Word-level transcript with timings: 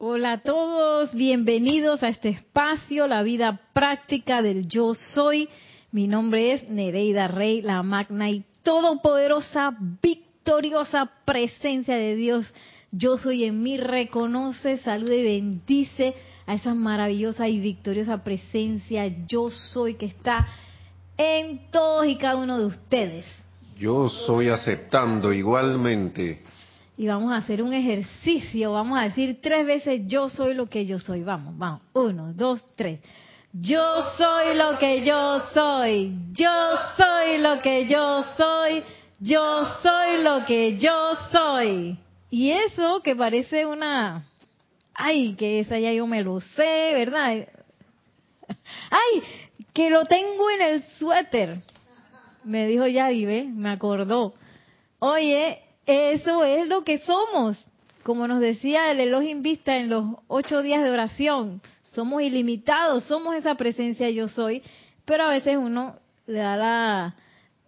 Hola 0.00 0.34
a 0.34 0.42
todos, 0.42 1.12
bienvenidos 1.12 2.04
a 2.04 2.08
este 2.08 2.28
espacio, 2.28 3.08
la 3.08 3.24
vida 3.24 3.62
práctica 3.72 4.42
del 4.42 4.68
yo 4.68 4.94
soy. 4.94 5.48
Mi 5.90 6.06
nombre 6.06 6.52
es 6.52 6.68
Nereida 6.68 7.26
Rey, 7.26 7.62
la 7.62 7.82
magna 7.82 8.30
y 8.30 8.44
todopoderosa, 8.62 9.76
victoriosa 10.00 11.10
presencia 11.24 11.96
de 11.96 12.14
Dios. 12.14 12.46
Yo 12.92 13.18
soy 13.18 13.42
en 13.42 13.60
mí, 13.60 13.76
reconoce, 13.76 14.76
saluda 14.76 15.16
y 15.16 15.24
bendice 15.24 16.14
a 16.46 16.54
esa 16.54 16.74
maravillosa 16.74 17.48
y 17.48 17.58
victoriosa 17.58 18.22
presencia. 18.22 19.08
Yo 19.26 19.50
soy 19.50 19.94
que 19.94 20.06
está 20.06 20.46
en 21.16 21.72
todos 21.72 22.06
y 22.06 22.14
cada 22.14 22.36
uno 22.36 22.56
de 22.60 22.66
ustedes. 22.66 23.24
Yo 23.76 24.08
soy 24.08 24.48
aceptando 24.48 25.32
igualmente 25.32 26.40
y 26.98 27.06
vamos 27.06 27.32
a 27.32 27.36
hacer 27.36 27.62
un 27.62 27.72
ejercicio. 27.72 28.72
Vamos 28.72 28.98
a 28.98 29.04
decir 29.04 29.40
tres 29.40 29.64
veces 29.64 30.02
yo 30.08 30.28
soy 30.28 30.54
lo 30.54 30.66
que 30.66 30.84
yo 30.84 30.98
soy. 30.98 31.22
Vamos, 31.22 31.56
vamos. 31.56 31.80
Uno, 31.94 32.32
dos, 32.34 32.60
tres. 32.74 32.98
Yo 33.52 34.02
soy 34.16 34.56
lo 34.56 34.76
que 34.78 35.04
yo 35.04 35.40
soy. 35.54 36.12
Yo 36.32 36.50
soy 36.96 37.38
lo 37.38 37.62
que 37.62 37.86
yo 37.86 38.24
soy. 38.36 38.82
Yo 39.20 39.64
soy 39.80 40.24
lo 40.24 40.44
que 40.44 40.76
yo 40.76 41.12
soy. 41.30 41.96
Y 42.30 42.50
eso 42.50 43.00
que 43.00 43.14
parece 43.14 43.64
una... 43.64 44.24
Ay, 44.92 45.34
que 45.34 45.60
esa 45.60 45.78
ya 45.78 45.92
yo 45.92 46.04
me 46.08 46.24
lo 46.24 46.40
sé, 46.40 46.94
¿verdad? 46.94 47.46
Ay, 48.90 49.22
que 49.72 49.88
lo 49.88 50.04
tengo 50.04 50.50
en 50.50 50.62
el 50.62 50.82
suéter. 50.98 51.62
Me 52.42 52.66
dijo 52.66 52.88
Yadi, 52.88 53.24
¿ve? 53.24 53.44
Me 53.44 53.70
acordó. 53.70 54.34
Oye, 54.98 55.60
eso 55.88 56.44
es 56.44 56.68
lo 56.68 56.84
que 56.84 56.98
somos. 56.98 57.66
Como 58.02 58.28
nos 58.28 58.40
decía 58.40 58.90
el 58.90 59.00
Elohim 59.00 59.42
Vista 59.42 59.76
en 59.76 59.88
los 59.88 60.04
ocho 60.28 60.62
días 60.62 60.84
de 60.84 60.90
oración, 60.90 61.62
somos 61.94 62.22
ilimitados, 62.22 63.04
somos 63.04 63.34
esa 63.34 63.54
presencia 63.54 64.10
yo 64.10 64.28
soy, 64.28 64.62
pero 65.06 65.24
a 65.24 65.30
veces 65.30 65.56
uno 65.56 65.96
le 66.26 66.40
da 66.40 67.14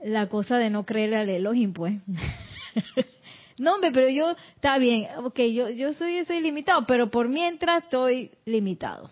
la, 0.03 0.29
cosa 0.29 0.59
de 0.59 0.69
no 0.69 0.85
creerle 0.85 1.17
al 1.17 1.29
Elohim, 1.31 1.73
pues. 1.73 1.95
no, 3.59 3.75
hombre, 3.75 3.91
pero 3.91 4.11
yo, 4.11 4.37
está 4.55 4.77
bien, 4.77 5.09
ok, 5.25 5.41
yo, 5.55 5.71
yo 5.71 5.95
soy 5.95 6.19
ese 6.19 6.37
ilimitado, 6.37 6.85
pero 6.87 7.11
por 7.11 7.27
mientras 7.29 7.85
estoy 7.85 8.33
limitado. 8.45 9.11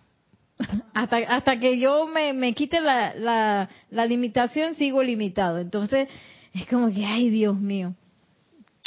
hasta, 0.93 1.17
hasta 1.17 1.59
que 1.59 1.79
yo 1.79 2.07
me, 2.07 2.35
me 2.35 2.53
quite 2.53 2.81
la, 2.83 3.15
la, 3.15 3.71
la 3.91 4.05
limitación, 4.05 4.75
sigo 4.75 5.03
limitado. 5.03 5.59
Entonces, 5.59 6.09
es 6.53 6.67
como 6.67 6.93
que, 6.93 7.07
ay, 7.07 7.31
Dios 7.31 7.59
mío 7.59 7.95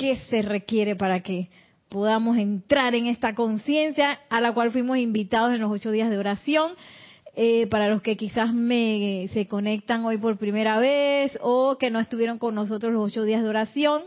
qué 0.02 0.16
se 0.32 0.42
requiere 0.42 0.96
para 0.96 1.22
que 1.22 1.48
podamos 1.88 2.36
entrar 2.38 2.96
en 2.96 3.06
esta 3.06 3.36
conciencia 3.36 4.20
a 4.32 4.42
la 4.42 4.52
cual 4.52 4.72
fuimos 4.72 4.98
invitados 4.98 5.54
en 5.54 5.62
los 5.62 5.72
ocho 5.72 5.92
días 5.92 6.10
de 6.10 6.18
oración. 6.18 6.72
Eh, 7.36 7.68
para 7.68 7.88
los 7.88 8.02
que 8.02 8.18
quizás 8.18 8.52
me 8.52 9.30
se 9.32 9.48
conectan 9.48 10.04
hoy 10.04 10.18
por 10.18 10.38
primera 10.38 10.80
vez 10.80 11.38
o 11.42 11.78
que 11.78 11.92
no 11.92 12.00
estuvieron 12.00 12.40
con 12.40 12.56
nosotros 12.56 12.92
los 12.92 13.12
ocho 13.12 13.24
días 13.24 13.44
de 13.44 13.50
oración, 13.50 14.02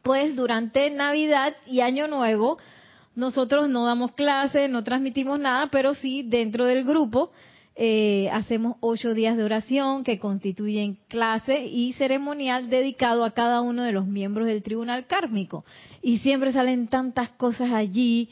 pues 0.00 0.34
durante 0.34 0.88
Navidad 0.88 1.54
y 1.66 1.80
Año 1.80 2.08
Nuevo 2.08 2.56
nosotros 3.14 3.68
no 3.68 3.84
damos 3.84 4.12
clases, 4.12 4.70
no 4.70 4.82
transmitimos 4.82 5.38
nada, 5.38 5.68
pero 5.70 5.92
sí 5.94 6.22
dentro 6.22 6.64
del 6.64 6.84
grupo 6.84 7.32
eh, 7.84 8.30
hacemos 8.30 8.76
ocho 8.78 9.12
días 9.12 9.36
de 9.36 9.42
oración 9.42 10.04
que 10.04 10.20
constituyen 10.20 10.98
clase 11.08 11.66
y 11.66 11.94
ceremonial 11.94 12.70
dedicado 12.70 13.24
a 13.24 13.32
cada 13.32 13.60
uno 13.60 13.82
de 13.82 13.90
los 13.90 14.06
miembros 14.06 14.46
del 14.46 14.62
tribunal 14.62 15.08
kármico. 15.08 15.64
Y 16.00 16.18
siempre 16.18 16.52
salen 16.52 16.86
tantas 16.86 17.30
cosas 17.30 17.72
allí. 17.72 18.28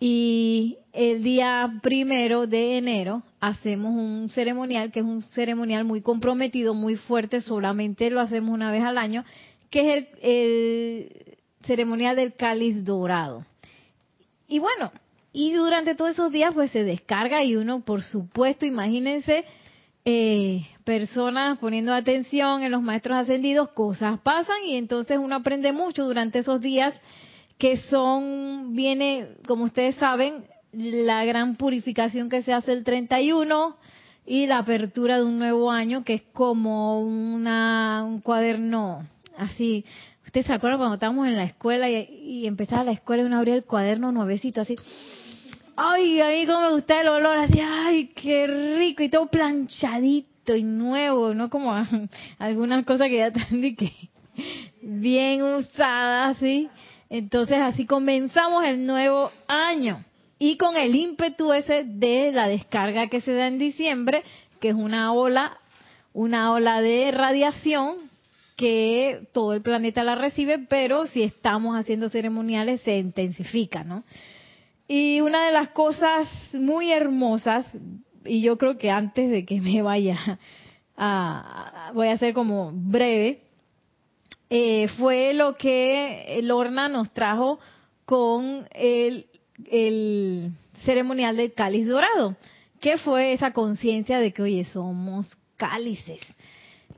Y 0.00 0.78
el 0.92 1.22
día 1.22 1.72
primero 1.84 2.48
de 2.48 2.78
enero 2.78 3.22
hacemos 3.38 3.94
un 3.94 4.28
ceremonial, 4.28 4.90
que 4.90 4.98
es 4.98 5.06
un 5.06 5.22
ceremonial 5.22 5.84
muy 5.84 6.00
comprometido, 6.00 6.74
muy 6.74 6.96
fuerte, 6.96 7.40
solamente 7.42 8.10
lo 8.10 8.18
hacemos 8.18 8.52
una 8.52 8.72
vez 8.72 8.82
al 8.82 8.98
año, 8.98 9.24
que 9.70 9.80
es 9.82 9.96
el, 9.98 10.08
el 10.20 11.36
ceremonial 11.62 12.16
del 12.16 12.34
cáliz 12.34 12.84
dorado. 12.84 13.46
Y 14.48 14.58
bueno, 14.58 14.90
y 15.32 15.52
durante 15.52 15.94
todos 15.94 16.12
esos 16.12 16.32
días 16.32 16.52
pues 16.54 16.70
se 16.70 16.84
descarga 16.84 17.44
y 17.44 17.56
uno, 17.56 17.80
por 17.80 18.02
supuesto, 18.02 18.66
imagínense, 18.66 19.44
eh, 20.04 20.66
personas 20.84 21.58
poniendo 21.58 21.94
atención 21.94 22.62
en 22.62 22.72
los 22.72 22.82
maestros 22.82 23.16
ascendidos, 23.16 23.68
cosas 23.70 24.18
pasan 24.20 24.56
y 24.66 24.76
entonces 24.76 25.18
uno 25.18 25.36
aprende 25.36 25.72
mucho 25.72 26.04
durante 26.04 26.40
esos 26.40 26.60
días 26.60 26.98
que 27.58 27.76
son, 27.76 28.74
viene, 28.74 29.28
como 29.46 29.64
ustedes 29.64 29.96
saben, 29.96 30.44
la 30.72 31.24
gran 31.24 31.56
purificación 31.56 32.28
que 32.28 32.42
se 32.42 32.52
hace 32.52 32.72
el 32.72 32.84
31 32.84 33.76
y 34.26 34.46
la 34.46 34.58
apertura 34.58 35.18
de 35.18 35.24
un 35.24 35.38
nuevo 35.38 35.70
año 35.70 36.02
que 36.02 36.14
es 36.14 36.22
como 36.32 37.00
una, 37.00 38.02
un 38.04 38.20
cuaderno 38.20 39.06
así. 39.36 39.84
¿Ustedes 40.24 40.46
se 40.46 40.52
acuerdan 40.52 40.78
cuando 40.78 40.94
estábamos 40.94 41.26
en 41.26 41.36
la 41.36 41.44
escuela 41.44 41.90
y, 41.90 41.96
y 41.96 42.46
empezaba 42.46 42.84
la 42.84 42.92
escuela 42.92 43.22
y 43.22 43.26
uno 43.26 43.38
abría 43.38 43.54
el 43.54 43.64
cuaderno 43.64 44.10
nuevecito 44.10 44.60
así? 44.60 44.76
Ay, 45.76 46.20
a 46.20 46.28
mí 46.28 46.46
como 46.46 46.60
me 46.60 46.72
gusta 46.74 47.00
el 47.00 47.08
olor, 47.08 47.38
así, 47.38 47.60
ay, 47.60 48.08
qué 48.14 48.46
rico, 48.46 49.02
y 49.02 49.08
todo 49.08 49.26
planchadito 49.26 50.54
y 50.56 50.62
nuevo, 50.62 51.34
no 51.34 51.50
como 51.50 51.74
algunas 52.38 52.84
cosas 52.84 53.08
que 53.08 53.18
ya 53.18 53.26
están 53.28 53.60
que 53.76 53.92
bien 54.82 55.42
usadas, 55.42 56.36
¿sí? 56.38 56.68
Entonces 57.08 57.58
así 57.58 57.86
comenzamos 57.86 58.64
el 58.64 58.86
nuevo 58.86 59.30
año 59.48 60.04
y 60.38 60.56
con 60.56 60.76
el 60.76 60.94
ímpetu 60.94 61.52
ese 61.52 61.84
de 61.84 62.32
la 62.32 62.48
descarga 62.48 63.08
que 63.08 63.20
se 63.20 63.32
da 63.32 63.48
en 63.48 63.58
diciembre, 63.58 64.22
que 64.60 64.70
es 64.70 64.74
una 64.74 65.12
ola, 65.12 65.58
una 66.12 66.52
ola 66.52 66.80
de 66.80 67.10
radiación 67.10 68.10
que 68.56 69.28
todo 69.32 69.54
el 69.54 69.62
planeta 69.62 70.04
la 70.04 70.14
recibe, 70.14 70.58
pero 70.58 71.06
si 71.06 71.22
estamos 71.22 71.76
haciendo 71.76 72.08
ceremoniales 72.08 72.80
se 72.82 72.98
intensifica, 72.98 73.84
¿no? 73.84 74.04
Y 74.92 75.20
una 75.20 75.46
de 75.46 75.52
las 75.52 75.68
cosas 75.68 76.28
muy 76.52 76.90
hermosas, 76.90 77.64
y 78.24 78.42
yo 78.42 78.58
creo 78.58 78.76
que 78.76 78.90
antes 78.90 79.30
de 79.30 79.44
que 79.46 79.60
me 79.60 79.82
vaya, 79.82 80.40
voy 81.94 82.08
a 82.08 82.18
ser 82.18 82.34
como 82.34 82.72
breve, 82.74 83.44
eh, 84.50 84.88
fue 84.98 85.32
lo 85.32 85.54
que 85.54 86.40
Lorna 86.42 86.88
nos 86.88 87.12
trajo 87.12 87.60
con 88.04 88.66
el, 88.72 89.26
el 89.70 90.50
ceremonial 90.84 91.36
del 91.36 91.54
cáliz 91.54 91.86
dorado, 91.86 92.34
que 92.80 92.98
fue 92.98 93.32
esa 93.32 93.52
conciencia 93.52 94.18
de 94.18 94.32
que, 94.32 94.42
oye, 94.42 94.64
somos 94.72 95.38
cálices, 95.56 96.20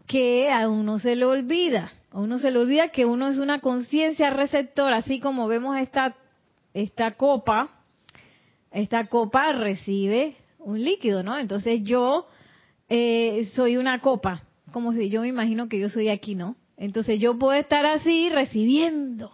que 0.06 0.50
a 0.50 0.66
uno 0.66 0.98
se 0.98 1.14
le 1.14 1.26
olvida, 1.26 1.92
a 2.10 2.20
uno 2.20 2.38
se 2.38 2.52
le 2.52 2.58
olvida 2.58 2.88
que 2.88 3.04
uno 3.04 3.28
es 3.28 3.36
una 3.36 3.60
conciencia 3.60 4.30
receptora, 4.30 4.96
así 4.96 5.20
como 5.20 5.46
vemos 5.46 5.76
esta, 5.76 6.16
esta 6.72 7.16
copa, 7.16 7.80
esta 8.72 9.06
copa 9.06 9.52
recibe 9.52 10.34
un 10.58 10.82
líquido, 10.82 11.22
¿no? 11.22 11.38
Entonces 11.38 11.82
yo 11.84 12.26
eh, 12.88 13.48
soy 13.54 13.76
una 13.76 14.00
copa, 14.00 14.42
como 14.72 14.92
si 14.92 15.08
yo 15.10 15.22
me 15.22 15.28
imagino 15.28 15.68
que 15.68 15.78
yo 15.78 15.88
soy 15.88 16.08
aquí, 16.08 16.34
¿no? 16.34 16.56
Entonces 16.76 17.20
yo 17.20 17.38
puedo 17.38 17.52
estar 17.52 17.84
así 17.86 18.28
recibiendo 18.30 19.32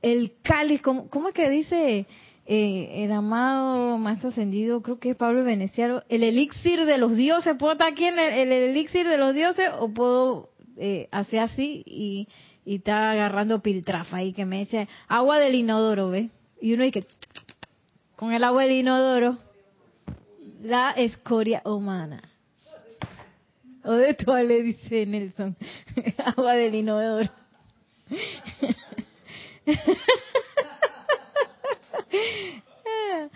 el 0.00 0.32
cáliz, 0.42 0.82
¿cómo, 0.82 1.28
es 1.28 1.34
que 1.34 1.48
dice 1.48 2.06
eh, 2.46 3.04
el 3.04 3.12
amado 3.12 3.98
maestro 3.98 4.30
ascendido, 4.30 4.82
creo 4.82 4.98
que 4.98 5.10
es 5.10 5.16
Pablo 5.16 5.44
Veneciano, 5.44 6.02
el 6.08 6.24
elixir 6.24 6.84
de 6.84 6.98
los 6.98 7.14
dioses, 7.14 7.56
¿puedo 7.56 7.72
estar 7.72 7.92
aquí 7.92 8.04
en 8.04 8.18
el, 8.18 8.50
elixir 8.50 9.06
de 9.06 9.16
los 9.16 9.34
dioses 9.34 9.70
o 9.78 9.92
puedo 9.92 10.50
eh, 10.76 11.08
hacer 11.12 11.40
así 11.40 11.82
y, 11.86 12.28
y 12.64 12.76
está 12.76 13.12
agarrando 13.12 13.62
piltrafa 13.62 14.18
ahí 14.18 14.32
que 14.32 14.44
me 14.44 14.62
eche 14.62 14.88
agua 15.08 15.38
del 15.38 15.54
inodoro, 15.54 16.10
¿ve? 16.10 16.30
Y 16.60 16.74
uno 16.74 16.84
dice, 16.84 17.06
con 18.22 18.32
el 18.32 18.44
agua 18.44 18.62
del 18.62 18.70
inodoro 18.70 19.36
la 20.62 20.92
escoria 20.92 21.60
humana. 21.64 22.22
O 23.82 23.94
de 23.94 24.16
le 24.44 24.62
dice 24.62 25.04
Nelson. 25.06 25.56
agua 26.24 26.52
del 26.52 26.76
inodoro. 26.76 27.28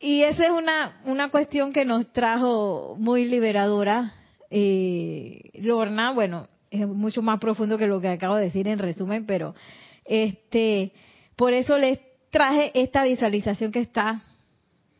y 0.00 0.24
esa 0.24 0.46
es 0.46 0.50
una, 0.50 1.00
una 1.04 1.30
cuestión 1.30 1.72
que 1.72 1.84
nos 1.84 2.12
trajo 2.12 2.96
muy 2.98 3.26
liberadora. 3.26 4.12
Eh, 4.50 5.52
Lorna, 5.54 6.10
bueno, 6.10 6.48
es 6.72 6.84
mucho 6.84 7.22
más 7.22 7.38
profundo 7.38 7.78
que 7.78 7.86
lo 7.86 8.00
que 8.00 8.08
acabo 8.08 8.34
de 8.34 8.46
decir 8.46 8.66
en 8.66 8.80
resumen, 8.80 9.24
pero 9.24 9.54
este, 10.04 10.90
por 11.36 11.52
eso 11.52 11.78
les 11.78 12.00
traje 12.30 12.70
esta 12.74 13.04
visualización 13.04 13.72
que 13.72 13.80
está 13.80 14.22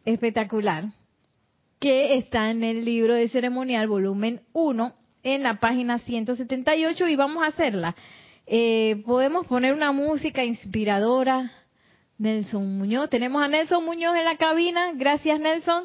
espectacular, 0.04 0.84
que 1.78 2.16
está 2.16 2.50
en 2.50 2.64
el 2.64 2.84
libro 2.84 3.14
de 3.14 3.28
ceremonial, 3.28 3.88
volumen 3.88 4.40
1, 4.52 4.94
en 5.22 5.42
la 5.42 5.58
página 5.60 5.98
178, 5.98 7.08
y 7.08 7.16
vamos 7.16 7.42
a 7.42 7.48
hacerla. 7.48 7.96
Eh, 8.46 9.02
podemos 9.04 9.46
poner 9.46 9.74
una 9.74 9.90
música 9.92 10.44
inspiradora 10.44 11.50
Nelson 12.18 12.78
Muñoz. 12.78 13.10
Tenemos 13.10 13.42
a 13.42 13.48
Nelson 13.48 13.84
Muñoz 13.84 14.16
en 14.16 14.24
la 14.24 14.36
cabina. 14.36 14.92
Gracias, 14.94 15.40
Nelson, 15.40 15.84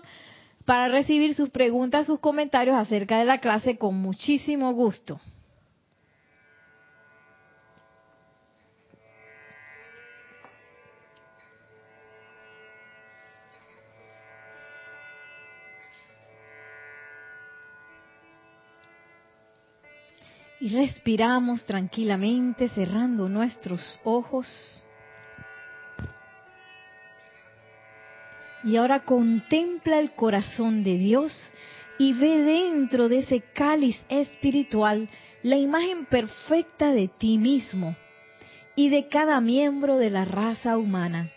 para 0.65 0.87
recibir 0.87 1.35
sus 1.35 1.49
preguntas, 1.49 2.05
sus 2.05 2.19
comentarios 2.19 2.75
acerca 2.75 3.17
de 3.19 3.25
la 3.25 3.39
clase 3.39 3.77
con 3.77 3.95
muchísimo 3.95 4.73
gusto. 4.73 5.19
Y 20.61 20.69
respiramos 20.69 21.65
tranquilamente 21.65 22.69
cerrando 22.69 23.27
nuestros 23.27 23.99
ojos. 24.03 24.47
Y 28.63 28.75
ahora 28.75 28.99
contempla 28.99 29.97
el 29.97 30.11
corazón 30.11 30.83
de 30.83 30.99
Dios 30.99 31.33
y 31.97 32.13
ve 32.13 32.37
dentro 32.43 33.09
de 33.09 33.17
ese 33.19 33.41
cáliz 33.53 33.99
espiritual 34.07 35.09
la 35.41 35.57
imagen 35.57 36.05
perfecta 36.05 36.91
de 36.91 37.07
ti 37.07 37.39
mismo 37.39 37.95
y 38.75 38.89
de 38.89 39.07
cada 39.07 39.41
miembro 39.41 39.97
de 39.97 40.11
la 40.11 40.25
raza 40.25 40.77
humana. 40.77 41.31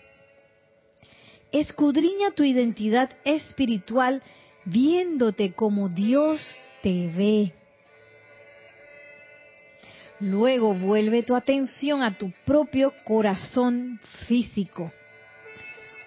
Escudriña 1.50 2.32
tu 2.32 2.44
identidad 2.44 3.10
espiritual 3.24 4.22
viéndote 4.66 5.54
como 5.54 5.88
Dios 5.88 6.42
te 6.82 7.08
ve 7.08 7.54
Luego 10.24 10.72
vuelve 10.72 11.22
tu 11.22 11.36
atención 11.36 12.02
a 12.02 12.16
tu 12.16 12.32
propio 12.46 12.94
corazón 13.04 14.00
físico, 14.26 14.90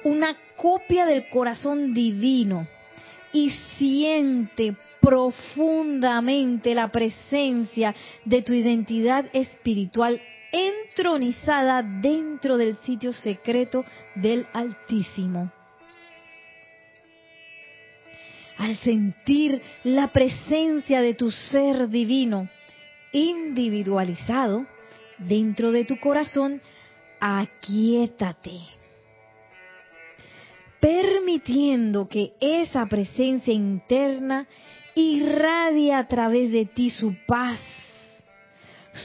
una 0.04 0.36
copia 0.56 1.06
del 1.06 1.30
corazón 1.30 1.94
divino, 1.94 2.68
y 3.31 3.52
siente 3.78 4.75
profundamente 5.00 6.74
la 6.74 6.92
presencia 6.92 7.94
de 8.25 8.42
tu 8.42 8.54
identidad 8.54 9.28
espiritual 9.34 10.19
entronizada 10.52 11.84
dentro 11.84 12.58
del 12.58 12.75
sitio 12.78 13.14
secreto 13.14 13.86
del 14.16 14.48
Altísimo. 14.52 15.52
Al 18.58 18.78
sentir 18.78 19.62
la 19.84 20.08
presencia 20.08 21.02
de 21.02 21.14
tu 21.14 21.30
ser 21.30 21.88
divino, 21.90 22.50
individualizado 23.18 24.66
dentro 25.18 25.72
de 25.72 25.86
tu 25.86 26.00
corazón, 26.00 26.62
aquietate, 27.19 28.60
permitiendo 30.80 32.08
que 32.08 32.34
esa 32.40 32.86
presencia 32.86 33.54
interna 33.54 34.48
irradie 34.94 35.94
a 35.94 36.08
través 36.08 36.52
de 36.52 36.66
ti 36.66 36.92
su 36.92 37.16
paz, 37.25 37.60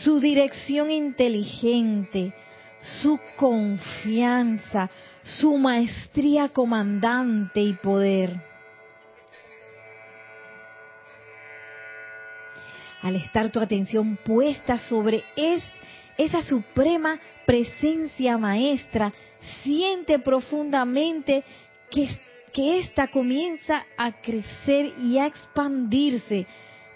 su 0.04 0.20
dirección 0.20 0.90
inteligente, 0.90 2.34
su 2.80 3.18
confianza, 3.36 4.90
su 5.22 5.56
maestría 5.56 6.48
comandante 6.48 7.60
y 7.60 7.74
poder 7.74 8.51
al 13.02 13.16
estar 13.16 13.50
tu 13.50 13.60
atención 13.60 14.16
puesta 14.24 14.78
sobre 14.78 15.24
es, 15.36 15.62
esa 16.16 16.42
suprema 16.42 17.18
presencia 17.44 18.38
maestra, 18.38 19.12
siente 19.62 20.20
profundamente 20.20 21.42
que, 21.90 22.08
que 22.52 22.78
ésta 22.78 23.08
comienza 23.08 23.84
a 23.96 24.12
crecer 24.20 24.94
y 24.98 25.18
a 25.18 25.26
expandirse 25.26 26.46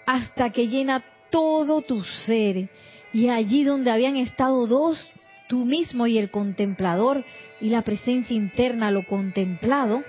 hasta 0.05 0.49
que 0.49 0.69
llena 0.69 1.03
todo 1.29 1.81
tu 1.81 2.03
ser. 2.25 2.69
Y 3.11 3.27
allí 3.27 3.65
donde 3.65 3.91
habían 3.91 4.15
estado 4.15 4.65
dos, 4.65 5.11
tú 5.49 5.65
mismo 5.65 6.07
y 6.07 6.17
el 6.17 6.31
contemplador, 6.31 7.25
y 7.59 7.69
la 7.69 7.81
presencia 7.81 8.35
interna, 8.35 8.91
lo 8.91 9.05
contemplado, 9.05 10.03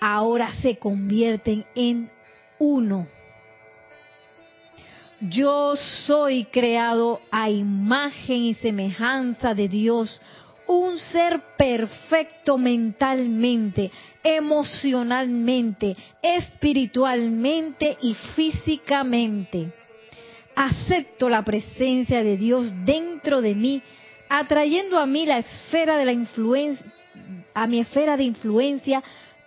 ahora 0.00 0.52
se 0.52 0.76
convierten 0.76 1.64
en 1.74 2.10
uno 2.60 3.08
yo 5.20 5.74
soy 5.76 6.44
creado 6.44 7.20
a 7.30 7.50
imagen 7.50 8.44
y 8.44 8.54
semejanza 8.54 9.54
de 9.54 9.68
Dios, 9.68 10.20
un 10.66 10.98
ser 10.98 11.40
perfecto 11.56 12.58
mentalmente, 12.58 13.90
emocionalmente, 14.22 15.96
espiritualmente 16.22 17.96
y 18.02 18.14
físicamente. 18.36 19.72
Acepto 20.54 21.28
la 21.28 21.42
presencia 21.42 22.22
de 22.22 22.36
Dios 22.36 22.72
dentro 22.84 23.40
de 23.40 23.54
mí, 23.54 23.82
atrayendo 24.28 24.98
a 24.98 25.06
mí 25.06 25.24
la 25.24 25.38
esfera 25.38 25.96
de 25.96 26.04
la 26.04 26.12
influencia, 26.12 26.92
a 27.54 27.66
mi 27.66 27.80
esfera 27.80 28.16
de 28.16 28.24
influencia, 28.24 29.02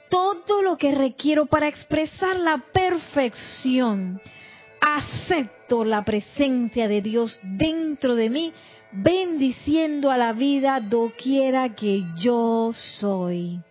todo 0.10 0.62
lo 0.62 0.78
que 0.78 0.92
requiero 0.92 1.46
para 1.46 1.68
expresar 1.68 2.38
la 2.38 2.58
perfección 2.74 4.20
acepto 4.82 5.86
la 5.86 6.04
presencia 6.04 6.88
de 6.88 7.02
Dios 7.02 7.40
dentro 7.44 8.16
de 8.16 8.30
mí, 8.30 8.54
bendiciendo 8.92 10.10
a 10.10 10.18
la 10.18 10.34
vida 10.34 10.80
doquiera 10.82 11.76
que 11.76 12.04
yo 12.18 12.74
soy. 13.00 13.62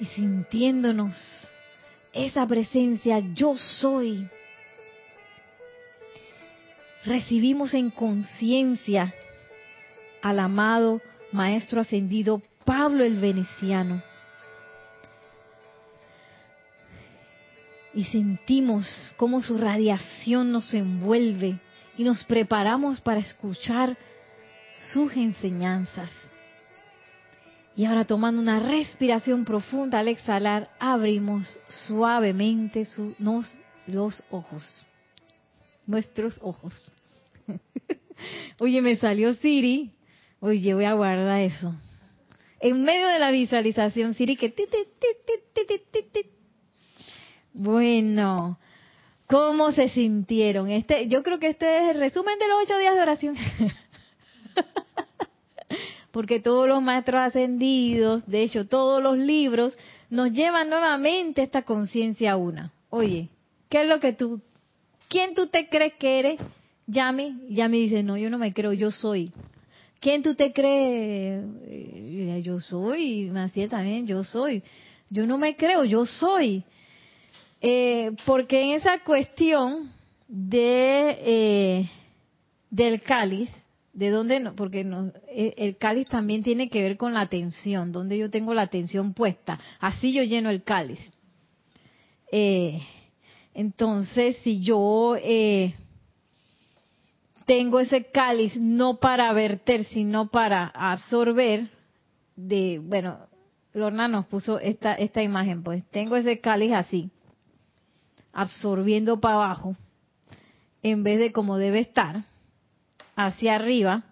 Y 0.00 0.04
sintiéndonos 0.06 1.16
esa 2.12 2.46
presencia, 2.46 3.20
yo 3.34 3.56
soy. 3.56 4.28
Recibimos 7.04 7.72
en 7.74 7.90
conciencia 7.90 9.14
al 10.20 10.40
amado 10.40 11.00
Maestro 11.32 11.80
Ascendido 11.80 12.42
Pablo 12.64 13.04
el 13.04 13.16
Veneciano 13.16 14.02
y 17.94 18.04
sentimos 18.04 18.86
cómo 19.16 19.42
su 19.42 19.58
radiación 19.58 20.52
nos 20.52 20.72
envuelve 20.74 21.58
y 21.96 22.04
nos 22.04 22.24
preparamos 22.24 23.00
para 23.00 23.20
escuchar 23.20 23.96
sus 24.92 25.14
enseñanzas. 25.16 26.10
Y 27.76 27.84
ahora 27.86 28.04
tomando 28.04 28.40
una 28.40 28.58
respiración 28.58 29.44
profunda 29.44 29.98
al 29.98 30.08
exhalar, 30.08 30.70
abrimos 30.78 31.58
suavemente 31.86 32.86
los 33.18 34.22
ojos, 34.30 34.86
nuestros 35.86 36.38
ojos. 36.42 36.90
Oye, 38.60 38.80
me 38.82 38.96
salió 38.96 39.34
Siri. 39.34 39.92
Oye, 40.40 40.74
voy 40.74 40.84
a 40.84 40.92
guardar 40.92 41.40
eso. 41.40 41.74
En 42.60 42.84
medio 42.84 43.08
de 43.08 43.18
la 43.18 43.30
visualización, 43.30 44.14
Siri 44.14 44.36
que 44.36 44.50
bueno, 47.52 48.58
¿cómo 49.26 49.72
se 49.72 49.88
sintieron? 49.88 50.70
Este, 50.70 51.08
yo 51.08 51.22
creo 51.22 51.38
que 51.38 51.48
este 51.48 51.78
es 51.78 51.94
el 51.94 52.00
resumen 52.00 52.38
de 52.38 52.48
los 52.48 52.64
ocho 52.64 52.78
días 52.78 52.94
de 52.94 53.00
oración. 53.00 53.34
Porque 56.10 56.40
todos 56.40 56.68
los 56.68 56.82
maestros 56.82 57.20
ascendidos, 57.22 58.26
de 58.26 58.42
hecho 58.42 58.66
todos 58.66 59.02
los 59.02 59.16
libros, 59.16 59.74
nos 60.10 60.30
llevan 60.30 60.68
nuevamente 60.68 61.42
esta 61.42 61.62
conciencia 61.62 62.36
una. 62.36 62.72
Oye, 62.90 63.30
¿qué 63.70 63.82
es 63.82 63.88
lo 63.88 63.98
que 63.98 64.12
tú, 64.12 64.42
quién 65.08 65.34
tú 65.34 65.46
te 65.46 65.68
crees 65.68 65.94
que 65.94 66.18
eres? 66.18 66.40
Yami, 66.86 67.46
Yami 67.48 67.80
dice, 67.82 68.02
no, 68.02 68.18
yo 68.18 68.28
no 68.28 68.36
me 68.36 68.52
creo, 68.52 68.74
yo 68.74 68.90
soy. 68.90 69.32
¿Quién 70.00 70.22
tú 70.22 70.34
te 70.34 70.52
crees? 70.52 71.44
Eh, 71.64 72.42
yo 72.44 72.60
soy, 72.60 73.30
Maciel 73.30 73.70
también, 73.70 74.06
yo 74.06 74.24
soy. 74.24 74.62
Yo 75.08 75.26
no 75.26 75.38
me 75.38 75.56
creo, 75.56 75.84
yo 75.84 76.04
soy. 76.06 76.64
Eh, 77.64 78.10
porque 78.26 78.60
en 78.60 78.72
esa 78.72 78.98
cuestión 79.04 79.92
de 80.26 81.16
eh, 81.20 81.90
del 82.70 83.00
cáliz, 83.02 83.50
de 83.92 84.10
dónde, 84.10 84.40
no, 84.40 84.56
porque 84.56 84.82
no, 84.82 85.12
eh, 85.28 85.54
el 85.56 85.76
cáliz 85.76 86.08
también 86.08 86.42
tiene 86.42 86.68
que 86.68 86.82
ver 86.82 86.96
con 86.96 87.14
la 87.14 87.20
atención, 87.20 87.92
donde 87.92 88.18
yo 88.18 88.30
tengo 88.30 88.52
la 88.52 88.62
atención 88.62 89.14
puesta, 89.14 89.60
así 89.78 90.12
yo 90.12 90.24
lleno 90.24 90.50
el 90.50 90.64
cáliz. 90.64 90.98
entonces, 93.54 94.38
si 94.42 94.60
yo 94.60 95.14
tengo 97.46 97.78
ese 97.78 98.10
cáliz 98.10 98.56
no 98.56 98.96
para 98.96 99.32
verter, 99.32 99.84
sino 99.84 100.30
para 100.30 100.66
absorber, 100.66 101.70
de, 102.34 102.80
bueno, 102.82 103.18
Lorna 103.72 104.08
nos 104.08 104.26
puso 104.26 104.58
esta, 104.58 104.94
esta 104.94 105.22
imagen, 105.22 105.62
pues 105.62 105.84
tengo 105.90 106.16
ese 106.16 106.40
cáliz 106.40 106.72
así 106.72 107.10
absorbiendo 108.32 109.20
para 109.20 109.34
abajo, 109.34 109.76
en 110.82 111.04
vez 111.04 111.18
de 111.18 111.32
como 111.32 111.58
debe 111.58 111.80
estar, 111.80 112.24
hacia 113.16 113.56
arriba, 113.56 114.04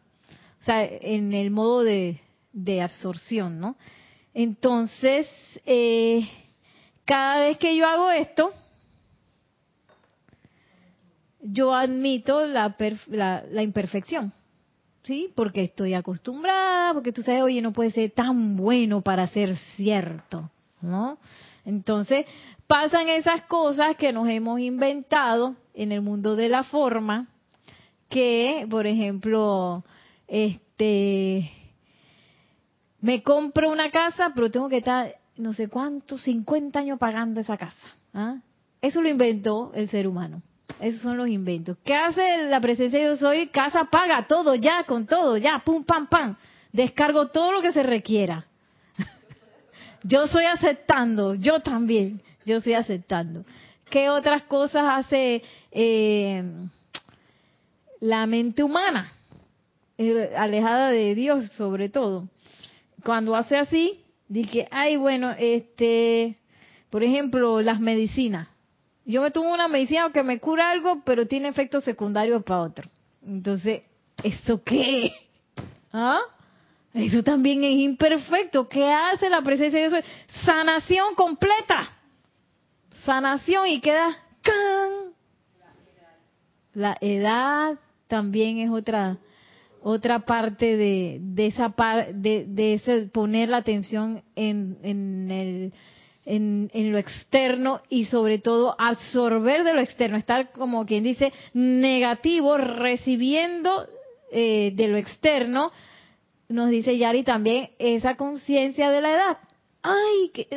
o 0.60 0.64
sea, 0.64 0.84
en 0.84 1.32
el 1.32 1.50
modo 1.50 1.82
de, 1.82 2.20
de 2.52 2.82
absorción, 2.82 3.60
¿no? 3.60 3.76
Entonces, 4.34 5.26
eh, 5.64 6.28
cada 7.04 7.46
vez 7.46 7.58
que 7.58 7.76
yo 7.76 7.86
hago 7.88 8.10
esto, 8.10 8.52
yo 11.42 11.74
admito 11.74 12.44
la, 12.46 12.76
la, 13.08 13.44
la, 13.50 13.62
imperfección, 13.62 14.32
¿sí? 15.02 15.32
Porque 15.34 15.64
estoy 15.64 15.94
acostumbrada, 15.94 16.92
porque 16.92 17.12
tú 17.12 17.22
sabes, 17.22 17.42
oye, 17.42 17.62
no 17.62 17.72
puede 17.72 17.90
ser 17.90 18.10
tan 18.10 18.56
bueno 18.56 19.00
para 19.00 19.26
ser 19.26 19.56
cierto, 19.76 20.50
¿no? 20.82 21.18
Entonces, 21.64 22.26
pasan 22.66 23.08
esas 23.08 23.42
cosas 23.42 23.96
que 23.96 24.12
nos 24.12 24.28
hemos 24.28 24.60
inventado 24.60 25.56
en 25.74 25.92
el 25.92 26.00
mundo 26.00 26.36
de 26.36 26.48
la 26.48 26.62
forma, 26.62 27.28
que, 28.08 28.66
por 28.68 28.86
ejemplo, 28.86 29.84
este, 30.26 31.50
me 33.00 33.22
compro 33.22 33.70
una 33.70 33.90
casa, 33.90 34.32
pero 34.34 34.50
tengo 34.50 34.68
que 34.68 34.78
estar 34.78 35.14
no 35.40 35.52
sé 35.52 35.68
cuántos, 35.68 36.22
50 36.22 36.78
años 36.78 36.98
pagando 36.98 37.40
esa 37.40 37.56
casa. 37.56 37.86
¿ah? 38.12 38.36
Eso 38.80 39.00
lo 39.02 39.08
inventó 39.08 39.72
el 39.74 39.88
ser 39.88 40.06
humano. 40.06 40.42
Esos 40.80 41.02
son 41.02 41.16
los 41.16 41.28
inventos. 41.28 41.76
¿Qué 41.84 41.94
hace 41.94 42.44
la 42.44 42.60
presencia 42.60 42.98
de 42.98 43.04
yo 43.06 43.16
soy? 43.16 43.48
Casa 43.48 43.88
paga 43.90 44.26
todo, 44.26 44.54
ya, 44.54 44.84
con 44.84 45.06
todo, 45.06 45.36
ya, 45.36 45.62
pum, 45.64 45.84
pam, 45.84 46.08
pam. 46.08 46.36
Descargo 46.72 47.28
todo 47.28 47.52
lo 47.52 47.60
que 47.60 47.72
se 47.72 47.82
requiera. 47.82 48.46
Yo 50.02 50.26
soy 50.28 50.44
aceptando, 50.44 51.34
yo 51.34 51.60
también, 51.60 52.20
yo 52.44 52.58
estoy 52.58 52.74
aceptando. 52.74 53.44
¿Qué 53.90 54.08
otras 54.08 54.42
cosas 54.42 54.84
hace 54.86 55.42
eh, 55.72 56.42
la 58.00 58.26
mente 58.26 58.62
humana? 58.62 59.12
Eh, 59.98 60.32
alejada 60.36 60.90
de 60.90 61.14
Dios 61.14 61.48
sobre 61.56 61.88
todo. 61.88 62.28
Cuando 63.04 63.34
hace 63.34 63.56
así, 63.56 64.00
dije, 64.28 64.68
ay, 64.70 64.96
bueno, 64.96 65.34
este, 65.38 66.36
por 66.88 67.02
ejemplo, 67.02 67.60
las 67.60 67.80
medicinas. 67.80 68.48
Yo 69.04 69.22
me 69.22 69.30
tomo 69.30 69.52
una 69.52 69.68
medicina 69.68 70.10
que 70.12 70.22
me 70.22 70.38
cura 70.38 70.70
algo, 70.70 71.02
pero 71.04 71.26
tiene 71.26 71.48
efectos 71.48 71.84
secundarios 71.84 72.44
para 72.44 72.60
otro. 72.60 72.88
Entonces, 73.26 73.82
¿eso 74.22 74.62
qué? 74.62 75.12
¿Ah? 75.92 76.20
Eso 76.92 77.22
también 77.22 77.62
es 77.62 77.76
imperfecto. 77.76 78.68
¿Qué 78.68 78.84
hace 78.84 79.30
la 79.30 79.42
presencia 79.42 79.80
de 79.80 79.88
Dios? 79.88 80.04
Sanación 80.44 81.14
completa. 81.14 81.96
Sanación 83.04 83.68
y 83.68 83.80
queda 83.80 84.16
¡can! 84.42 85.14
La 86.74 86.96
edad 87.00 87.78
también 88.06 88.58
es 88.58 88.70
otra 88.70 89.18
otra 89.82 90.20
parte 90.20 90.76
de, 90.76 91.18
de 91.20 91.46
esa 91.46 91.74
de, 92.12 92.44
de 92.46 92.74
ese 92.74 93.06
poner 93.06 93.48
la 93.48 93.58
atención 93.58 94.22
en, 94.36 94.78
en 94.82 95.30
el 95.30 95.72
en, 96.26 96.70
en, 96.74 96.92
lo 96.92 96.98
externo 96.98 97.80
y 97.88 98.04
sobre 98.04 98.38
todo 98.38 98.76
absorber 98.78 99.64
de 99.64 99.72
lo 99.72 99.80
externo, 99.80 100.18
estar 100.18 100.52
como 100.52 100.84
quien 100.84 101.02
dice 101.02 101.32
negativo, 101.54 102.58
recibiendo 102.58 103.88
eh, 104.30 104.72
de 104.74 104.88
lo 104.88 104.98
externo, 104.98 105.72
nos 106.50 106.68
dice 106.68 106.98
Yari 106.98 107.22
también 107.22 107.70
esa 107.78 108.16
conciencia 108.16 108.90
de 108.90 109.00
la 109.00 109.10
edad. 109.12 109.38
Ay, 109.82 110.30
que, 110.34 110.48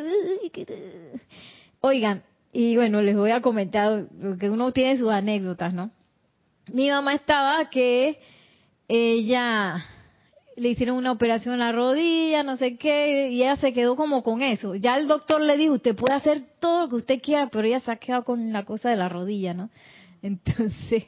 oigan, 1.80 2.24
y 2.52 2.76
bueno, 2.76 3.02
les 3.02 3.16
voy 3.16 3.32
a 3.32 3.42
comentar, 3.42 4.08
porque 4.22 4.50
uno 4.50 4.74
tiene 4.74 4.98
sus 4.98 5.10
anécdotas, 5.10 5.74
¿no? 5.74 5.92
Mi 6.72 6.90
mamá 6.90 7.14
estaba 7.14 7.70
que 7.70 8.20
ella 8.88 9.86
le 10.56 10.70
hicieron 10.70 10.98
una 10.98 11.12
operación 11.12 11.54
en 11.54 11.60
la 11.60 11.72
rodilla, 11.72 12.44
no 12.44 12.58
sé 12.58 12.78
qué, 12.78 13.30
y 13.30 13.44
ella 13.44 13.56
se 13.56 13.72
quedó 13.74 13.96
como 13.96 14.24
con 14.24 14.42
eso. 14.42 14.76
Ya 14.76 14.98
el 14.98 15.08
doctor 15.08 15.42
le 15.42 15.58
dijo, 15.58 15.74
usted 15.74 15.96
puede 15.96 16.16
hacer 16.16 16.44
todo 16.60 16.84
lo 16.84 16.90
que 16.90 16.96
usted 16.96 17.22
quiera, 17.22 17.50
pero 17.52 17.68
ella 17.68 17.80
se 17.80 17.92
ha 17.92 17.98
quedado 17.98 18.24
con 18.24 18.52
la 18.52 18.66
cosa 18.66 18.90
de 18.90 18.96
la 18.96 19.10
rodilla, 19.10 19.54
¿no? 19.54 19.70
Entonces, 20.22 21.06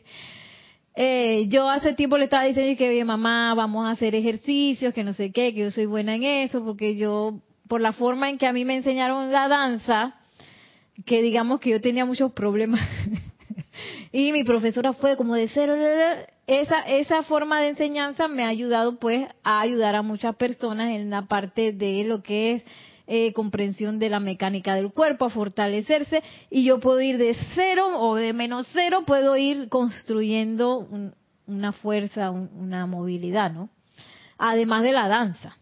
eh, 0.96 1.48
yo 1.50 1.70
hace 1.70 1.94
tiempo 1.94 2.18
le 2.18 2.26
estaba 2.26 2.44
diciendo 2.44 2.78
que, 2.78 2.90
oye, 2.90 3.04
mamá, 3.04 3.54
vamos 3.54 3.86
a 3.86 3.92
hacer 3.92 4.16
ejercicios, 4.16 4.94
que 4.94 5.04
no 5.04 5.14
sé 5.14 5.32
qué, 5.32 5.54
que 5.54 5.62
yo 5.62 5.72
soy 5.72 5.86
buena 5.86 6.16
en 6.16 6.24
eso, 6.24 6.64
porque 6.64 6.96
yo, 6.96 7.42
por 7.68 7.82
la 7.82 7.92
forma 7.92 8.30
en 8.30 8.38
que 8.38 8.48
a 8.48 8.54
mí 8.54 8.64
me 8.64 8.78
enseñaron 8.78 9.32
la 9.32 9.50
danza, 9.50 10.16
que 11.06 11.22
digamos 11.22 11.60
que 11.60 11.72
yo 11.72 11.82
tenía 11.82 12.06
muchos 12.06 12.32
problemas 12.32 12.80
y 14.14 14.32
mi 14.32 14.46
profesora 14.46 14.94
fue 14.94 15.18
como 15.18 15.36
de 15.36 15.50
cero, 15.50 15.76
esa, 16.48 16.82
esa 16.82 17.24
forma 17.24 17.60
de 17.60 17.70
enseñanza 17.70 18.30
me 18.30 18.46
ha 18.46 18.48
ayudado 18.48 18.98
pues 18.98 19.28
a 19.44 19.60
ayudar 19.60 19.96
a 19.96 20.02
muchas 20.02 20.36
personas 20.38 20.92
en 20.92 21.10
la 21.10 21.24
parte 21.24 21.74
de 21.74 22.06
lo 22.06 22.24
que 22.24 22.54
es 22.54 22.64
eh, 23.08 23.34
comprensión 23.34 24.00
de 24.00 24.10
la 24.10 24.20
mecánica 24.20 24.76
del 24.76 24.92
cuerpo, 24.92 25.26
a 25.26 25.30
fortalecerse 25.30 26.24
y 26.50 26.64
yo 26.64 26.80
puedo 26.80 27.02
ir 27.02 27.18
de 27.18 27.36
cero 27.54 28.00
o 28.00 28.16
de 28.16 28.34
menos 28.34 28.68
cero, 28.74 29.04
puedo 29.06 29.38
ir 29.38 29.70
construyendo 29.70 30.88
una 31.48 31.72
fuerza, 31.72 32.32
una 32.32 32.86
movilidad, 32.88 33.52
¿no? 33.52 33.70
Además 34.38 34.84
de 34.84 34.92
la 34.92 35.08
danza. 35.08 35.56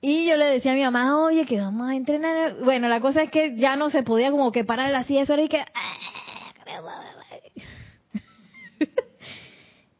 Y 0.00 0.26
yo 0.28 0.36
le 0.36 0.44
decía 0.44 0.72
a 0.72 0.74
mi 0.74 0.82
mamá, 0.82 1.18
oye, 1.24 1.46
que 1.46 1.58
vamos 1.58 1.88
a 1.88 1.96
entrenar. 1.96 2.56
Bueno, 2.62 2.88
la 2.88 3.00
cosa 3.00 3.22
es 3.22 3.30
que 3.30 3.56
ya 3.56 3.74
no 3.74 3.88
se 3.88 4.02
podía 4.02 4.30
como 4.30 4.52
que 4.52 4.62
parar 4.62 4.90
la 4.90 5.04
silla, 5.04 5.22
eso 5.22 5.32
era 5.32 5.44
y 5.44 5.48
que... 5.48 5.64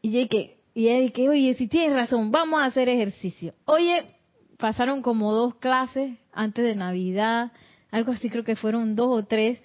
Y 0.03 0.09
dije, 0.09 0.57
y 0.75 0.89
él 0.89 1.07
dije, 1.07 1.27
oye, 1.27 1.55
si 1.55 1.67
tienes 1.67 1.95
razón, 1.95 2.29
vamos 2.31 2.59
a 2.59 2.65
hacer 2.65 2.87
ejercicio. 2.87 3.55
Oye, 3.65 4.14
pasaron 4.57 5.01
como 5.01 5.31
dos 5.33 5.55
clases 5.55 6.17
antes 6.33 6.63
de 6.63 6.75
Navidad, 6.75 7.51
algo 7.91 8.11
así 8.11 8.29
creo 8.29 8.43
que 8.43 8.55
fueron 8.55 8.95
dos 8.95 9.07
o 9.09 9.25
tres. 9.25 9.59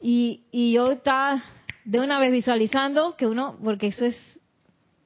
Y, 0.00 0.44
y 0.50 0.72
yo 0.72 0.90
estaba 0.90 1.42
de 1.84 2.00
una 2.00 2.18
vez 2.18 2.32
visualizando 2.32 3.16
que 3.16 3.26
uno, 3.26 3.56
porque 3.62 3.88
eso 3.88 4.04
es 4.04 4.16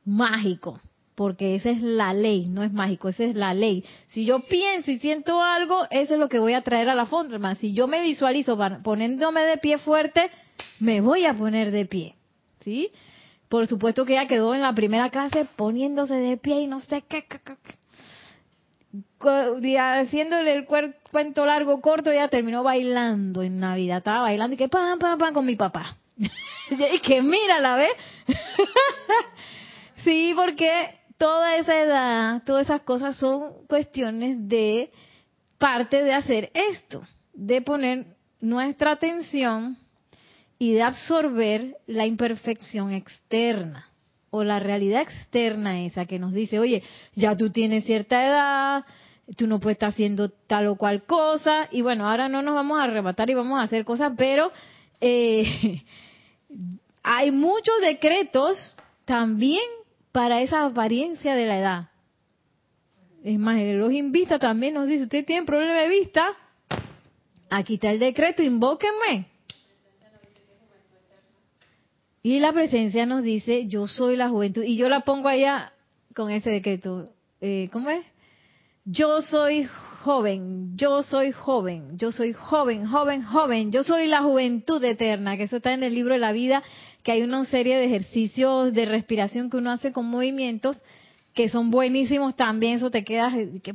mágico, 0.04 0.80
porque 1.14 1.54
esa 1.54 1.70
es 1.70 1.82
la 1.82 2.12
ley, 2.14 2.48
no 2.48 2.62
es 2.62 2.72
mágico, 2.72 3.08
esa 3.08 3.24
es 3.24 3.34
la 3.34 3.54
ley. 3.54 3.84
Si 4.06 4.24
yo 4.24 4.40
pienso 4.40 4.90
y 4.90 4.98
siento 4.98 5.42
algo, 5.42 5.86
eso 5.90 6.14
es 6.14 6.20
lo 6.20 6.28
que 6.28 6.38
voy 6.38 6.54
a 6.54 6.62
traer 6.62 6.88
a 6.88 6.94
la 6.94 7.06
forma. 7.06 7.54
Si 7.56 7.72
yo 7.72 7.86
me 7.88 8.02
visualizo 8.02 8.58
poniéndome 8.82 9.42
de 9.42 9.58
pie 9.58 9.78
fuerte, 9.78 10.30
me 10.80 11.00
voy 11.00 11.24
a 11.24 11.34
poner 11.34 11.70
de 11.70 11.86
pie. 11.86 12.14
¿Sí? 12.62 12.90
Por 13.48 13.66
supuesto 13.66 14.04
que 14.04 14.14
ella 14.14 14.26
quedó 14.26 14.54
en 14.54 14.62
la 14.62 14.74
primera 14.74 15.10
clase 15.10 15.46
poniéndose 15.56 16.14
de 16.14 16.36
pie 16.36 16.62
y 16.62 16.66
no 16.66 16.80
sé 16.80 17.02
qué. 17.08 17.24
Haciéndole 19.20 20.54
el 20.54 20.66
cuento 20.66 21.46
largo, 21.46 21.80
corto, 21.80 22.10
ella 22.10 22.28
terminó 22.28 22.62
bailando 22.62 23.42
en 23.42 23.58
Navidad. 23.60 23.98
Estaba 23.98 24.22
bailando 24.22 24.54
y 24.54 24.56
que 24.56 24.68
pam, 24.68 24.98
pam, 24.98 25.18
pam 25.18 25.34
con 25.34 25.46
mi 25.46 25.56
papá. 25.56 25.96
y 26.16 26.98
que 27.00 27.22
mírala, 27.22 27.76
¿ves? 27.76 27.92
sí, 30.04 30.32
porque 30.36 30.98
toda 31.18 31.56
esa 31.56 31.78
edad, 31.78 32.42
todas 32.44 32.66
esas 32.66 32.82
cosas 32.82 33.16
son 33.16 33.66
cuestiones 33.66 34.48
de 34.48 34.90
parte 35.58 36.02
de 36.02 36.12
hacer 36.12 36.50
esto, 36.54 37.02
de 37.32 37.62
poner 37.62 38.06
nuestra 38.40 38.92
atención 38.92 39.78
y 40.58 40.72
de 40.72 40.82
absorber 40.82 41.76
la 41.86 42.06
imperfección 42.06 42.92
externa 42.92 43.86
o 44.30 44.44
la 44.44 44.58
realidad 44.58 45.02
externa 45.02 45.82
esa 45.82 46.06
que 46.06 46.18
nos 46.18 46.32
dice, 46.32 46.58
oye, 46.58 46.82
ya 47.14 47.36
tú 47.36 47.50
tienes 47.50 47.84
cierta 47.84 48.26
edad, 48.26 48.84
tú 49.36 49.46
no 49.46 49.60
puedes 49.60 49.76
estar 49.76 49.90
haciendo 49.90 50.28
tal 50.28 50.66
o 50.68 50.76
cual 50.76 51.02
cosa, 51.04 51.68
y 51.70 51.82
bueno, 51.82 52.08
ahora 52.08 52.28
no 52.28 52.42
nos 52.42 52.54
vamos 52.54 52.78
a 52.78 52.84
arrebatar 52.84 53.30
y 53.30 53.34
vamos 53.34 53.58
a 53.58 53.62
hacer 53.62 53.84
cosas, 53.84 54.12
pero 54.16 54.52
eh, 55.00 55.82
hay 57.02 57.30
muchos 57.30 57.74
decretos 57.80 58.74
también 59.04 59.64
para 60.12 60.42
esa 60.42 60.64
apariencia 60.64 61.34
de 61.34 61.46
la 61.46 61.58
edad. 61.58 61.88
Es 63.24 63.38
más, 63.38 63.58
el 63.58 63.72
reloj 63.72 63.92
invista 63.92 64.38
también 64.38 64.74
nos 64.74 64.86
dice, 64.86 65.04
usted 65.04 65.24
tiene 65.24 65.46
problema 65.46 65.74
de 65.80 65.88
vista, 65.88 66.26
aquí 67.50 67.74
está 67.74 67.90
el 67.90 67.98
decreto, 67.98 68.42
invóquenme 68.42 69.35
y 72.26 72.40
la 72.40 72.52
presencia 72.52 73.06
nos 73.06 73.22
dice, 73.22 73.68
yo 73.68 73.86
soy 73.86 74.16
la 74.16 74.28
juventud. 74.28 74.64
Y 74.64 74.76
yo 74.76 74.88
la 74.88 75.02
pongo 75.02 75.28
allá 75.28 75.72
con 76.12 76.28
ese 76.32 76.50
decreto. 76.50 77.04
Eh, 77.40 77.68
¿Cómo 77.72 77.88
es? 77.88 78.04
Yo 78.84 79.22
soy 79.22 79.68
joven, 80.02 80.76
yo 80.76 81.04
soy 81.04 81.30
joven, 81.30 81.96
yo 81.98 82.10
soy 82.10 82.32
joven, 82.32 82.84
joven, 82.84 83.22
joven, 83.22 83.70
yo 83.70 83.84
soy 83.84 84.08
la 84.08 84.22
juventud 84.22 84.82
eterna, 84.82 85.36
que 85.36 85.44
eso 85.44 85.58
está 85.58 85.72
en 85.72 85.84
el 85.84 85.94
libro 85.94 86.14
de 86.14 86.18
la 86.18 86.32
vida, 86.32 86.64
que 87.04 87.12
hay 87.12 87.22
una 87.22 87.44
serie 87.44 87.76
de 87.76 87.84
ejercicios 87.84 88.72
de 88.72 88.86
respiración 88.86 89.48
que 89.48 89.58
uno 89.58 89.70
hace 89.70 89.92
con 89.92 90.06
movimientos 90.06 90.76
que 91.32 91.48
son 91.48 91.70
buenísimos 91.70 92.34
también, 92.34 92.78
eso 92.78 92.90
te 92.90 93.04
queda 93.04 93.32
que. 93.62 93.72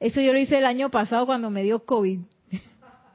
Eso 0.00 0.20
yo 0.22 0.32
lo 0.32 0.38
hice 0.38 0.56
el 0.56 0.64
año 0.64 0.90
pasado 0.90 1.26
cuando 1.26 1.50
me 1.50 1.64
dio 1.64 1.84
COVID. 1.84 2.20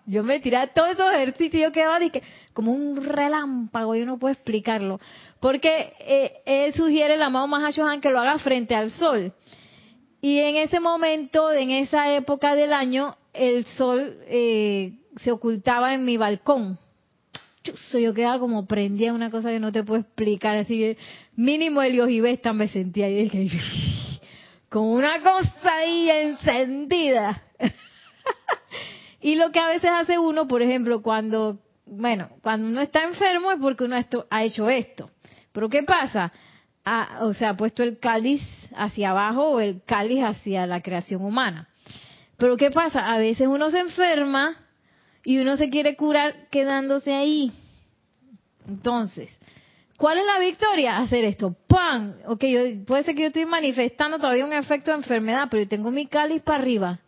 Yo 0.09 0.23
me 0.23 0.39
tiré 0.39 0.57
todos 0.73 0.89
esos 0.89 1.13
ejercicios 1.13 1.53
y 1.53 1.63
yo 1.63 1.71
quedaba 1.71 1.99
que, 2.09 2.23
como 2.53 2.71
un 2.71 3.03
relámpago, 3.03 3.95
yo 3.95 4.07
no 4.07 4.17
puedo 4.17 4.33
explicarlo. 4.33 4.99
Porque 5.39 5.93
eh, 5.99 6.41
él 6.45 6.73
sugiere 6.73 7.13
el 7.13 7.21
amado 7.21 7.47
Mahashohan 7.47 8.01
que 8.01 8.09
lo 8.09 8.19
haga 8.19 8.39
frente 8.39 8.73
al 8.73 8.89
sol. 8.89 9.31
Y 10.19 10.39
en 10.39 10.57
ese 10.57 10.79
momento, 10.79 11.51
en 11.51 11.69
esa 11.69 12.11
época 12.15 12.55
del 12.55 12.73
año, 12.73 13.15
el 13.33 13.65
sol 13.65 14.17
eh, 14.27 14.93
se 15.21 15.31
ocultaba 15.31 15.93
en 15.93 16.05
mi 16.05 16.17
balcón. 16.17 16.79
Yo 17.93 18.13
quedaba 18.15 18.39
como 18.39 18.65
prendía 18.65 19.13
una 19.13 19.29
cosa 19.29 19.49
que 19.51 19.59
no 19.59 19.71
te 19.71 19.83
puedo 19.83 20.01
explicar, 20.01 20.55
así 20.55 20.75
que 20.79 20.97
mínimo 21.35 21.83
el 21.83 21.93
Yojibesta 21.93 22.51
me 22.51 22.67
sentía 22.67 23.05
ahí, 23.05 23.51
como 24.69 24.93
una 24.93 25.21
cosa 25.21 25.75
ahí 25.75 26.09
encendida. 26.09 27.43
y 29.21 29.35
lo 29.35 29.51
que 29.51 29.59
a 29.59 29.67
veces 29.67 29.89
hace 29.93 30.17
uno, 30.17 30.47
por 30.47 30.61
ejemplo, 30.61 31.01
cuando, 31.01 31.59
bueno, 31.85 32.29
cuando 32.41 32.67
uno 32.67 32.81
está 32.81 33.03
enfermo 33.03 33.51
es 33.51 33.59
porque 33.59 33.83
uno 33.83 33.97
ha 34.29 34.43
hecho 34.43 34.69
esto. 34.69 35.11
Pero 35.51 35.69
¿qué 35.69 35.83
pasa? 35.83 36.31
O 37.21 37.33
sea, 37.33 37.49
ha 37.49 37.57
puesto 37.57 37.83
el 37.83 37.99
cáliz 37.99 38.41
hacia 38.75 39.11
abajo 39.11 39.49
o 39.49 39.59
el 39.59 39.83
cáliz 39.83 40.23
hacia 40.23 40.65
la 40.65 40.81
creación 40.81 41.23
humana. 41.23 41.67
Pero 42.38 42.55
¿qué 42.55 42.71
pasa? 42.71 43.11
A 43.11 43.17
veces 43.17 43.47
uno 43.47 43.69
se 43.69 43.79
enferma 43.79 44.55
y 45.25 45.39
uno 45.39 45.57
se 45.57 45.69
quiere 45.69 45.95
curar 45.95 46.47
quedándose 46.49 47.13
ahí. 47.13 47.51
Entonces, 48.67 49.38
¿cuál 49.97 50.19
es 50.19 50.25
la 50.25 50.39
victoria? 50.39 50.97
Hacer 50.97 51.25
esto. 51.25 51.55
¡Pam! 51.67 52.15
Ok, 52.25 52.45
puede 52.88 53.03
ser 53.03 53.15
que 53.15 53.23
yo 53.23 53.27
estoy 53.27 53.45
manifestando 53.45 54.17
todavía 54.17 54.45
un 54.45 54.53
efecto 54.53 54.91
de 54.91 54.97
enfermedad, 54.97 55.47
pero 55.51 55.63
yo 55.63 55.69
tengo 55.69 55.91
mi 55.91 56.07
cáliz 56.07 56.41
para 56.41 56.59
arriba, 56.59 56.99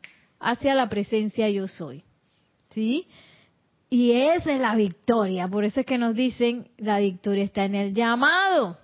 hacia 0.41 0.75
la 0.75 0.89
presencia 0.89 1.49
yo 1.49 1.67
soy. 1.67 2.03
¿Sí? 2.73 3.07
Y 3.89 4.13
esa 4.13 4.53
es 4.53 4.61
la 4.61 4.75
victoria. 4.75 5.47
Por 5.47 5.65
eso 5.65 5.81
es 5.81 5.85
que 5.85 5.97
nos 5.97 6.15
dicen, 6.15 6.69
la 6.77 6.99
victoria 6.99 7.43
está 7.43 7.65
en 7.65 7.75
el 7.75 7.93
llamado 7.93 8.77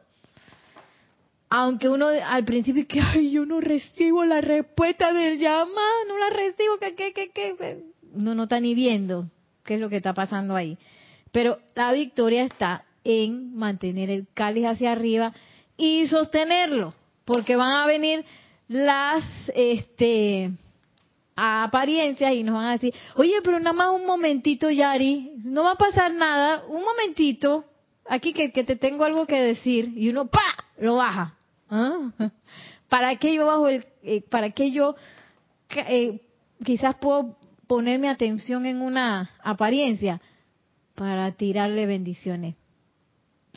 aunque 1.50 1.88
uno 1.88 2.08
al 2.08 2.44
principio 2.44 2.86
que 2.88 3.00
ay 3.00 3.32
yo 3.32 3.46
no 3.46 3.62
recibo 3.62 4.26
la 4.26 4.42
respuesta 4.42 5.14
del 5.14 5.40
llamado 5.40 6.06
no 6.08 6.18
la 6.18 6.30
recibo 6.30 6.78
que 6.80 6.96
qué 6.96 7.14
qué 7.14 7.32
qué 7.34 7.84
uno 8.14 8.36
no 8.36 8.44
está 8.44 8.60
ni 8.60 8.76
viendo 8.76 9.26
qué 9.64 9.76
es 9.76 9.80
lo 9.80 9.90
que 9.90 9.98
está 9.98 10.14
pasando 10.14 10.56
ahí 10.56 10.78
pero 11.32 11.60
la 11.76 11.92
victoria 11.94 12.44
está 12.44 12.84
en 13.04 13.56
mantener 13.56 14.10
el 14.10 14.28
cáliz 14.34 14.66
hacia 14.66 14.92
arriba 14.92 15.34
y 15.78 16.08
sostenerlo 16.08 16.94
porque 17.24 17.56
van 17.56 17.72
a 17.72 17.86
venir 17.86 18.26
las 18.68 19.24
este 19.56 20.52
apariencias 21.38 22.34
y 22.34 22.44
nos 22.44 22.56
van 22.56 22.66
a 22.66 22.72
decir 22.72 22.94
oye 23.16 23.36
pero 23.44 23.60
nada 23.60 23.74
más 23.74 23.90
un 23.94 24.06
momentito 24.06 24.70
Yari 24.70 25.34
no 25.46 25.64
va 25.64 25.72
a 25.72 25.78
pasar 25.78 26.12
nada 26.12 26.64
un 26.68 26.82
momentito 26.82 27.64
aquí 28.10 28.34
que, 28.34 28.52
que 28.52 28.64
te 28.64 28.76
tengo 28.76 29.06
algo 29.06 29.26
que 29.28 29.40
decir 29.40 29.94
y 29.96 30.10
uno 30.10 30.28
pa 30.28 30.66
lo 30.80 30.96
baja 30.96 31.38
¿Ah? 31.70 32.12
¿Para 32.90 33.18
qué 33.18 33.34
yo 33.34 33.46
bajo 33.46 33.68
el, 33.68 33.86
eh, 34.04 34.22
para 34.22 34.52
qué 34.52 34.72
yo 34.72 34.96
eh, 35.76 36.22
quizás 36.64 36.96
puedo 36.96 37.38
poner 37.68 38.00
mi 38.00 38.08
atención 38.08 38.66
en 38.66 38.82
una 38.82 39.30
apariencia? 39.44 40.22
Para 40.96 41.32
tirarle 41.34 41.86
bendiciones. 41.86 42.56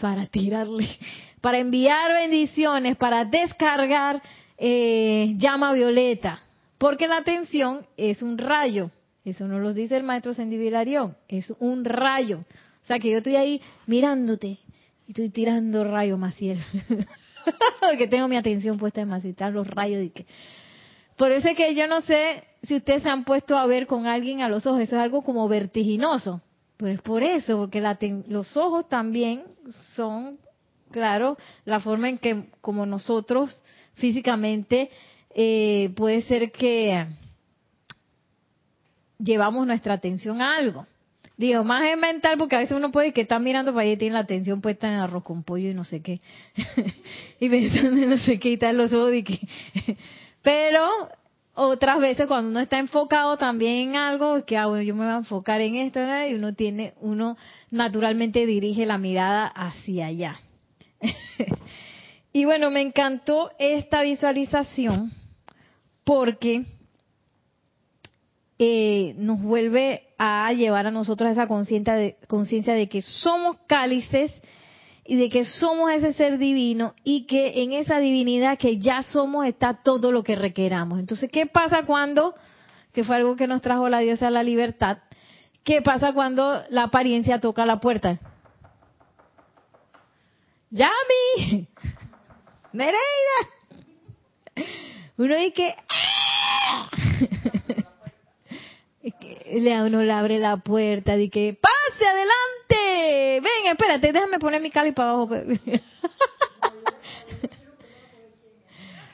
Para 0.00 0.26
tirarle, 0.26 0.88
para 1.40 1.58
enviar 1.58 2.12
bendiciones, 2.12 2.96
para 2.96 3.25
descargar 3.25 4.20
eh, 4.58 5.34
llama 5.37 5.72
violeta. 5.72 6.40
Porque 6.80 7.06
la 7.06 7.18
atención 7.18 7.87
es 7.99 8.22
un 8.22 8.38
rayo. 8.38 8.90
Eso 9.22 9.46
no 9.46 9.58
lo 9.58 9.75
dice 9.75 9.99
el 9.99 10.02
maestro 10.02 10.32
Sendivilarión. 10.32 11.14
Es 11.28 11.52
un 11.58 11.84
rayo. 11.84 12.38
O 12.82 12.87
sea 12.87 12.99
que 12.99 13.10
yo 13.10 13.18
estoy 13.18 13.37
ahí 13.37 13.60
mirándote 13.87 14.46
y 15.06 15.10
estoy 15.10 15.28
tirando 15.28 15.84
rayo, 15.84 16.16
Maciel. 16.16 16.58
que 17.99 18.08
tengo 18.08 18.28
mi 18.28 18.37
atención 18.38 18.78
puesta 18.78 19.02
en 19.02 19.08
masitar 19.08 19.52
los 19.52 19.66
rayos 19.66 20.02
y 20.04 20.08
que 20.08 20.25
por 21.16 21.32
eso 21.32 21.49
es 21.49 21.56
que 21.58 21.75
yo 21.75 21.87
no 21.87 22.00
sé 22.00 22.44
si 22.62 22.76
ustedes 22.76 23.02
se 23.02 23.10
han 23.10 23.25
puesto 23.25 23.58
a 23.58 23.66
ver 23.66 23.86
con 23.86 24.06
alguien 24.06 24.40
a 24.40 24.49
los 24.49 24.64
ojos, 24.64 24.80
eso 24.80 24.97
es 24.97 25.02
algo 25.02 25.21
como 25.21 25.47
vertiginoso, 25.49 26.40
pero 26.78 26.93
es 26.93 27.02
por 27.02 27.23
eso, 27.23 27.58
porque 27.58 27.82
los 28.26 28.56
ojos 28.56 28.88
también 28.88 29.45
son, 29.97 30.38
claro, 30.90 31.36
la 31.66 31.80
forma 31.80 32.08
en 32.08 32.16
que 32.16 32.45
como 32.62 32.86
nosotros 32.86 33.54
físicamente 33.97 34.88
eh, 35.34 35.93
puede 35.97 36.23
ser 36.23 36.50
que 36.52 37.06
llevamos 39.19 39.66
nuestra 39.66 39.95
atención 39.95 40.40
a 40.40 40.56
algo. 40.56 40.86
Digo, 41.36 41.64
más 41.64 41.88
es 41.88 41.97
mental 41.97 42.36
porque 42.36 42.56
a 42.56 42.58
veces 42.58 42.76
uno 42.76 42.90
puede 42.90 43.12
que 43.12 43.23
está 43.23 43.38
mirando 43.38 43.73
para 43.73 43.84
allá 43.84 43.93
y 43.93 43.97
tiene 43.97 44.14
la 44.14 44.21
atención 44.21 44.60
puesta 44.60 44.93
en 44.93 45.00
arroz 45.00 45.23
con 45.25 45.43
pollo 45.43 45.71
y 45.71 45.75
no 45.75 45.84
sé 45.84 46.02
qué. 46.02 46.21
y 47.40 47.49
pensando 47.49 48.02
en 48.02 48.10
no 48.10 48.19
sé 48.19 48.38
qué 48.38 48.50
y 48.50 48.56
tal 48.58 48.76
los 48.76 48.93
ojos 48.93 49.12
que... 49.25 49.40
Pero 50.43 50.86
otras 51.54 52.00
veces 52.00 52.26
cuando 52.26 52.50
uno 52.50 52.60
está 52.60 52.78
enfocado 52.78 53.36
también 53.36 53.90
en 53.90 53.97
algo, 53.97 54.45
que 54.45 54.56
ah, 54.56 54.66
bueno, 54.66 54.82
yo 54.82 54.95
me 54.95 55.04
voy 55.04 55.12
a 55.12 55.19
enfocar 55.19 55.60
en 55.60 55.76
esto, 55.76 56.00
y 56.28 56.34
uno 56.34 56.54
tiene, 56.54 56.95
uno 57.00 57.36
naturalmente 57.71 58.45
dirige 58.47 58.84
la 58.86 58.99
mirada 58.99 59.47
hacia 59.47 60.06
allá. 60.06 60.36
y 62.32 62.45
bueno, 62.45 62.71
me 62.71 62.82
encantó 62.82 63.50
esta 63.58 64.02
visualización 64.02 65.10
porque 66.04 66.65
eh, 68.63 69.15
nos 69.17 69.41
vuelve 69.41 70.08
a 70.19 70.52
llevar 70.52 70.86
a 70.86 70.91
nosotros 70.91 71.30
esa 71.30 71.47
conciencia 71.47 71.95
de, 72.75 72.89
que 72.91 73.00
somos 73.00 73.56
cálices 73.67 74.30
y 75.06 75.17
de 75.17 75.30
que 75.30 75.47
somos 75.47 75.91
ese 75.93 76.13
ser 76.13 76.36
divino 76.36 76.95
y 77.02 77.26
que 77.26 77.63
en 77.63 77.73
esa 77.73 77.99
divinidad 78.00 78.58
que 78.58 78.76
ya 78.78 79.02
somos 79.02 79.47
está 79.47 79.82
todo 79.82 80.13
lo 80.13 80.23
que 80.23 80.36
requeramos. 80.36 81.00
Entonces, 81.00 81.30
¿qué 81.32 81.47
pasa 81.47 81.84
cuando, 81.86 82.34
que 82.93 83.02
fue 83.02 83.17
algo 83.17 83.34
que 83.34 83.47
nos 83.47 83.63
trajo 83.63 83.89
la 83.89 84.00
diosa 84.00 84.28
la 84.28 84.43
libertad, 84.43 84.99
qué 85.65 85.80
pasa 85.80 86.13
cuando 86.13 86.63
la 86.69 86.82
apariencia 86.82 87.41
toca 87.41 87.65
la 87.65 87.80
puerta? 87.80 88.21
¡Yami! 90.71 91.67
¡Nereida! 92.75 93.00
Uno 95.21 95.37
dice 95.37 95.52
que... 95.52 95.75
¡Ah! 95.91 96.89
le, 99.52 99.83
uno 99.83 100.02
le 100.02 100.13
abre 100.13 100.39
la 100.39 100.56
puerta 100.56 101.15
y 101.19 101.28
que 101.28 101.59
pase 101.61 102.06
adelante 102.06 103.41
ven 103.43 103.67
espérate 103.71 104.13
déjame 104.13 104.39
poner 104.39 104.63
mi 104.63 104.71
cali 104.71 104.93
para 104.93 105.11
abajo. 105.11 105.28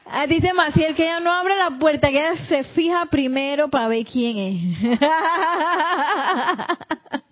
Ah, 0.09 0.29
dice 0.29 0.53
Maciel 0.53 0.95
que 0.95 1.03
ella 1.03 1.19
no 1.19 1.33
abre 1.33 1.57
la 1.57 1.81
puerta 1.81 2.09
que 2.11 2.21
ella 2.21 2.37
se 2.37 2.63
fija 2.63 3.07
primero 3.07 3.69
para 3.69 3.89
ver 3.89 4.07
quién 4.07 4.39
es 4.39 4.61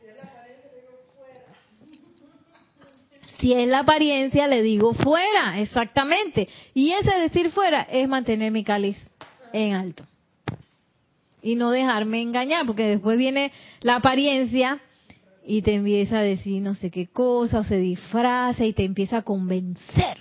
si 3.44 3.52
es 3.52 3.68
la 3.68 3.80
apariencia 3.80 4.48
le 4.48 4.62
digo 4.62 4.94
fuera 4.94 5.60
exactamente 5.60 6.48
y 6.72 6.92
ese 6.92 7.14
decir 7.20 7.50
fuera 7.50 7.82
es 7.82 8.08
mantener 8.08 8.50
mi 8.50 8.64
cáliz 8.64 8.96
en 9.52 9.74
alto 9.74 10.02
y 11.42 11.54
no 11.54 11.70
dejarme 11.70 12.22
engañar, 12.22 12.64
porque 12.64 12.86
después 12.86 13.18
viene 13.18 13.52
la 13.82 13.96
apariencia 13.96 14.80
y 15.44 15.60
te 15.60 15.74
empieza 15.74 16.20
a 16.20 16.22
decir 16.22 16.62
no 16.62 16.74
sé 16.74 16.90
qué 16.90 17.08
cosa, 17.08 17.58
o 17.58 17.64
se 17.64 17.76
disfraza 17.76 18.64
y 18.64 18.72
te 18.72 18.82
empieza 18.82 19.18
a 19.18 19.22
convencer 19.22 20.16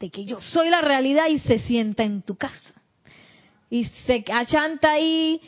de 0.00 0.10
que 0.10 0.24
yo 0.24 0.40
soy 0.40 0.70
la 0.70 0.80
realidad 0.80 1.28
y 1.28 1.38
se 1.38 1.60
sienta 1.60 2.02
en 2.02 2.22
tu 2.22 2.34
casa. 2.34 2.74
Y 3.70 3.84
se 4.06 4.24
achanta 4.32 4.90
ahí 4.90 5.40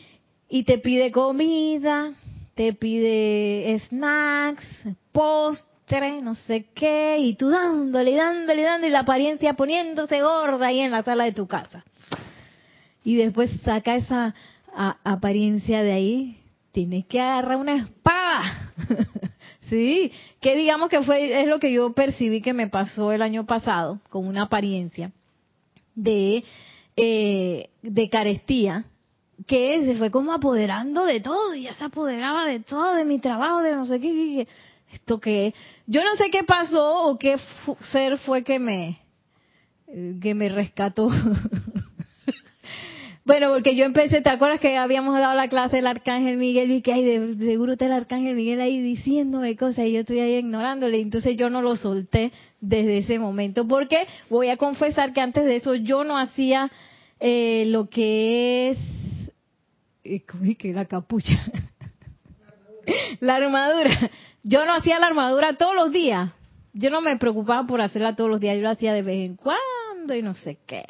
y 0.48 0.62
te 0.62 0.78
pide 0.78 1.10
comida, 1.10 2.14
te 2.54 2.74
pide 2.74 3.76
snacks, 3.88 4.86
no 6.00 6.35
sé 6.35 6.66
qué, 6.74 7.18
y 7.18 7.35
tú 7.35 7.50
dándole, 7.50 8.14
dándole, 8.14 8.62
dándole, 8.62 8.88
y 8.88 8.90
la 8.90 9.00
apariencia 9.00 9.55
poniéndose 9.55 10.22
gorda 10.22 10.68
ahí 10.68 10.81
en 10.81 10.90
la 10.90 11.02
sala 11.02 11.24
de 11.24 11.33
tu 11.33 11.46
casa. 11.46 11.85
Y 13.05 13.16
después 13.16 13.50
saca 13.62 13.96
esa 13.96 14.35
apariencia 14.74 15.83
de 15.83 15.92
ahí, 15.92 16.38
tienes 16.72 17.05
que 17.07 17.20
agarrar 17.20 17.59
una 17.59 17.74
espada. 17.74 18.72
sí, 19.68 20.11
que 20.40 20.57
digamos 20.57 20.88
que 20.88 21.02
fue, 21.02 21.42
es 21.42 21.46
lo 21.46 21.59
que 21.59 21.70
yo 21.70 21.92
percibí 21.92 22.40
que 22.40 22.55
me 22.55 22.68
pasó 22.68 23.12
el 23.12 23.20
año 23.20 23.44
pasado, 23.44 24.00
con 24.09 24.26
una 24.26 24.44
apariencia 24.44 25.12
de, 25.94 26.42
eh, 26.96 27.68
de 27.83 28.09
carestía, 28.09 28.87
que 29.46 29.85
se 29.85 29.96
fue 29.96 30.11
como 30.11 30.33
apoderando 30.33 31.05
de 31.05 31.20
todo, 31.20 31.55
y 31.55 31.64
ya 31.64 31.74
se 31.74 31.85
apoderaba 31.85 32.46
de 32.46 32.61
todo, 32.61 32.94
de 32.94 33.05
mi 33.05 33.18
trabajo, 33.18 33.61
de 33.61 33.74
no 33.74 33.85
sé 33.85 34.00
qué, 34.00 34.46
esto 34.92 35.20
que, 35.20 35.55
yo 35.87 36.02
no 36.02 36.16
sé 36.16 36.31
qué 36.31 36.44
pasó 36.44 37.05
o 37.05 37.18
qué 37.18 37.37
ser 37.92 38.18
fue 38.18 38.44
que 38.44 38.59
me, 38.59 38.98
que 40.20 40.35
me 40.35 40.48
rescató 40.48 41.09
Bueno, 43.24 43.50
porque 43.52 43.76
yo 43.76 43.85
empecé, 43.85 44.20
¿te 44.20 44.31
acuerdas 44.31 44.59
que 44.59 44.76
habíamos 44.76 45.16
dado 45.16 45.35
la 45.37 45.46
clase 45.46 45.76
del 45.76 45.87
Arcángel 45.87 46.38
Miguel 46.38 46.72
y 46.72 46.83
que 46.83 46.92
hay 46.92 47.05
de, 47.05 47.35
seguro 47.37 47.72
está 47.72 47.87
el 47.87 47.92
Arcángel 47.92 48.35
Miguel 48.35 48.61
ahí 48.61 48.81
diciéndome 48.81 49.55
cosas 49.57 49.87
y 49.87 49.92
yo 49.92 50.00
estoy 50.00 50.18
ahí 50.18 50.35
ignorándole? 50.35 51.00
Entonces 51.00 51.37
yo 51.37 51.48
no 51.48 51.62
lo 51.62 51.76
solté 51.76 52.33
desde 52.61 52.98
ese 52.98 53.20
momento 53.20 53.68
porque 53.68 54.09
voy 54.28 54.48
a 54.48 54.57
confesar 54.57 55.12
que 55.12 55.20
antes 55.20 55.44
de 55.44 55.57
eso 55.57 55.76
yo 55.76 56.02
no 56.02 56.18
hacía 56.18 56.68
eh, 57.20 57.64
lo 57.68 57.88
que 57.88 58.70
es... 58.70 58.78
Eh, 60.02 60.22
¿Cómo 60.28 60.44
es 60.44 60.57
que 60.57 60.72
la 60.72 60.87
capucha? 60.87 61.38
la 63.20 63.37
armadura. 63.37 64.11
Yo 64.44 64.66
no 64.66 64.74
hacía 64.74 64.98
la 64.98 65.07
armadura 65.07 65.55
todos 65.55 65.74
los 65.74 65.92
días. 65.92 66.33
Yo 66.72 66.90
no 66.90 67.00
me 67.00 67.16
preocupaba 67.16 67.66
por 67.66 67.81
hacerla 67.81 68.16
todos 68.16 68.31
los 68.31 68.40
días. 68.40 68.57
Yo 68.57 68.62
la 68.62 68.70
hacía 68.70 68.92
de 68.92 69.02
vez 69.02 69.26
en 69.26 69.37
cuando 69.37 70.14
y 70.14 70.22
no 70.22 70.35
sé 70.35 70.59
qué. 70.66 70.85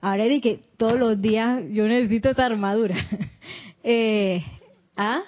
Ahora 0.00 0.24
es 0.26 0.42
que 0.42 0.60
todos 0.76 0.98
los 0.98 1.20
días 1.20 1.62
yo 1.70 1.86
necesito 1.86 2.28
esta 2.28 2.44
armadura. 2.44 2.96
eh, 3.82 4.44
¿Ah? 4.96 5.22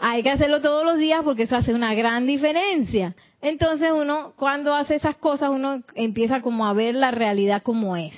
Hay 0.00 0.24
que 0.24 0.30
hacerlo 0.30 0.60
todos 0.60 0.84
los 0.84 0.98
días 0.98 1.22
porque 1.22 1.44
eso 1.44 1.54
hace 1.54 1.72
una 1.72 1.94
gran 1.94 2.26
diferencia. 2.26 3.14
Entonces 3.40 3.92
uno, 3.92 4.32
cuando 4.36 4.74
hace 4.74 4.96
esas 4.96 5.16
cosas, 5.16 5.50
uno 5.50 5.82
empieza 5.94 6.40
como 6.40 6.66
a 6.66 6.72
ver 6.72 6.96
la 6.96 7.12
realidad 7.12 7.62
como 7.62 7.96
es 7.96 8.14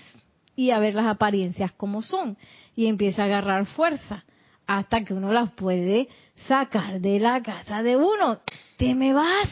y 0.56 0.70
a 0.70 0.78
ver 0.78 0.94
las 0.94 1.06
apariencias 1.06 1.72
como 1.72 2.00
son 2.00 2.38
y 2.74 2.86
empieza 2.86 3.22
a 3.22 3.26
agarrar 3.26 3.66
fuerza 3.66 4.24
hasta 4.66 5.04
que 5.04 5.14
uno 5.14 5.32
las 5.32 5.50
puede 5.52 6.08
sacar 6.48 7.00
de 7.00 7.20
la 7.20 7.42
casa 7.42 7.82
de 7.82 7.96
uno. 7.96 8.40
Te 8.76 8.94
me 8.94 9.12
vas. 9.12 9.48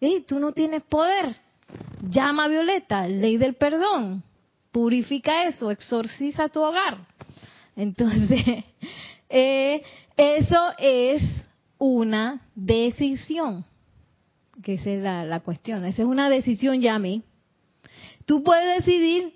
¿Eh? 0.00 0.24
Tú 0.26 0.38
no 0.38 0.52
tienes 0.52 0.82
poder. 0.82 1.36
Llama 2.08 2.44
a 2.44 2.48
Violeta, 2.48 3.08
ley 3.08 3.36
del 3.36 3.54
perdón 3.54 4.22
purifica 4.76 5.48
eso, 5.48 5.70
exorciza 5.70 6.50
tu 6.50 6.60
hogar. 6.60 6.98
Entonces, 7.76 8.42
eh, 9.30 9.82
eso 10.18 10.60
es 10.76 11.22
una 11.78 12.42
decisión, 12.54 13.64
que 14.62 14.74
esa 14.74 14.90
es 14.90 14.98
la, 14.98 15.24
la 15.24 15.40
cuestión, 15.40 15.86
esa 15.86 16.02
es 16.02 16.08
una 16.08 16.28
decisión, 16.28 16.82
Yami. 16.82 17.22
Tú 18.26 18.44
puedes 18.44 18.84
decidir 18.84 19.32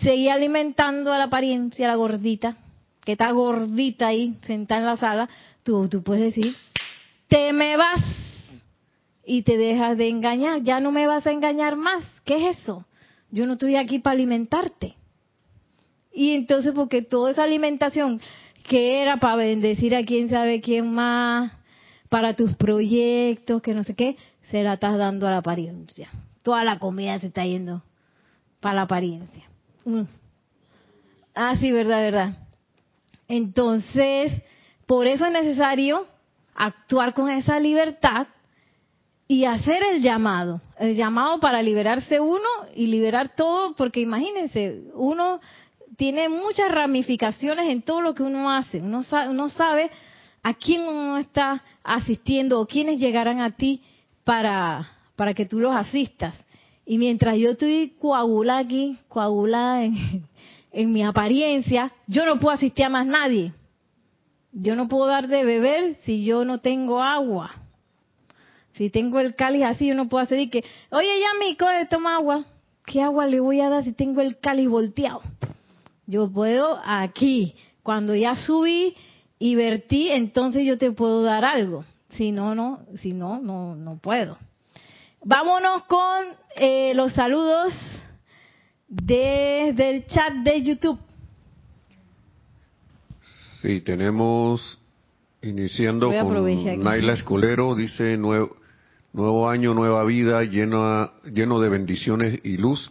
seguir 0.00 0.32
alimentando 0.32 1.12
a 1.12 1.18
la 1.18 1.24
apariencia, 1.24 1.86
a 1.86 1.90
la 1.90 1.94
gordita, 1.94 2.56
que 3.04 3.12
está 3.12 3.30
gordita 3.32 4.08
ahí, 4.08 4.36
sentada 4.42 4.80
en 4.80 4.86
la 4.86 4.96
sala, 4.96 5.28
tú, 5.62 5.88
tú 5.88 6.02
puedes 6.02 6.34
decir, 6.34 6.54
te 7.28 7.52
me 7.52 7.76
vas 7.76 8.00
y 9.24 9.42
te 9.42 9.56
dejas 9.56 9.96
de 9.96 10.08
engañar, 10.08 10.62
ya 10.62 10.80
no 10.80 10.92
me 10.92 11.06
vas 11.06 11.26
a 11.26 11.32
engañar 11.32 11.76
más. 11.76 12.04
¿Qué 12.24 12.36
es 12.36 12.58
eso? 12.58 12.84
Yo 13.30 13.46
no 13.46 13.54
estoy 13.54 13.76
aquí 13.76 13.98
para 13.98 14.14
alimentarte. 14.14 14.94
Y 16.12 16.32
entonces, 16.32 16.72
porque 16.74 17.02
toda 17.02 17.30
esa 17.30 17.44
alimentación 17.44 18.20
que 18.68 19.00
era 19.00 19.18
para 19.18 19.36
bendecir 19.36 19.94
a 19.94 20.04
quién 20.04 20.28
sabe 20.28 20.60
quién 20.60 20.92
más, 20.92 21.52
para 22.08 22.36
tus 22.36 22.54
proyectos, 22.56 23.62
que 23.62 23.74
no 23.74 23.84
sé 23.84 23.94
qué, 23.94 24.16
se 24.50 24.62
la 24.62 24.74
estás 24.74 24.98
dando 24.98 25.26
a 25.26 25.30
la 25.30 25.38
apariencia. 25.38 26.10
Toda 26.42 26.62
la 26.64 26.78
comida 26.78 27.18
se 27.18 27.28
está 27.28 27.44
yendo 27.46 27.82
para 28.60 28.76
la 28.76 28.82
apariencia. 28.82 29.44
Mm. 29.84 30.02
Ah, 31.34 31.56
sí, 31.58 31.72
verdad, 31.72 32.02
verdad. 32.02 32.38
Entonces, 33.32 34.30
por 34.84 35.06
eso 35.06 35.24
es 35.24 35.32
necesario 35.32 36.06
actuar 36.54 37.14
con 37.14 37.30
esa 37.30 37.58
libertad 37.58 38.26
y 39.26 39.46
hacer 39.46 39.82
el 39.90 40.02
llamado, 40.02 40.60
el 40.78 40.94
llamado 40.96 41.40
para 41.40 41.62
liberarse 41.62 42.20
uno 42.20 42.46
y 42.74 42.88
liberar 42.88 43.34
todo, 43.34 43.74
porque 43.74 44.00
imagínense, 44.00 44.82
uno 44.92 45.40
tiene 45.96 46.28
muchas 46.28 46.70
ramificaciones 46.70 47.70
en 47.70 47.80
todo 47.80 48.02
lo 48.02 48.12
que 48.12 48.22
uno 48.22 48.50
hace, 48.50 48.82
uno 48.82 49.02
sabe, 49.02 49.30
uno 49.30 49.48
sabe 49.48 49.90
a 50.42 50.52
quién 50.52 50.82
uno 50.82 51.16
está 51.16 51.64
asistiendo 51.82 52.60
o 52.60 52.66
quiénes 52.66 53.00
llegarán 53.00 53.40
a 53.40 53.56
ti 53.56 53.80
para, 54.24 54.86
para 55.16 55.32
que 55.32 55.46
tú 55.46 55.58
los 55.58 55.74
asistas. 55.74 56.34
Y 56.84 56.98
mientras 56.98 57.38
yo 57.38 57.52
estoy 57.52 57.94
coagulada 57.98 58.58
aquí, 58.58 58.98
coagulada 59.08 59.84
en, 59.84 60.26
en 60.72 60.92
mi 60.92 61.02
apariencia, 61.02 61.92
yo 62.06 62.24
no 62.26 62.38
puedo 62.38 62.54
asistir 62.54 62.84
a 62.86 62.88
más 62.88 63.06
nadie. 63.06 63.52
Yo 64.52 64.74
no 64.74 64.88
puedo 64.88 65.06
dar 65.06 65.28
de 65.28 65.44
beber 65.44 65.96
si 66.04 66.24
yo 66.24 66.44
no 66.44 66.58
tengo 66.58 67.02
agua. 67.02 67.50
Si 68.72 68.90
tengo 68.90 69.20
el 69.20 69.34
cáliz 69.34 69.64
así, 69.64 69.86
yo 69.86 69.94
no 69.94 70.08
puedo 70.08 70.22
hacer 70.22 70.38
y 70.38 70.48
que, 70.48 70.64
oye, 70.90 71.08
Yami, 71.20 71.56
coge, 71.56 71.86
toma 71.86 72.16
agua. 72.16 72.44
¿Qué 72.84 73.00
agua 73.00 73.26
le 73.26 73.40
voy 73.40 73.60
a 73.60 73.68
dar 73.68 73.84
si 73.84 73.92
tengo 73.92 74.20
el 74.20 74.38
cáliz 74.38 74.68
volteado? 74.68 75.22
Yo 76.06 76.30
puedo 76.30 76.80
aquí. 76.84 77.54
Cuando 77.82 78.14
ya 78.14 78.36
subí 78.36 78.94
y 79.38 79.54
vertí, 79.54 80.10
entonces 80.10 80.66
yo 80.66 80.78
te 80.78 80.90
puedo 80.92 81.22
dar 81.22 81.44
algo. 81.44 81.84
Si 82.10 82.32
no, 82.32 82.54
no, 82.54 82.80
si 83.00 83.12
no, 83.12 83.40
no, 83.40 83.74
no 83.74 83.98
puedo. 83.98 84.36
Vámonos 85.24 85.84
con 85.84 86.26
eh, 86.56 86.92
los 86.94 87.12
saludos 87.12 87.72
desde 88.92 89.90
el 89.90 90.06
chat 90.06 90.34
de 90.44 90.62
YouTube. 90.62 90.98
Sí, 93.62 93.80
tenemos 93.80 94.78
iniciando 95.40 96.10
con 96.10 96.82
Naila 96.84 97.14
Escolero, 97.14 97.74
dice 97.74 98.16
nuevo, 98.16 98.56
Nuevo 99.12 99.50
año, 99.50 99.74
nueva 99.74 100.04
vida, 100.04 100.42
lleno, 100.42 101.10
lleno 101.24 101.60
de 101.60 101.68
bendiciones 101.68 102.40
y 102.44 102.56
luz 102.56 102.90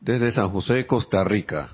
desde 0.00 0.30
San 0.30 0.50
José, 0.50 0.86
Costa 0.86 1.24
Rica. 1.24 1.70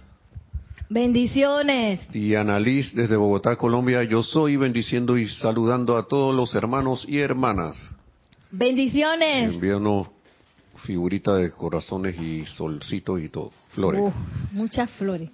Bendiciones. 0.89 2.01
Y 2.15 2.35
Liz 2.61 2.95
desde 2.95 3.17
Bogotá, 3.17 3.57
Colombia. 3.57 4.03
Yo 4.05 4.23
soy 4.23 4.57
bendiciendo 4.57 5.19
y 5.19 5.29
saludando 5.29 5.99
a 5.99 6.09
todos 6.09 6.35
los 6.35 6.55
hermanos 6.55 7.05
y 7.07 7.19
hermanas. 7.19 7.77
Bendiciones. 8.51 9.53
Envíanos 9.53 10.09
figuritas 10.85 11.41
de 11.41 11.51
corazones 11.51 12.19
y 12.21 12.45
solcitos 12.47 13.21
y 13.21 13.29
todo. 13.29 13.53
Flores. 13.71 14.03
muchas 14.53 14.91
flores. 14.93 15.31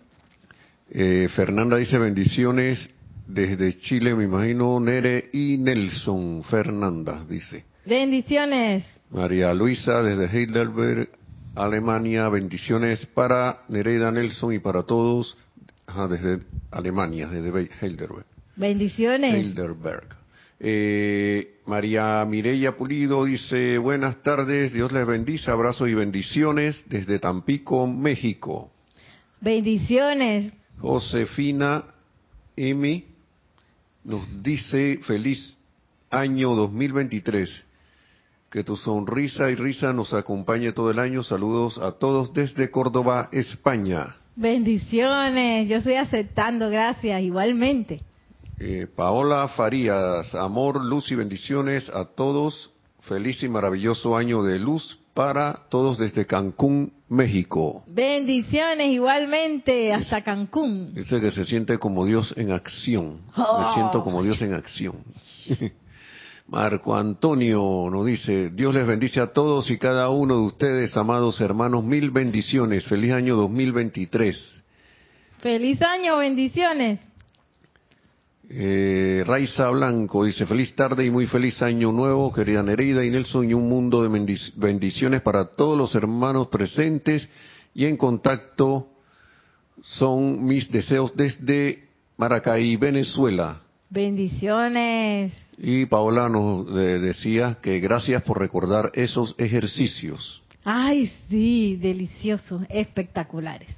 Eh, 0.90 1.28
Fernanda 1.34 1.76
dice 1.76 1.98
bendiciones 1.98 2.88
desde 3.26 3.78
Chile, 3.78 4.14
me 4.14 4.24
imagino, 4.24 4.80
Nere 4.80 5.28
y 5.32 5.58
Nelson. 5.58 6.42
Fernanda 6.44 7.24
dice. 7.28 7.64
Bendiciones. 7.84 8.84
María 9.10 9.52
Luisa 9.54 10.02
desde 10.02 10.26
Heidelberg, 10.26 11.08
Alemania. 11.54 12.28
Bendiciones 12.28 13.06
para 13.06 13.62
Nereida 13.68 14.10
Nelson 14.10 14.54
y 14.54 14.58
para 14.58 14.82
todos 14.82 15.36
desde 16.08 16.40
Alemania, 16.70 17.28
desde 17.28 17.70
Heidelberg. 17.80 18.26
Bendiciones. 18.56 19.34
Heidelberg. 19.34 20.17
Eh, 20.60 21.60
María 21.66 22.24
Mireya 22.24 22.76
Pulido 22.76 23.24
dice, 23.24 23.78
buenas 23.78 24.22
tardes, 24.22 24.72
Dios 24.72 24.90
les 24.90 25.06
bendice, 25.06 25.50
abrazos 25.50 25.88
y 25.88 25.94
bendiciones 25.94 26.82
desde 26.86 27.18
Tampico, 27.18 27.86
México. 27.86 28.72
Bendiciones. 29.40 30.52
Josefina 30.80 31.84
M 32.56 33.04
nos 34.04 34.42
dice, 34.42 34.98
feliz 35.04 35.56
año 36.10 36.54
2023. 36.54 37.64
Que 38.50 38.64
tu 38.64 38.76
sonrisa 38.76 39.50
y 39.50 39.54
risa 39.54 39.92
nos 39.92 40.14
acompañe 40.14 40.72
todo 40.72 40.90
el 40.90 40.98
año. 40.98 41.22
Saludos 41.22 41.78
a 41.78 41.92
todos 41.92 42.32
desde 42.32 42.70
Córdoba, 42.70 43.28
España. 43.30 44.16
Bendiciones, 44.34 45.68
yo 45.68 45.78
estoy 45.78 45.94
aceptando, 45.94 46.70
gracias, 46.70 47.20
igualmente. 47.22 48.00
Eh, 48.60 48.88
Paola 48.94 49.46
Farías, 49.48 50.34
amor, 50.34 50.84
luz 50.84 51.12
y 51.12 51.14
bendiciones 51.14 51.88
a 51.90 52.04
todos. 52.06 52.72
Feliz 53.02 53.42
y 53.44 53.48
maravilloso 53.48 54.16
año 54.16 54.42
de 54.42 54.58
luz 54.58 54.98
para 55.14 55.66
todos 55.70 55.96
desde 55.96 56.26
Cancún, 56.26 56.92
México. 57.08 57.84
Bendiciones 57.86 58.88
igualmente 58.88 59.92
hasta 59.92 60.22
Cancún. 60.22 60.92
Dice 60.92 61.20
que 61.20 61.30
se 61.30 61.44
siente 61.44 61.78
como 61.78 62.04
Dios 62.04 62.34
en 62.36 62.50
acción. 62.50 63.20
Me 63.36 63.42
oh. 63.44 63.74
siento 63.74 64.02
como 64.02 64.24
Dios 64.24 64.42
en 64.42 64.54
acción. 64.54 64.96
Marco 66.48 66.96
Antonio 66.96 67.88
nos 67.90 68.06
dice, 68.06 68.50
Dios 68.50 68.74
les 68.74 68.86
bendice 68.86 69.20
a 69.20 69.32
todos 69.32 69.70
y 69.70 69.78
cada 69.78 70.08
uno 70.08 70.34
de 70.34 70.46
ustedes, 70.46 70.96
amados 70.96 71.40
hermanos, 71.40 71.84
mil 71.84 72.10
bendiciones. 72.10 72.84
Feliz 72.86 73.12
año 73.12 73.36
2023. 73.36 74.64
Feliz 75.40 75.80
año, 75.82 76.18
bendiciones. 76.18 77.00
Eh, 78.50 79.22
Raiza 79.26 79.68
Blanco 79.68 80.24
dice, 80.24 80.46
feliz 80.46 80.74
tarde 80.74 81.04
y 81.04 81.10
muy 81.10 81.26
feliz 81.26 81.60
año 81.60 81.92
nuevo, 81.92 82.32
querida 82.32 82.62
Nereida 82.62 83.04
y 83.04 83.10
Nelson, 83.10 83.50
y 83.50 83.54
un 83.54 83.68
mundo 83.68 84.02
de 84.02 84.38
bendiciones 84.56 85.20
para 85.20 85.54
todos 85.54 85.76
los 85.76 85.94
hermanos 85.94 86.48
presentes 86.48 87.28
y 87.74 87.84
en 87.84 87.96
contacto. 87.96 88.88
Son 89.82 90.44
mis 90.44 90.70
deseos 90.72 91.14
desde 91.14 91.88
Maracay, 92.16 92.76
Venezuela. 92.76 93.60
Bendiciones. 93.90 95.32
Y 95.58 95.86
Paola 95.86 96.28
nos 96.28 96.74
decía 96.74 97.58
que 97.62 97.80
gracias 97.80 98.22
por 98.22 98.38
recordar 98.38 98.90
esos 98.94 99.34
ejercicios. 99.38 100.42
Ay, 100.64 101.12
sí, 101.28 101.76
deliciosos, 101.76 102.62
espectaculares. 102.68 103.77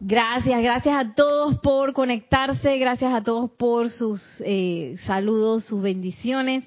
Gracias, 0.00 0.62
gracias 0.62 0.94
a 0.96 1.12
todos 1.12 1.58
por 1.58 1.92
conectarse, 1.92 2.78
gracias 2.78 3.12
a 3.12 3.20
todos 3.24 3.50
por 3.50 3.90
sus 3.90 4.22
eh, 4.44 4.96
saludos, 5.04 5.64
sus 5.64 5.82
bendiciones. 5.82 6.64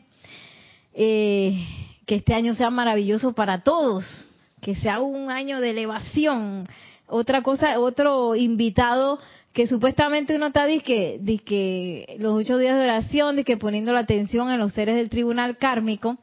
Eh, 0.93 1.65
que 2.05 2.15
este 2.15 2.33
año 2.33 2.55
sea 2.55 2.69
maravilloso 2.69 3.31
para 3.31 3.63
todos, 3.63 4.27
que 4.59 4.75
sea 4.75 4.99
un 4.99 5.31
año 5.31 5.61
de 5.61 5.69
elevación. 5.69 6.67
Otra 7.07 7.41
cosa, 7.41 7.79
otro 7.79 8.35
invitado 8.35 9.17
que 9.53 9.65
supuestamente 9.65 10.35
uno 10.35 10.47
está 10.47 10.65
dice 10.65 10.83
que 10.83 12.17
los 12.19 12.33
ocho 12.33 12.57
días 12.57 12.77
de 12.77 12.83
oración, 12.83 13.41
que 13.45 13.55
poniendo 13.55 13.93
la 13.93 13.99
atención 13.99 14.51
en 14.51 14.59
los 14.59 14.73
seres 14.73 14.95
del 14.95 15.09
tribunal 15.09 15.57
kármico. 15.57 16.17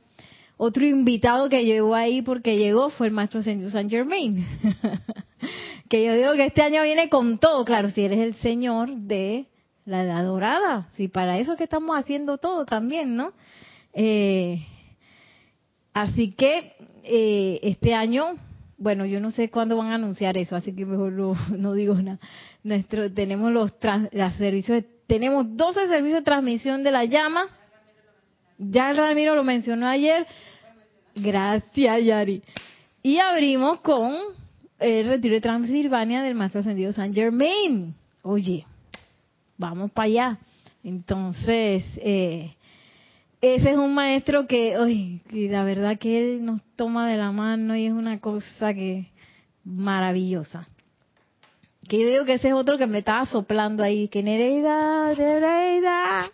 Otro 0.58 0.84
invitado 0.84 1.48
que 1.48 1.64
llegó 1.64 1.94
ahí 1.94 2.20
porque 2.20 2.58
llegó 2.58 2.90
fue 2.90 3.06
el 3.06 3.14
maestro 3.14 3.42
Señor 3.42 3.70
Saint 3.70 3.90
Germain. 3.90 4.44
que 5.88 6.04
yo 6.04 6.14
digo 6.14 6.32
que 6.34 6.46
este 6.46 6.62
año 6.62 6.82
viene 6.82 7.08
con 7.08 7.38
todo, 7.38 7.64
claro, 7.64 7.90
si 7.90 8.04
eres 8.04 8.18
el 8.18 8.34
Señor 8.36 8.90
de 8.90 9.46
la 9.84 10.04
Edad 10.04 10.24
Dorada, 10.24 10.88
si 10.92 11.08
para 11.08 11.38
eso 11.38 11.52
es 11.52 11.58
que 11.58 11.64
estamos 11.64 11.96
haciendo 11.96 12.38
todo 12.38 12.64
también, 12.64 13.16
¿no? 13.16 13.32
Eh, 13.94 14.64
Así 15.98 16.30
que 16.30 16.76
eh, 17.02 17.58
este 17.62 17.92
año, 17.92 18.36
bueno, 18.76 19.04
yo 19.04 19.18
no 19.18 19.32
sé 19.32 19.50
cuándo 19.50 19.76
van 19.76 19.88
a 19.88 19.96
anunciar 19.96 20.38
eso, 20.38 20.54
así 20.54 20.72
que 20.72 20.86
mejor 20.86 21.12
no, 21.12 21.72
digo 21.74 21.94
nada. 21.94 22.20
Nuestro, 22.62 23.12
tenemos 23.12 23.50
los, 23.50 23.74
servicios, 24.36 24.84
tenemos 25.08 25.56
12 25.56 25.88
servicios 25.88 26.20
de 26.20 26.24
transmisión 26.24 26.84
de 26.84 26.92
la 26.92 27.04
llama. 27.04 27.46
Ya 28.58 28.92
Ramiro 28.92 29.34
lo 29.34 29.42
mencionó 29.42 29.88
ayer. 29.88 30.24
Gracias, 31.16 32.04
Yari. 32.04 32.44
Y 33.02 33.18
abrimos 33.18 33.80
con 33.80 34.14
el 34.78 35.08
retiro 35.08 35.34
de 35.34 35.40
Transilvania 35.40 36.22
del 36.22 36.34
Maestro 36.34 36.60
Ascendido 36.60 36.92
San 36.92 37.12
Germain. 37.12 37.94
Oye, 38.22 38.64
vamos 39.56 39.90
para 39.90 40.06
allá. 40.06 40.38
Entonces, 40.84 41.84
eh, 41.96 42.54
ese 43.40 43.70
es 43.70 43.76
un 43.76 43.94
maestro 43.94 44.46
que, 44.46 44.78
oye, 44.78 45.20
la 45.30 45.64
verdad 45.64 45.98
que 45.98 46.18
él 46.18 46.44
nos 46.44 46.62
toma 46.76 47.08
de 47.08 47.16
la 47.16 47.32
mano 47.32 47.76
y 47.76 47.86
es 47.86 47.92
una 47.92 48.20
cosa 48.20 48.72
que 48.74 49.06
maravillosa. 49.64 50.66
Que 51.88 52.00
yo 52.00 52.08
digo 52.08 52.24
que 52.24 52.34
ese 52.34 52.48
es 52.48 52.54
otro 52.54 52.78
que 52.78 52.86
me 52.86 52.98
estaba 52.98 53.26
soplando 53.26 53.82
ahí, 53.82 54.08
que 54.08 54.22
Nereida, 54.22 55.14
Nereida, 55.14 56.30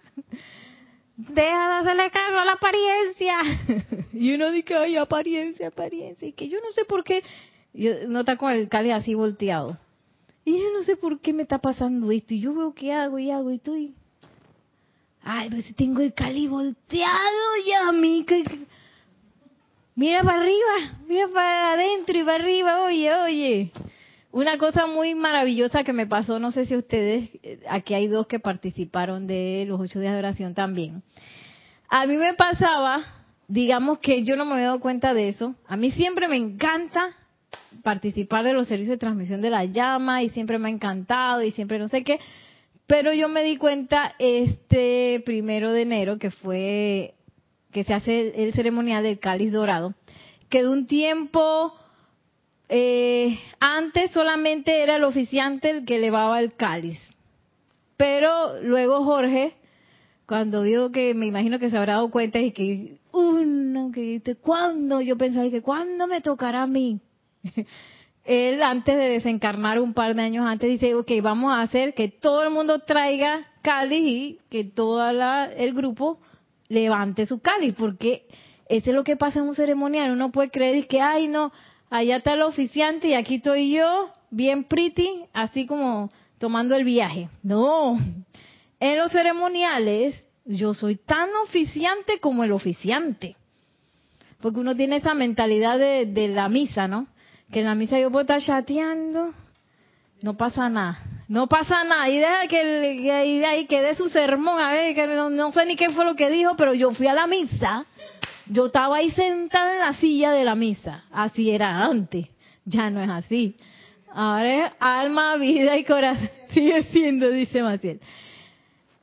deja 1.16 1.68
de 1.68 1.74
hacerle 1.80 2.11
caso 2.11 2.38
a 2.38 2.44
la 2.44 2.52
apariencia. 2.52 4.09
y 4.12 4.35
uno 4.35 4.50
dice, 4.50 4.74
ay, 4.74 4.96
apariencia, 4.96 5.68
apariencia. 5.68 6.26
Y 6.26 6.33
que 6.33 6.48
yo 6.48 6.59
no 6.61 6.72
sé 6.72 6.85
por 6.85 7.04
qué, 7.04 7.22
yo 7.74 8.08
no 8.08 8.20
está 8.20 8.37
con 8.37 8.52
el 8.52 8.68
cáliz 8.68 8.92
así 8.94 9.14
volteado. 9.14 9.78
Y 10.44 10.52
yo 10.58 10.72
no 10.72 10.82
sé 10.84 10.96
por 10.96 11.20
qué 11.20 11.32
me 11.32 11.42
está 11.42 11.58
pasando 11.58 12.10
esto. 12.10 12.34
Y 12.34 12.40
yo 12.40 12.54
veo 12.54 12.74
que 12.74 12.92
hago 12.92 13.18
y 13.18 13.30
hago 13.30 13.50
y 13.50 13.56
estoy 13.56 13.94
Ay, 15.26 15.48
pues 15.48 15.74
tengo 15.74 16.02
el 16.02 16.12
cali 16.12 16.46
volteado 16.46 17.56
ya, 17.66 17.90
mí. 17.92 18.26
Mira 19.94 20.22
para 20.22 20.42
arriba, 20.42 20.98
mira 21.08 21.28
para 21.28 21.72
adentro 21.72 22.18
y 22.18 22.24
para 22.24 22.44
arriba, 22.44 22.82
oye, 22.82 23.14
oye. 23.14 23.72
Una 24.32 24.58
cosa 24.58 24.87
muy 24.87 25.14
maravillosa 25.14 25.82
que 25.82 25.94
me 25.94 26.06
pasó, 26.06 26.38
no 26.38 26.50
sé 26.50 26.66
si 26.66 26.76
ustedes, 26.76 27.30
eh, 27.42 27.60
aquí 27.70 27.94
hay 27.94 28.08
dos 28.08 28.26
que 28.26 28.38
participaron 28.38 29.26
de 29.26 29.64
los 29.66 29.80
ocho 29.80 30.00
días 30.00 30.12
de 30.12 30.18
oración 30.18 30.54
también. 30.54 31.02
A 31.88 32.06
mí 32.06 32.16
me 32.16 32.34
pasaba, 32.34 33.02
digamos 33.48 34.00
que 34.00 34.24
yo 34.24 34.37
no 34.37 34.44
me 34.44 34.54
había 34.54 34.66
dado 34.66 34.80
cuenta 34.80 35.14
de 35.14 35.28
eso, 35.28 35.54
a 35.68 35.76
mí 35.76 35.90
siempre 35.92 36.28
me 36.28 36.37
encanta 36.37 37.10
participar 37.83 38.45
de 38.45 38.53
los 38.53 38.69
servicios 38.69 38.95
de 38.95 38.99
transmisión 38.99 39.40
de 39.40 39.51
la 39.51 39.64
llama 39.64 40.23
y 40.23 40.29
siempre 40.31 40.59
me 40.59 40.69
ha 40.69 40.73
encantado 40.73 41.43
y 41.43 41.51
siempre 41.51 41.79
no 41.79 41.88
sé 41.88 42.05
qué, 42.05 42.19
pero 42.87 43.12
yo 43.12 43.29
me 43.29 43.43
di 43.43 43.57
cuenta 43.57 44.14
este 44.19 45.23
primero 45.25 45.73
de 45.73 45.83
enero, 45.83 46.19
que 46.19 46.31
fue 46.31 47.14
que 47.73 47.85
se 47.85 47.95
hace 47.95 48.45
el 48.45 48.53
ceremonial 48.53 49.03
del 49.03 49.19
cáliz 49.19 49.53
dorado, 49.53 49.95
que 50.49 50.62
de 50.62 50.69
un 50.69 50.87
tiempo 50.87 51.75
eh, 52.69 53.38
antes 53.59 54.11
solamente 54.12 54.83
era 54.83 54.97
el 54.97 55.05
oficiante 55.05 55.71
el 55.71 55.85
que 55.85 55.97
elevaba 55.97 56.40
el 56.40 56.55
cáliz. 56.55 57.01
Pero 57.97 58.61
luego 58.62 59.05
Jorge, 59.05 59.55
cuando 60.27 60.62
vio 60.62 60.93
que 60.93 61.14
me 61.14 61.27
imagino 61.27 61.59
que 61.59 61.71
se 61.71 61.77
habrá 61.77 61.95
dado 61.95 62.11
cuenta 62.11 62.38
y 62.38 62.53
que 62.53 62.99
uno 63.12 63.90
que 63.93 64.21
¿cuándo? 64.40 65.01
Yo 65.01 65.17
pensaba 65.17 65.49
que 65.49 65.62
¿cuándo 65.62 66.07
me 66.07 66.21
tocará 66.21 66.62
a 66.62 66.67
mí? 66.67 67.01
él 68.24 68.62
antes 68.62 68.96
de 68.96 69.09
desencarnar 69.09 69.78
un 69.80 69.92
par 69.92 70.14
de 70.14 70.22
años 70.22 70.46
antes 70.46 70.68
dice, 70.68 70.94
ok, 70.94 71.11
vamos 71.22 71.52
a 71.52 71.62
hacer 71.62 71.94
que 71.94 72.09
todo 72.09 72.42
el 72.42 72.50
mundo 72.50 72.80
traiga 72.80 73.46
cáliz 73.62 74.07
y 74.07 74.38
que 74.50 74.64
todo 74.64 75.07
el 75.09 75.74
grupo 75.74 76.18
levante 76.68 77.26
su 77.26 77.40
cáliz, 77.40 77.74
porque 77.76 78.26
eso 78.68 78.90
es 78.90 78.96
lo 78.96 79.04
que 79.04 79.16
pasa 79.16 79.40
en 79.40 79.48
un 79.48 79.54
ceremonial. 79.54 80.11
Uno 80.11 80.33
puede 80.33 80.50
creer 80.50 80.87
que, 80.87 81.00
ay, 81.00 81.28
no, 81.28 81.52
allá 81.90 82.16
está 82.16 82.35
el 82.35 82.42
oficiante 82.42 83.09
y 83.09 83.14
aquí 83.14 83.37
estoy 83.37 83.72
yo, 83.72 84.11
bien 84.30 84.64
pretty, 84.64 85.26
así 85.33 85.66
como 85.66 86.11
tomando 86.38 86.74
el 86.74 86.85
viaje. 86.85 87.28
No, 87.42 87.98
en 88.80 88.98
los 88.98 89.12
ceremoniales 89.12 90.24
yo 90.46 90.74
soy 90.74 90.96
tan 90.96 91.28
oficiante 91.44 92.20
como 92.20 92.44
el 92.44 92.52
oficiante. 92.52 93.37
Porque 94.40 94.61
uno 94.61 94.76
tiene 94.76 94.96
esa 94.96 95.14
mentalidad 95.14 95.78
de, 95.78 96.04
de 96.04 96.28
la 96.28 96.50
misa, 96.50 96.87
¿no? 96.87 97.07
Que 97.55 97.61
en 97.61 97.67
la 97.67 97.77
misa 97.77 98.01
yo 98.01 98.11
puedo 98.11 98.23
estar 98.23 98.40
chateando, 98.40 99.33
no 100.23 100.37
pasa 100.37 100.69
nada. 100.69 100.99
No 101.29 101.47
pasa 101.47 101.85
nada. 101.85 102.09
Y 102.09 102.19
deja 102.19 102.49
que, 102.49 103.45
ahí 103.47 103.67
que 103.67 103.81
dé 103.81 103.95
su 103.95 104.09
sermón, 104.09 104.61
a 104.61 104.73
ver, 104.73 104.93
que 104.93 105.07
no, 105.07 105.53
sé 105.53 105.64
ni 105.64 105.77
qué 105.77 105.90
fue 105.90 106.05
lo 106.05 106.17
que 106.17 106.31
dijo, 106.31 106.57
pero 106.57 106.75
yo 106.75 106.90
fui 106.90 107.07
a 107.07 107.14
la 107.14 107.29
misa. 107.29 107.85
Yo 108.47 108.67
estaba 108.67 108.97
ahí 108.97 109.09
sentada 109.11 109.73
en 109.73 109.79
la 109.79 109.93
silla 109.93 110.33
de 110.33 110.45
la 110.45 110.57
misa. 110.57 111.05
Así 111.12 111.49
era 111.49 111.85
antes. 111.85 112.27
Ya 112.64 112.90
no 112.90 113.01
es 113.01 113.09
así. 113.09 113.57
Ahora 114.12 114.67
es 114.67 114.73
alma, 114.81 115.37
vida 115.37 115.77
y 115.77 115.85
corazón. 115.85 116.29
Sigue 116.51 116.83
siendo, 116.83 117.31
dice 117.31 117.62
Maciel. 117.62 118.01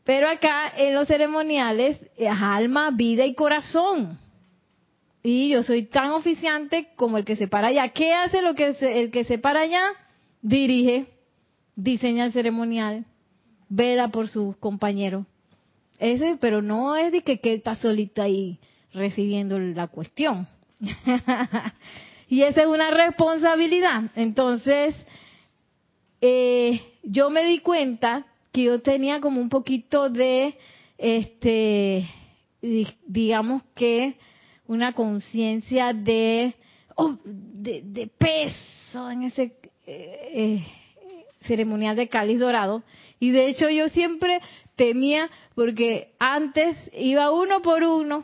Pero 0.03 0.27
acá 0.27 0.73
en 0.75 0.93
los 0.93 1.07
ceremoniales 1.07 2.01
es 2.17 2.41
alma, 2.41 2.91
vida 2.91 3.23
y 3.23 3.33
corazón. 3.33 4.19
Y 5.23 5.49
yo 5.49 5.63
soy 5.63 5.85
tan 5.85 6.11
oficiante 6.11 6.89
como 6.95 7.17
el 7.17 7.25
que 7.25 7.35
se 7.35 7.47
para 7.47 7.67
allá. 7.67 7.89
¿Qué 7.89 8.13
hace 8.13 8.41
lo 8.41 8.55
que 8.55 8.75
el 8.81 9.11
que 9.11 9.23
se 9.23 9.37
para 9.37 9.61
allá? 9.61 9.83
Dirige, 10.41 11.07
diseña 11.75 12.25
el 12.25 12.33
ceremonial, 12.33 13.05
vela 13.69 14.07
por 14.07 14.27
sus 14.27 14.57
compañeros. 14.57 15.25
Ese, 15.99 16.37
pero 16.41 16.63
no 16.63 16.95
es 16.95 17.11
de 17.11 17.21
que, 17.21 17.39
está 17.43 17.75
solito 17.75 18.23
ahí 18.23 18.59
recibiendo 18.93 19.59
la 19.59 19.87
cuestión. 19.87 20.47
y 22.27 22.41
esa 22.41 22.61
es 22.61 22.67
una 22.67 22.89
responsabilidad. 22.89 24.05
Entonces, 24.15 24.95
eh, 26.21 26.81
yo 27.03 27.29
me 27.29 27.45
di 27.45 27.59
cuenta 27.59 28.25
que 28.51 28.63
yo 28.63 28.81
tenía 28.81 29.19
como 29.19 29.39
un 29.39 29.49
poquito 29.49 30.09
de, 30.09 30.57
este, 30.97 32.09
digamos 33.05 33.61
que, 33.75 34.15
una 34.67 34.93
conciencia 34.93 35.93
de, 35.93 36.55
oh, 36.95 37.17
de, 37.23 38.09
peso 38.17 39.09
en 39.09 39.23
ese 39.23 39.53
eh, 39.85 40.29
eh, 40.33 40.65
ceremonial 41.41 41.95
de 41.95 42.07
cáliz 42.07 42.39
dorado. 42.39 42.83
Y 43.19 43.31
de 43.31 43.47
hecho 43.47 43.69
yo 43.69 43.89
siempre 43.89 44.39
temía 44.75 45.29
porque 45.55 46.13
antes 46.19 46.77
iba 46.93 47.31
uno 47.31 47.61
por 47.61 47.83
uno 47.83 48.23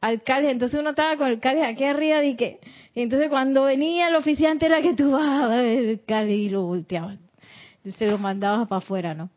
al 0.00 0.22
cáliz, 0.22 0.50
entonces 0.50 0.78
uno 0.78 0.90
estaba 0.90 1.16
con 1.16 1.28
el 1.28 1.40
cáliz 1.40 1.64
aquí 1.64 1.84
arriba 1.84 2.22
y 2.24 2.36
que 2.36 2.60
entonces 2.94 3.30
cuando 3.30 3.64
venía 3.64 4.08
el 4.08 4.16
oficiante 4.16 4.66
era 4.66 4.82
que 4.82 4.94
tú 4.94 5.12
bajabas 5.12 5.60
el 5.60 6.02
cáliz 6.04 6.46
y 6.46 6.50
lo 6.50 6.62
volteaban. 6.62 7.20
Se 7.98 8.10
lo 8.10 8.18
mandabas 8.18 8.68
para 8.68 8.78
afuera, 8.78 9.14
¿no? 9.14 9.30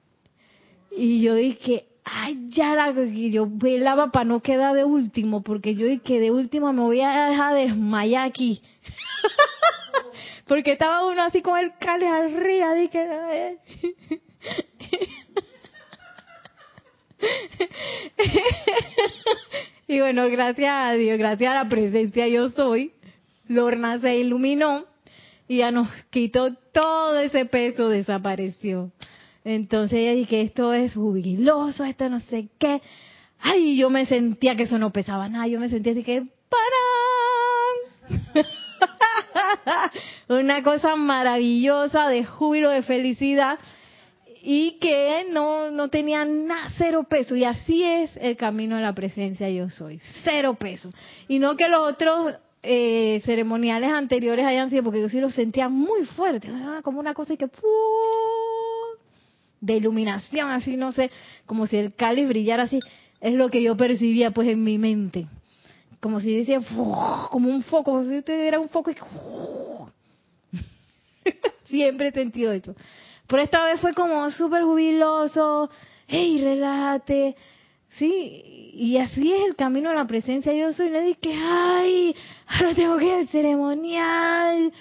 Y 0.91 1.21
yo 1.21 1.36
dije, 1.36 1.86
ay, 2.09 2.49
ya 2.49 2.75
la 2.75 2.91
yo 2.91 3.47
velaba 3.49 4.11
para 4.11 4.25
no 4.25 4.41
quedar 4.41 4.75
de 4.75 4.83
último, 4.83 5.43
porque 5.43 5.75
yo 5.75 5.85
que 6.03 6.19
de 6.19 6.31
último 6.31 6.73
me 6.73 6.81
voy 6.81 7.01
a 7.01 7.29
dejar 7.29 7.55
desmayar 7.55 8.27
aquí. 8.27 8.61
porque 10.47 10.73
estaba 10.73 11.07
uno 11.07 11.23
así 11.23 11.41
con 11.41 11.57
el 11.59 11.73
cale 11.77 12.07
arriba, 12.07 12.73
dije, 12.73 13.57
y 19.87 19.99
bueno, 19.99 20.29
gracias 20.29 20.71
a 20.71 20.93
Dios, 20.93 21.17
gracias 21.17 21.51
a 21.51 21.63
la 21.63 21.69
presencia 21.69 22.27
yo 22.27 22.49
soy, 22.49 22.91
Lorna 23.47 23.97
se 23.99 24.17
iluminó 24.17 24.85
y 25.47 25.57
ya 25.57 25.71
nos 25.71 25.89
quitó 26.09 26.53
todo 26.73 27.19
ese 27.19 27.45
peso, 27.45 27.89
desapareció. 27.89 28.91
Entonces 29.47 29.99
ella 29.99 30.12
dije, 30.12 30.41
esto 30.41 30.73
es 30.73 30.93
jubiloso, 30.93 31.86
esto 31.86 32.10
no 32.10 32.19
sé 32.19 32.49
qué. 32.60 32.81
Ay, 33.39 33.77
yo 33.77 33.89
me 33.89 34.05
sentía 34.05 34.57
que 34.57 34.63
eso 34.63 34.77
no 34.77 34.91
pesaba 34.91 35.29
nada, 35.29 35.47
yo 35.47 35.57
me 35.57 35.69
sentía 35.69 35.93
así 35.93 36.03
que, 36.03 36.25
¡para! 36.49 36.67
una 40.27 40.62
cosa 40.63 40.97
maravillosa 40.97 42.10
de 42.10 42.25
júbilo, 42.25 42.71
de 42.71 42.83
felicidad 42.83 43.57
y 44.43 44.79
que 44.79 45.27
no, 45.31 45.71
no 45.71 45.88
tenía 45.88 46.25
nada, 46.25 46.67
cero 46.77 47.05
peso. 47.10 47.38
Y 47.38 47.45
así 47.45 47.86
es 47.86 48.12
el 48.17 48.36
camino 48.36 48.75
a 48.75 48.81
la 48.81 48.93
presencia 48.93 49.49
yo 49.49 49.69
soy, 49.69 50.01
cero 50.25 50.57
peso. 50.60 50.91
Y 51.29 51.39
no 51.39 51.55
que 51.55 51.69
los 51.69 51.93
otros 51.93 52.33
eh, 52.63 53.21
ceremoniales 53.23 53.91
anteriores 53.91 54.45
hayan 54.45 54.69
sido, 54.69 54.83
porque 54.83 54.99
yo 54.99 55.07
sí 55.07 55.21
lo 55.21 55.29
sentía 55.29 55.69
muy 55.69 56.03
fuerte, 56.03 56.49
como 56.83 56.99
una 56.99 57.13
cosa 57.13 57.38
que 57.38 57.47
de 59.61 59.77
iluminación, 59.77 60.49
así 60.49 60.77
no 60.77 60.91
sé, 60.91 61.09
como 61.45 61.67
si 61.67 61.77
el 61.77 61.95
cáliz 61.95 62.27
brillara 62.27 62.63
así, 62.63 62.79
es 63.21 63.33
lo 63.33 63.49
que 63.49 63.61
yo 63.61 63.75
percibía 63.75 64.31
pues 64.31 64.47
en 64.47 64.63
mi 64.63 64.77
mente. 64.77 65.27
Como 65.99 66.19
si 66.19 66.35
decía, 66.35 66.59
como 67.31 67.49
un 67.49 67.63
foco, 67.63 67.91
como 67.91 68.03
si 68.03 68.19
usted 68.19 68.47
era 68.47 68.59
un 68.59 68.69
foco 68.69 68.91
y 68.91 68.95
siempre 71.65 72.09
he 72.09 72.11
sentido 72.11 72.51
esto. 72.51 72.75
Pero 73.27 73.41
esta 73.41 73.63
vez 73.63 73.81
fue 73.81 73.93
como 73.93 74.29
súper 74.31 74.63
jubiloso, 74.63 75.69
hey, 76.07 76.39
relájate, 76.41 77.35
¿sí? 77.97 78.71
Y 78.73 78.97
así 78.97 79.33
es 79.33 79.47
el 79.47 79.55
camino 79.55 79.89
a 79.89 79.93
la 79.93 80.05
presencia 80.05 80.53
yo 80.53 80.71
soy. 80.71 80.91
No 80.91 80.99
que 81.19 81.33
ay, 81.33 82.15
ahora 82.47 82.75
tengo 82.75 82.97
que 82.97 83.05
ir 83.05 83.13
al 83.13 83.27
ceremonial, 83.27 84.71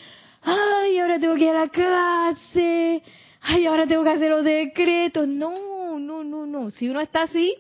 ay, 0.42 0.98
ahora 0.98 1.18
tengo 1.18 1.34
que 1.34 1.44
ir 1.44 1.50
a 1.50 1.64
la 1.64 1.68
clase, 1.68 3.02
ay, 3.46 3.66
ahora 3.66 3.87
tengo 3.87 4.04
que 4.04 4.11
hacer 4.11 4.30
los 4.30 4.44
decretos. 4.44 5.26
No, 5.26 5.98
no, 5.98 6.24
no, 6.24 6.46
no. 6.46 6.70
Si 6.70 6.88
uno 6.88 7.00
está 7.00 7.22
así, 7.22 7.54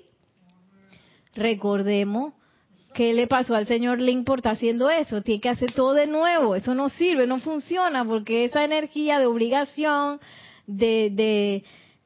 recordemos 1.34 2.34
¿Qué 2.96 3.12
le 3.12 3.26
pasó 3.26 3.54
al 3.54 3.66
señor 3.66 4.00
Link 4.00 4.24
por 4.24 4.38
estar 4.38 4.54
haciendo 4.54 4.88
eso? 4.88 5.20
Tiene 5.20 5.42
que 5.42 5.50
hacer 5.50 5.70
todo 5.72 5.92
de 5.92 6.06
nuevo. 6.06 6.56
Eso 6.56 6.74
no 6.74 6.88
sirve, 6.88 7.26
no 7.26 7.40
funciona, 7.40 8.06
porque 8.06 8.46
esa 8.46 8.64
energía 8.64 9.18
de 9.18 9.26
obligación, 9.26 10.18
de, 10.66 11.10
de, 11.12 11.64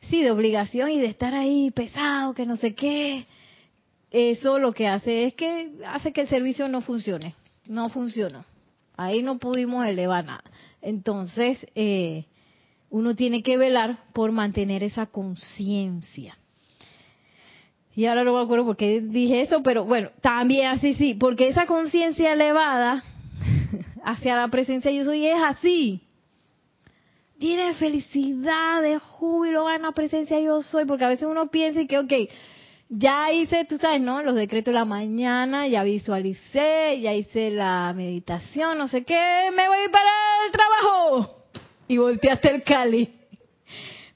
sí, 0.08 0.20
de 0.20 0.32
obligación 0.32 0.90
y 0.90 0.98
de 0.98 1.06
estar 1.06 1.32
ahí 1.32 1.70
pesado, 1.70 2.34
que 2.34 2.44
no 2.44 2.56
sé 2.56 2.74
qué, 2.74 3.24
eso 4.10 4.58
lo 4.58 4.72
que 4.72 4.88
hace 4.88 5.26
es 5.26 5.34
que 5.34 5.70
hace 5.86 6.12
que 6.12 6.22
el 6.22 6.28
servicio 6.28 6.66
no 6.66 6.80
funcione, 6.80 7.36
no 7.68 7.88
funciona. 7.90 8.44
Ahí 8.96 9.22
no 9.22 9.38
pudimos 9.38 9.86
elevar 9.86 10.24
nada. 10.24 10.42
Entonces, 10.82 11.64
eh, 11.76 12.24
uno 12.90 13.14
tiene 13.14 13.42
que 13.42 13.56
velar 13.56 14.04
por 14.12 14.32
mantener 14.32 14.82
esa 14.82 15.06
conciencia. 15.06 16.36
Y 17.94 18.06
ahora 18.06 18.24
no 18.24 18.34
me 18.34 18.42
acuerdo 18.42 18.66
por 18.66 18.76
qué 18.76 19.00
dije 19.00 19.40
eso, 19.40 19.62
pero 19.62 19.84
bueno, 19.84 20.10
también 20.20 20.68
así 20.68 20.94
sí, 20.94 21.14
porque 21.14 21.48
esa 21.48 21.66
conciencia 21.66 22.32
elevada 22.32 23.02
hacia 24.04 24.36
la 24.36 24.48
presencia 24.48 24.90
de 24.90 24.98
yo 24.98 25.04
soy 25.04 25.26
es 25.26 25.40
así 25.42 26.02
tiene 27.40 27.72
felicidad, 27.72 28.82
de 28.82 28.98
júbilo 28.98 29.68
en 29.70 29.80
la 29.80 29.92
presencia 29.92 30.38
yo 30.38 30.60
soy, 30.62 30.84
porque 30.84 31.06
a 31.06 31.08
veces 31.08 31.26
uno 31.26 31.46
piensa 31.46 31.86
que, 31.86 31.98
ok, 31.98 32.12
ya 32.90 33.32
hice, 33.32 33.64
tú 33.64 33.78
sabes, 33.78 34.02
¿no? 34.02 34.22
Los 34.22 34.34
decretos 34.34 34.74
de 34.74 34.78
la 34.78 34.84
mañana, 34.84 35.66
ya 35.66 35.82
visualicé, 35.82 37.00
ya 37.00 37.14
hice 37.14 37.50
la 37.50 37.94
meditación, 37.96 38.76
no 38.76 38.88
sé 38.88 39.04
qué, 39.04 39.50
me 39.56 39.68
voy 39.68 39.88
para 39.90 40.10
el 40.44 40.52
trabajo. 40.52 41.39
Y 41.90 41.98
volteaste 41.98 42.48
el 42.48 42.62
Cali. 42.62 43.12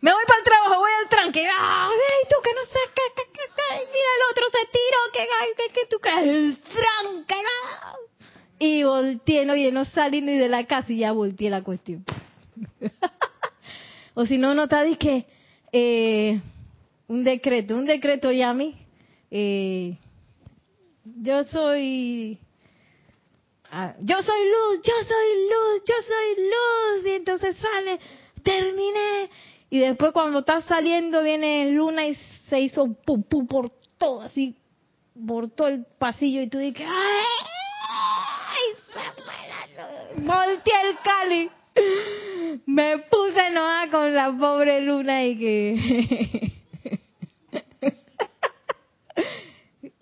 Me 0.00 0.12
voy 0.12 0.22
para 0.28 0.38
el 0.38 0.44
trabajo, 0.44 0.80
voy 0.80 0.92
al 1.02 1.08
tranque. 1.08 1.40
¡Ay, 1.40 2.28
tú 2.30 2.36
que 2.40 2.54
no 2.54 2.60
qué, 2.94 3.02
mira 3.66 4.10
el 4.14 4.30
otro 4.30 4.44
se 4.52 4.66
tiro, 4.70 4.98
que, 5.12 5.26
que, 5.56 5.80
que 5.80 5.86
tú 5.90 5.98
crees, 5.98 6.24
el 6.24 6.58
tranque. 6.58 7.34
Y 8.60 8.84
volteé, 8.84 9.44
no, 9.44 9.56
y 9.56 9.72
no 9.72 9.84
salí 9.86 10.20
ni 10.20 10.38
de 10.38 10.48
la 10.48 10.64
casa 10.66 10.92
y 10.92 10.98
ya 10.98 11.10
volteé 11.10 11.50
la 11.50 11.64
cuestión. 11.64 12.04
o 14.14 14.24
si 14.24 14.38
no, 14.38 14.54
no 14.54 14.64
está 14.64 14.84
que 14.96 15.26
eh, 15.72 16.40
un 17.08 17.24
decreto, 17.24 17.74
un 17.74 17.86
decreto 17.86 18.30
Yami. 18.30 18.76
Eh, 19.32 19.96
yo 21.02 21.42
soy 21.42 22.38
ah, 23.74 23.94
yo 24.00 24.22
soy 24.22 24.44
luz, 24.44 24.80
yo 24.82 24.94
soy 25.06 25.48
luz, 25.50 25.82
yo 25.86 25.94
soy 26.06 26.44
luz, 26.44 27.06
y 27.06 27.10
entonces 27.10 27.56
sale, 27.56 27.98
terminé, 28.42 29.30
y 29.70 29.78
después 29.78 30.12
cuando 30.12 30.38
está 30.40 30.60
saliendo 30.62 31.22
viene 31.22 31.70
luna 31.70 32.06
y 32.06 32.14
se 32.48 32.60
hizo 32.60 32.86
pupú 33.04 33.46
por 33.46 33.70
todo, 33.98 34.22
así, 34.22 34.56
por 35.26 35.50
todo 35.50 35.68
el 35.68 35.84
pasillo, 35.98 36.42
y 36.42 36.48
tú 36.48 36.58
dices, 36.58 36.86
¡ay! 36.88 37.24
Se 38.86 39.22
fue 39.22 39.34
la 40.24 40.44
el 40.44 40.98
Cali. 41.02 41.50
Me 42.66 42.98
puse 42.98 43.50
no 43.50 43.66
con 43.90 44.14
la 44.14 44.32
pobre 44.38 44.80
luna 44.80 45.24
y 45.24 45.38
que 45.38 46.52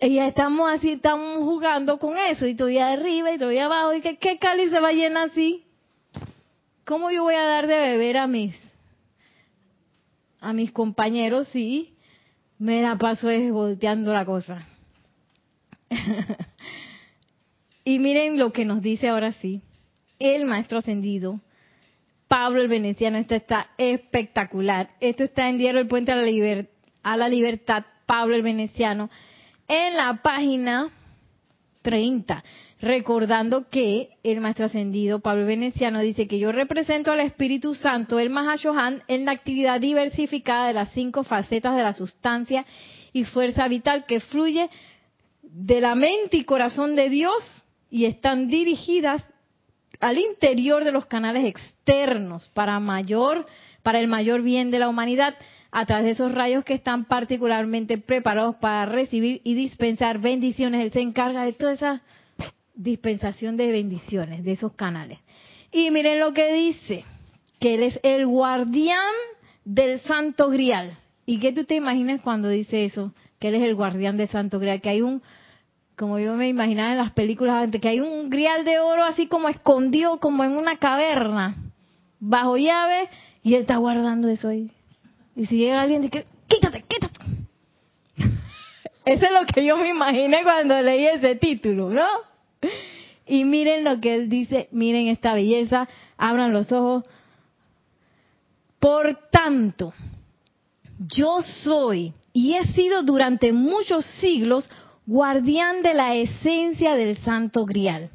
y 0.03 0.19
estamos 0.19 0.71
así, 0.71 0.91
estamos 0.91 1.37
jugando 1.39 1.97
con 1.97 2.17
eso, 2.17 2.45
y 2.45 2.51
estoy 2.51 2.77
arriba 2.77 3.31
y 3.31 3.33
estoy 3.35 3.57
abajo, 3.59 3.93
y 3.93 4.01
que 4.01 4.17
qué 4.17 4.37
cáliz 4.37 4.69
se 4.69 4.79
va 4.79 4.89
a 4.89 4.93
llenar 4.93 5.29
así. 5.29 5.63
¿Cómo 6.85 7.09
yo 7.11 7.23
voy 7.23 7.35
a 7.35 7.43
dar 7.43 7.67
de 7.67 7.75
beber 7.75 8.17
a 8.17 8.27
mis 8.27 8.55
a 10.41 10.51
mis 10.51 10.73
compañeros 10.73 11.47
si 11.47 11.95
me 12.59 12.81
la 12.81 12.97
paso 12.97 13.29
es 13.29 13.49
volteando 13.51 14.11
la 14.11 14.25
cosa? 14.25 14.67
y 17.85 17.99
miren 17.99 18.37
lo 18.37 18.51
que 18.51 18.65
nos 18.65 18.81
dice 18.81 19.07
ahora 19.07 19.31
sí, 19.31 19.61
el 20.19 20.45
maestro 20.45 20.79
ascendido 20.79 21.39
Pablo 22.33 22.61
el 22.61 22.67
Veneciano. 22.67 23.19
Esto 23.19 23.35
está 23.35 23.67
espectacular. 23.77 24.89
Esto 24.99 25.23
está 25.23 25.49
en 25.49 25.59
Diario 25.59 25.79
El 25.79 25.87
Puente 25.87 26.11
a 26.11 26.15
la, 26.15 26.65
a 27.03 27.15
la 27.15 27.29
Libertad, 27.29 27.85
Pablo 28.07 28.33
el 28.33 28.41
Veneciano, 28.41 29.11
en 29.67 29.97
la 29.97 30.21
página 30.21 30.89
30. 31.81 32.43
Recordando 32.81 33.69
que 33.69 34.09
el 34.23 34.41
maestro 34.41 34.65
ascendido 34.65 35.19
Pablo 35.19 35.45
Veneciano 35.45 36.01
dice 36.01 36.27
que 36.27 36.39
yo 36.39 36.51
represento 36.51 37.11
al 37.11 37.21
Espíritu 37.21 37.75
Santo, 37.75 38.19
el 38.19 38.29
Mahashohan, 38.29 39.03
en 39.07 39.25
la 39.25 39.31
actividad 39.31 39.79
diversificada 39.79 40.67
de 40.67 40.73
las 40.73 40.91
cinco 40.91 41.23
facetas 41.23 41.75
de 41.75 41.83
la 41.83 41.93
sustancia 41.93 42.65
y 43.13 43.23
fuerza 43.23 43.67
vital 43.67 44.05
que 44.05 44.19
fluye 44.19 44.69
de 45.43 45.79
la 45.79 45.95
mente 45.95 46.37
y 46.37 46.45
corazón 46.45 46.95
de 46.95 47.09
Dios 47.09 47.63
y 47.89 48.05
están 48.05 48.47
dirigidas 48.47 49.23
al 49.99 50.17
interior 50.17 50.83
de 50.83 50.91
los 50.91 51.05
canales 51.05 51.45
externos 51.45 52.49
para 52.53 52.79
mayor 52.79 53.45
para 53.83 53.99
el 53.99 54.07
mayor 54.07 54.41
bien 54.41 54.71
de 54.71 54.79
la 54.79 54.89
humanidad 54.89 55.35
a 55.75 55.87
través 55.87 56.05
de 56.05 56.11
esos 56.11 56.31
rayos 56.31 56.63
que 56.63 56.75
están 56.75 57.05
particularmente 57.05 57.97
preparados 57.97 58.55
para 58.57 58.85
recibir 58.85 59.41
y 59.43 59.55
dispensar 59.55 60.19
bendiciones. 60.19 60.83
Él 60.83 60.91
se 60.91 61.01
encarga 61.01 61.43
de 61.43 61.53
toda 61.53 61.71
esa 61.73 62.01
dispensación 62.75 63.57
de 63.57 63.71
bendiciones 63.71 64.43
de 64.43 64.51
esos 64.51 64.73
canales. 64.73 65.17
Y 65.71 65.89
miren 65.89 66.19
lo 66.19 66.31
que 66.31 66.53
dice, 66.53 67.03
que 67.59 67.73
Él 67.73 67.83
es 67.83 67.99
el 68.03 68.27
guardián 68.27 69.13
del 69.65 69.99
Santo 70.01 70.49
Grial. 70.49 70.95
¿Y 71.25 71.39
qué 71.39 71.51
tú 71.51 71.63
te 71.63 71.73
imaginas 71.73 72.21
cuando 72.21 72.49
dice 72.49 72.85
eso? 72.85 73.11
Que 73.39 73.47
Él 73.47 73.55
es 73.55 73.63
el 73.63 73.73
guardián 73.73 74.15
del 74.15 74.29
Santo 74.29 74.59
Grial, 74.59 74.79
que 74.79 74.89
hay 74.89 75.01
un 75.01 75.23
como 75.95 76.19
yo 76.19 76.35
me 76.35 76.49
imaginaba 76.49 76.91
en 76.91 76.97
las 76.97 77.11
películas 77.11 77.63
antes, 77.63 77.79
que 77.79 77.87
hay 77.87 77.99
un 77.99 78.29
grial 78.29 78.65
de 78.65 78.79
oro 78.79 79.03
así 79.03 79.27
como 79.27 79.47
escondido, 79.47 80.19
como 80.19 80.43
en 80.43 80.51
una 80.51 80.77
caverna, 80.77 81.55
bajo 82.19 82.57
llave, 82.57 83.09
y 83.43 83.53
él 83.55 83.61
está 83.61 83.77
guardando 83.77 84.27
eso 84.27 84.47
ahí. 84.47 84.71
Y 85.35 85.45
si 85.45 85.57
llega 85.57 85.81
alguien, 85.81 86.01
dice, 86.01 86.25
quítate, 86.47 86.83
quítate. 86.87 87.19
Eso 89.05 89.25
es 89.25 89.31
lo 89.31 89.45
que 89.45 89.65
yo 89.65 89.77
me 89.77 89.89
imaginé 89.89 90.43
cuando 90.43 90.81
leí 90.81 91.05
ese 91.05 91.35
título, 91.35 91.89
¿no? 91.89 92.07
Y 93.25 93.45
miren 93.45 93.83
lo 93.83 93.99
que 93.99 94.15
él 94.15 94.29
dice, 94.29 94.67
miren 94.71 95.07
esta 95.07 95.33
belleza, 95.33 95.87
abran 96.17 96.53
los 96.53 96.71
ojos. 96.71 97.03
Por 98.79 99.29
tanto, 99.31 99.93
yo 100.99 101.41
soy 101.41 102.13
y 102.33 102.55
he 102.55 102.65
sido 102.73 103.03
durante 103.03 103.53
muchos 103.53 104.05
siglos 104.05 104.69
guardián 105.05 105.81
de 105.81 105.93
la 105.93 106.15
esencia 106.15 106.95
del 106.95 107.17
santo 107.17 107.65
grial. 107.65 108.09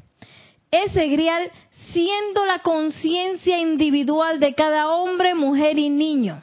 Ese 0.71 1.07
grial 1.07 1.51
siendo 1.91 2.45
la 2.45 2.59
conciencia 2.59 3.59
individual 3.59 4.39
de 4.39 4.53
cada 4.53 4.89
hombre, 4.89 5.33
mujer 5.33 5.79
y 5.79 5.89
niño, 5.89 6.41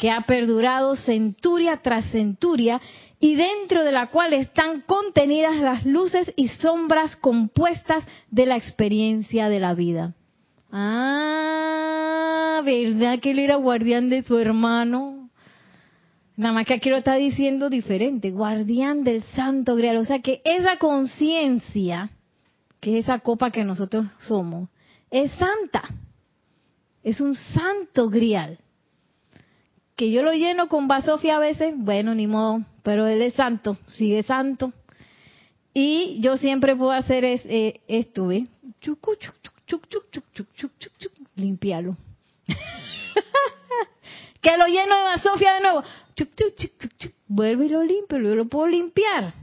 que 0.00 0.10
ha 0.10 0.22
perdurado 0.22 0.96
centuria 0.96 1.82
tras 1.82 2.06
centuria 2.06 2.80
y 3.20 3.34
dentro 3.34 3.84
de 3.84 3.92
la 3.92 4.06
cual 4.06 4.32
están 4.32 4.80
contenidas 4.80 5.58
las 5.58 5.84
luces 5.84 6.32
y 6.36 6.48
sombras 6.48 7.16
compuestas 7.16 8.02
de 8.30 8.46
la 8.46 8.56
experiencia 8.56 9.50
de 9.50 9.60
la 9.60 9.74
vida. 9.74 10.14
Ah, 10.72 12.62
¿verdad 12.64 13.18
que 13.20 13.32
él 13.32 13.40
era 13.40 13.56
guardián 13.56 14.08
de 14.08 14.22
su 14.22 14.38
hermano? 14.38 15.28
Nada 16.34 16.54
más 16.54 16.64
que 16.64 16.74
aquí 16.74 16.88
lo 16.88 16.96
está 16.96 17.16
diciendo 17.16 17.68
diferente, 17.68 18.30
guardián 18.30 19.04
del 19.04 19.22
santo 19.34 19.76
grial. 19.76 19.98
O 19.98 20.06
sea 20.06 20.20
que 20.20 20.40
esa 20.46 20.78
conciencia, 20.78 22.08
que 22.80 22.96
es 22.96 23.04
esa 23.04 23.18
copa 23.18 23.50
que 23.50 23.64
nosotros 23.64 24.06
somos, 24.20 24.70
es 25.10 25.30
santa. 25.32 25.82
Es 27.02 27.20
un 27.20 27.34
santo 27.34 28.08
grial 28.08 28.58
que 30.00 30.10
yo 30.10 30.22
lo 30.22 30.32
lleno 30.32 30.66
con 30.68 30.88
basofia 30.88 31.36
a 31.36 31.40
veces, 31.40 31.74
bueno, 31.76 32.14
ni 32.14 32.26
modo, 32.26 32.64
pero 32.82 33.06
él 33.06 33.20
es 33.20 33.34
santo, 33.34 33.76
sigue 33.88 34.22
santo. 34.22 34.72
Y 35.74 36.16
yo 36.22 36.38
siempre 36.38 36.74
puedo 36.74 36.92
hacer 36.92 37.22
es, 37.26 37.42
eh, 37.44 37.82
esto, 37.86 38.28
¿ves? 38.28 38.44
limpiarlo. 41.36 41.98
que 44.40 44.56
lo 44.56 44.66
lleno 44.68 44.96
de 44.96 45.04
basofia 45.04 45.52
de 45.52 45.60
nuevo. 45.60 45.82
Vuelvo 47.28 47.62
y 47.64 47.68
lo 47.68 47.82
limpio, 47.82 48.18
yo 48.20 48.34
lo 48.34 48.48
puedo 48.48 48.68
limpiar. 48.68 49.34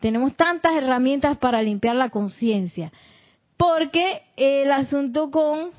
Tenemos 0.00 0.34
tantas 0.34 0.74
herramientas 0.74 1.38
para 1.38 1.62
limpiar 1.62 1.94
la 1.94 2.10
conciencia. 2.10 2.90
Porque 3.56 4.22
el 4.34 4.72
asunto 4.72 5.30
con 5.30 5.70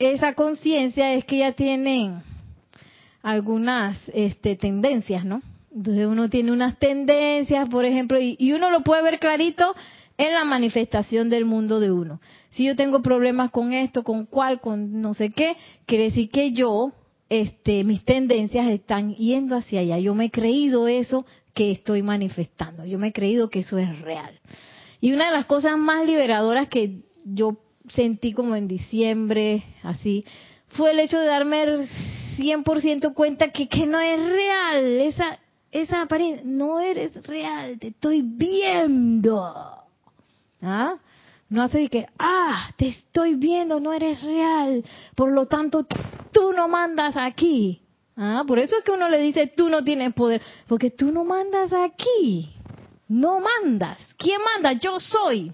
esa 0.00 0.34
conciencia 0.34 1.12
es 1.12 1.24
que 1.24 1.38
ya 1.38 1.52
tienen 1.52 2.24
algunas 3.22 3.96
este, 4.14 4.56
tendencias, 4.56 5.24
¿no? 5.24 5.42
Entonces 5.74 6.06
uno 6.06 6.28
tiene 6.28 6.52
unas 6.52 6.78
tendencias, 6.78 7.68
por 7.68 7.84
ejemplo, 7.84 8.20
y, 8.20 8.36
y, 8.38 8.52
uno 8.52 8.70
lo 8.70 8.82
puede 8.82 9.02
ver 9.02 9.18
clarito 9.20 9.74
en 10.18 10.34
la 10.34 10.44
manifestación 10.44 11.30
del 11.30 11.44
mundo 11.44 11.80
de 11.80 11.92
uno. 11.92 12.20
Si 12.50 12.64
yo 12.64 12.74
tengo 12.76 13.02
problemas 13.02 13.50
con 13.50 13.72
esto, 13.72 14.02
con 14.02 14.26
cuál, 14.26 14.60
con 14.60 15.00
no 15.00 15.14
sé 15.14 15.30
qué, 15.30 15.56
quiere 15.86 16.04
decir 16.04 16.30
que 16.30 16.52
yo, 16.52 16.92
este, 17.28 17.84
mis 17.84 18.04
tendencias 18.04 18.68
están 18.68 19.14
yendo 19.14 19.56
hacia 19.56 19.80
allá. 19.80 19.98
Yo 19.98 20.14
me 20.14 20.26
he 20.26 20.30
creído 20.30 20.88
eso 20.88 21.24
que 21.54 21.70
estoy 21.70 22.02
manifestando. 22.02 22.84
Yo 22.84 22.98
me 22.98 23.08
he 23.08 23.12
creído 23.12 23.48
que 23.48 23.60
eso 23.60 23.78
es 23.78 24.00
real. 24.00 24.40
Y 25.00 25.12
una 25.12 25.26
de 25.26 25.32
las 25.32 25.46
cosas 25.46 25.78
más 25.78 26.06
liberadoras 26.06 26.68
que 26.68 27.02
yo 27.24 27.58
sentí 27.88 28.32
como 28.32 28.56
en 28.56 28.68
diciembre, 28.68 29.62
así, 29.82 30.24
fue 30.68 30.90
el 30.90 31.00
hecho 31.00 31.18
de 31.18 31.26
darme 31.26 31.86
100% 32.36 33.14
cuenta 33.14 33.50
que, 33.50 33.68
que 33.68 33.86
no 33.86 34.00
es 34.00 34.24
real. 34.24 34.84
Esa, 35.00 35.38
esa 35.70 36.02
apariencia, 36.02 36.42
no 36.44 36.80
eres 36.80 37.14
real, 37.26 37.78
te 37.78 37.88
estoy 37.88 38.22
viendo. 38.22 39.54
¿Ah? 40.62 40.96
No 41.48 41.62
hace 41.62 41.88
que, 41.88 42.06
ah, 42.18 42.70
te 42.76 42.88
estoy 42.88 43.34
viendo, 43.34 43.80
no 43.80 43.92
eres 43.92 44.22
real. 44.22 44.84
Por 45.16 45.32
lo 45.32 45.46
tanto, 45.46 45.84
tú 46.32 46.52
no 46.52 46.68
mandas 46.68 47.16
aquí. 47.16 47.82
Ah, 48.16 48.44
por 48.46 48.58
eso 48.58 48.76
es 48.78 48.84
que 48.84 48.92
uno 48.92 49.08
le 49.08 49.18
dice, 49.18 49.46
tú 49.48 49.68
no 49.68 49.82
tienes 49.82 50.12
poder, 50.14 50.40
porque 50.68 50.90
tú 50.90 51.10
no 51.10 51.24
mandas 51.24 51.72
aquí. 51.72 52.54
No 53.08 53.40
mandas. 53.40 54.14
¿Quién 54.16 54.40
manda? 54.54 54.74
Yo 54.74 55.00
soy. 55.00 55.52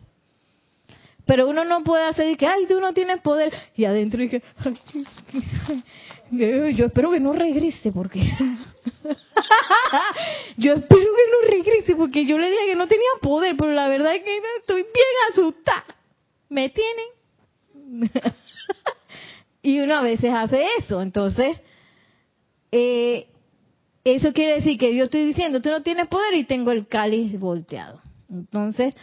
Pero 1.24 1.48
uno 1.48 1.64
no 1.64 1.82
puede 1.82 2.04
hacer 2.04 2.36
que, 2.36 2.46
ay, 2.46 2.66
tú 2.66 2.80
no 2.80 2.92
tienes 2.92 3.20
poder. 3.20 3.52
Y 3.74 3.84
adentro 3.84 4.20
dije, 4.20 4.42
yo 6.30 6.86
espero 6.86 7.10
que 7.10 7.20
no 7.20 7.32
regrese 7.32 7.92
porque... 7.92 8.20
yo 10.56 10.72
espero 10.74 11.04
que 11.04 11.30
no 11.30 11.48
regrese 11.48 11.94
porque 11.94 12.26
yo 12.26 12.38
le 12.38 12.50
dije 12.50 12.66
que 12.66 12.76
no 12.76 12.88
tenía 12.88 13.06
poder, 13.20 13.56
pero 13.56 13.72
la 13.72 13.88
verdad 13.88 14.14
es 14.14 14.22
que 14.22 14.40
estoy 14.60 14.82
bien 14.82 15.16
asustada. 15.30 15.84
¿Me 16.48 16.70
tienen? 16.70 18.10
y 19.62 19.80
uno 19.80 19.96
a 19.96 20.02
veces 20.02 20.32
hace 20.34 20.64
eso. 20.78 21.02
Entonces, 21.02 21.58
eh, 22.72 23.26
eso 24.04 24.32
quiere 24.32 24.54
decir 24.54 24.78
que 24.78 24.94
yo 24.94 25.04
estoy 25.04 25.24
diciendo, 25.24 25.60
tú 25.60 25.70
no 25.70 25.82
tienes 25.82 26.08
poder 26.08 26.34
y 26.34 26.44
tengo 26.44 26.70
el 26.70 26.86
cáliz 26.86 27.38
volteado. 27.38 28.00
Entonces, 28.30 28.94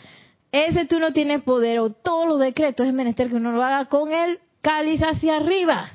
ese 0.52 0.86
tú 0.86 1.00
no 1.00 1.14
tienes 1.14 1.44
poder 1.44 1.80
o 1.80 1.92
todos 1.92 2.28
los 2.28 2.40
decretos 2.40 2.88
es 2.88 2.94
menester 2.94 3.30
que 3.30 3.36
uno 3.36 3.52
lo 3.52 3.64
haga 3.64 3.86
con 3.86 4.12
el 4.12 4.40
cáliz 4.62 5.02
hacia 5.02 5.38
arriba. 5.38 5.92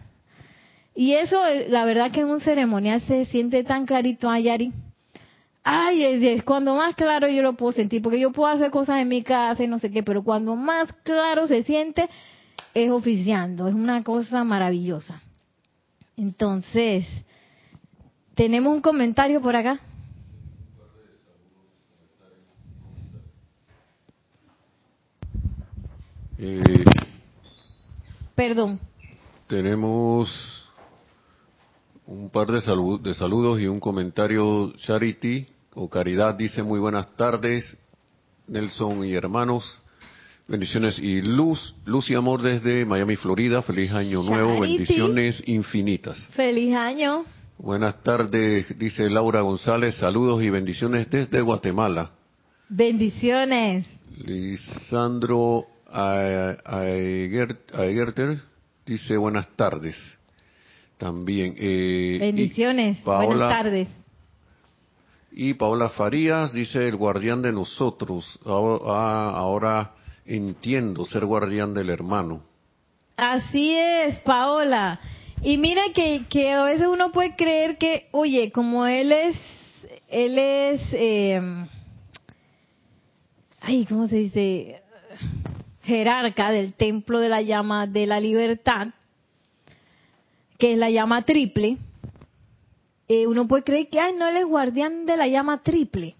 Y 0.98 1.14
eso, 1.14 1.40
la 1.68 1.84
verdad 1.84 2.10
que 2.10 2.22
en 2.22 2.28
un 2.28 2.40
ceremonial 2.40 3.00
se 3.02 3.24
siente 3.26 3.62
tan 3.62 3.86
clarito, 3.86 4.28
Ayari. 4.28 4.72
Ay, 5.62 6.02
es, 6.02 6.22
es, 6.24 6.42
cuando 6.42 6.74
más 6.74 6.96
claro 6.96 7.28
yo 7.28 7.40
lo 7.40 7.52
puedo 7.52 7.70
sentir, 7.70 8.02
porque 8.02 8.18
yo 8.18 8.32
puedo 8.32 8.52
hacer 8.52 8.72
cosas 8.72 9.00
en 9.00 9.06
mi 9.06 9.22
casa 9.22 9.62
y 9.62 9.68
no 9.68 9.78
sé 9.78 9.92
qué, 9.92 10.02
pero 10.02 10.24
cuando 10.24 10.56
más 10.56 10.92
claro 11.04 11.46
se 11.46 11.62
siente 11.62 12.08
es 12.74 12.90
oficiando, 12.90 13.68
es 13.68 13.76
una 13.76 14.02
cosa 14.02 14.42
maravillosa. 14.42 15.22
Entonces, 16.16 17.06
tenemos 18.34 18.74
un 18.74 18.80
comentario 18.80 19.40
por 19.40 19.54
acá. 19.54 19.78
Eh, 26.38 26.84
Perdón. 28.34 28.80
tenemos 29.46 30.57
un 32.08 32.30
par 32.30 32.46
de, 32.48 32.60
de 33.02 33.14
saludos 33.14 33.60
y 33.60 33.66
un 33.66 33.80
comentario. 33.80 34.72
Charity 34.78 35.46
o 35.74 35.90
Caridad 35.90 36.34
dice 36.34 36.62
muy 36.62 36.80
buenas 36.80 37.14
tardes, 37.16 37.76
Nelson 38.46 39.04
y 39.04 39.12
hermanos. 39.12 39.64
Bendiciones 40.48 40.98
y 40.98 41.20
luz, 41.20 41.76
luz 41.84 42.08
y 42.10 42.14
amor 42.14 42.40
desde 42.40 42.86
Miami, 42.86 43.16
Florida. 43.16 43.60
Feliz 43.60 43.92
año 43.92 44.22
nuevo, 44.22 44.54
Charity. 44.54 44.78
bendiciones 44.78 45.42
infinitas. 45.46 46.16
Feliz 46.30 46.74
año. 46.74 47.24
Buenas 47.58 48.02
tardes, 48.02 48.78
dice 48.78 49.10
Laura 49.10 49.42
González. 49.42 49.96
Saludos 49.96 50.42
y 50.42 50.48
bendiciones 50.48 51.10
desde 51.10 51.42
Guatemala. 51.42 52.12
Bendiciones. 52.70 53.86
Lisandro 54.24 55.66
Aegerter 57.72 58.40
dice 58.86 59.18
buenas 59.18 59.48
tardes. 59.56 60.17
También. 60.98 61.54
eh, 61.58 62.18
Bendiciones. 62.20 62.98
Paola- 62.98 63.26
Buenas 63.26 63.48
tardes. 63.50 63.88
Y 65.32 65.54
Paola 65.54 65.90
Farías 65.90 66.52
dice 66.52 66.88
el 66.88 66.96
guardián 66.96 67.40
de 67.42 67.52
nosotros. 67.52 68.38
Ahora, 68.44 68.84
ah, 68.86 69.30
ahora 69.36 69.92
entiendo 70.26 71.04
ser 71.04 71.24
guardián 71.24 71.72
del 71.74 71.90
hermano. 71.90 72.42
Así 73.16 73.74
es, 73.74 74.18
Paola. 74.20 74.98
Y 75.42 75.56
mira 75.58 75.82
que, 75.94 76.24
que 76.28 76.52
a 76.52 76.64
veces 76.64 76.88
uno 76.88 77.12
puede 77.12 77.36
creer 77.36 77.78
que, 77.78 78.08
oye, 78.10 78.50
como 78.50 78.86
él 78.86 79.12
es, 79.12 79.36
él 80.08 80.36
es, 80.38 80.80
eh, 80.92 81.40
ay, 83.60 83.86
¿cómo 83.86 84.08
se 84.08 84.16
dice? 84.16 84.82
Jerarca 85.82 86.50
del 86.50 86.74
templo 86.74 87.18
de 87.20 87.28
la 87.28 87.40
llama 87.42 87.86
de 87.86 88.06
la 88.06 88.18
libertad, 88.20 88.88
que 90.58 90.72
es 90.72 90.78
la 90.78 90.90
llama 90.90 91.22
triple. 91.22 91.78
eh, 93.08 93.26
uno 93.26 93.48
puede 93.48 93.62
creer 93.62 93.88
que, 93.88 94.00
ay, 94.00 94.12
no, 94.18 94.28
él 94.28 94.36
es 94.36 94.44
guardián 94.44 95.06
de 95.06 95.16
la 95.16 95.26
llama 95.28 95.62
triple. 95.62 96.14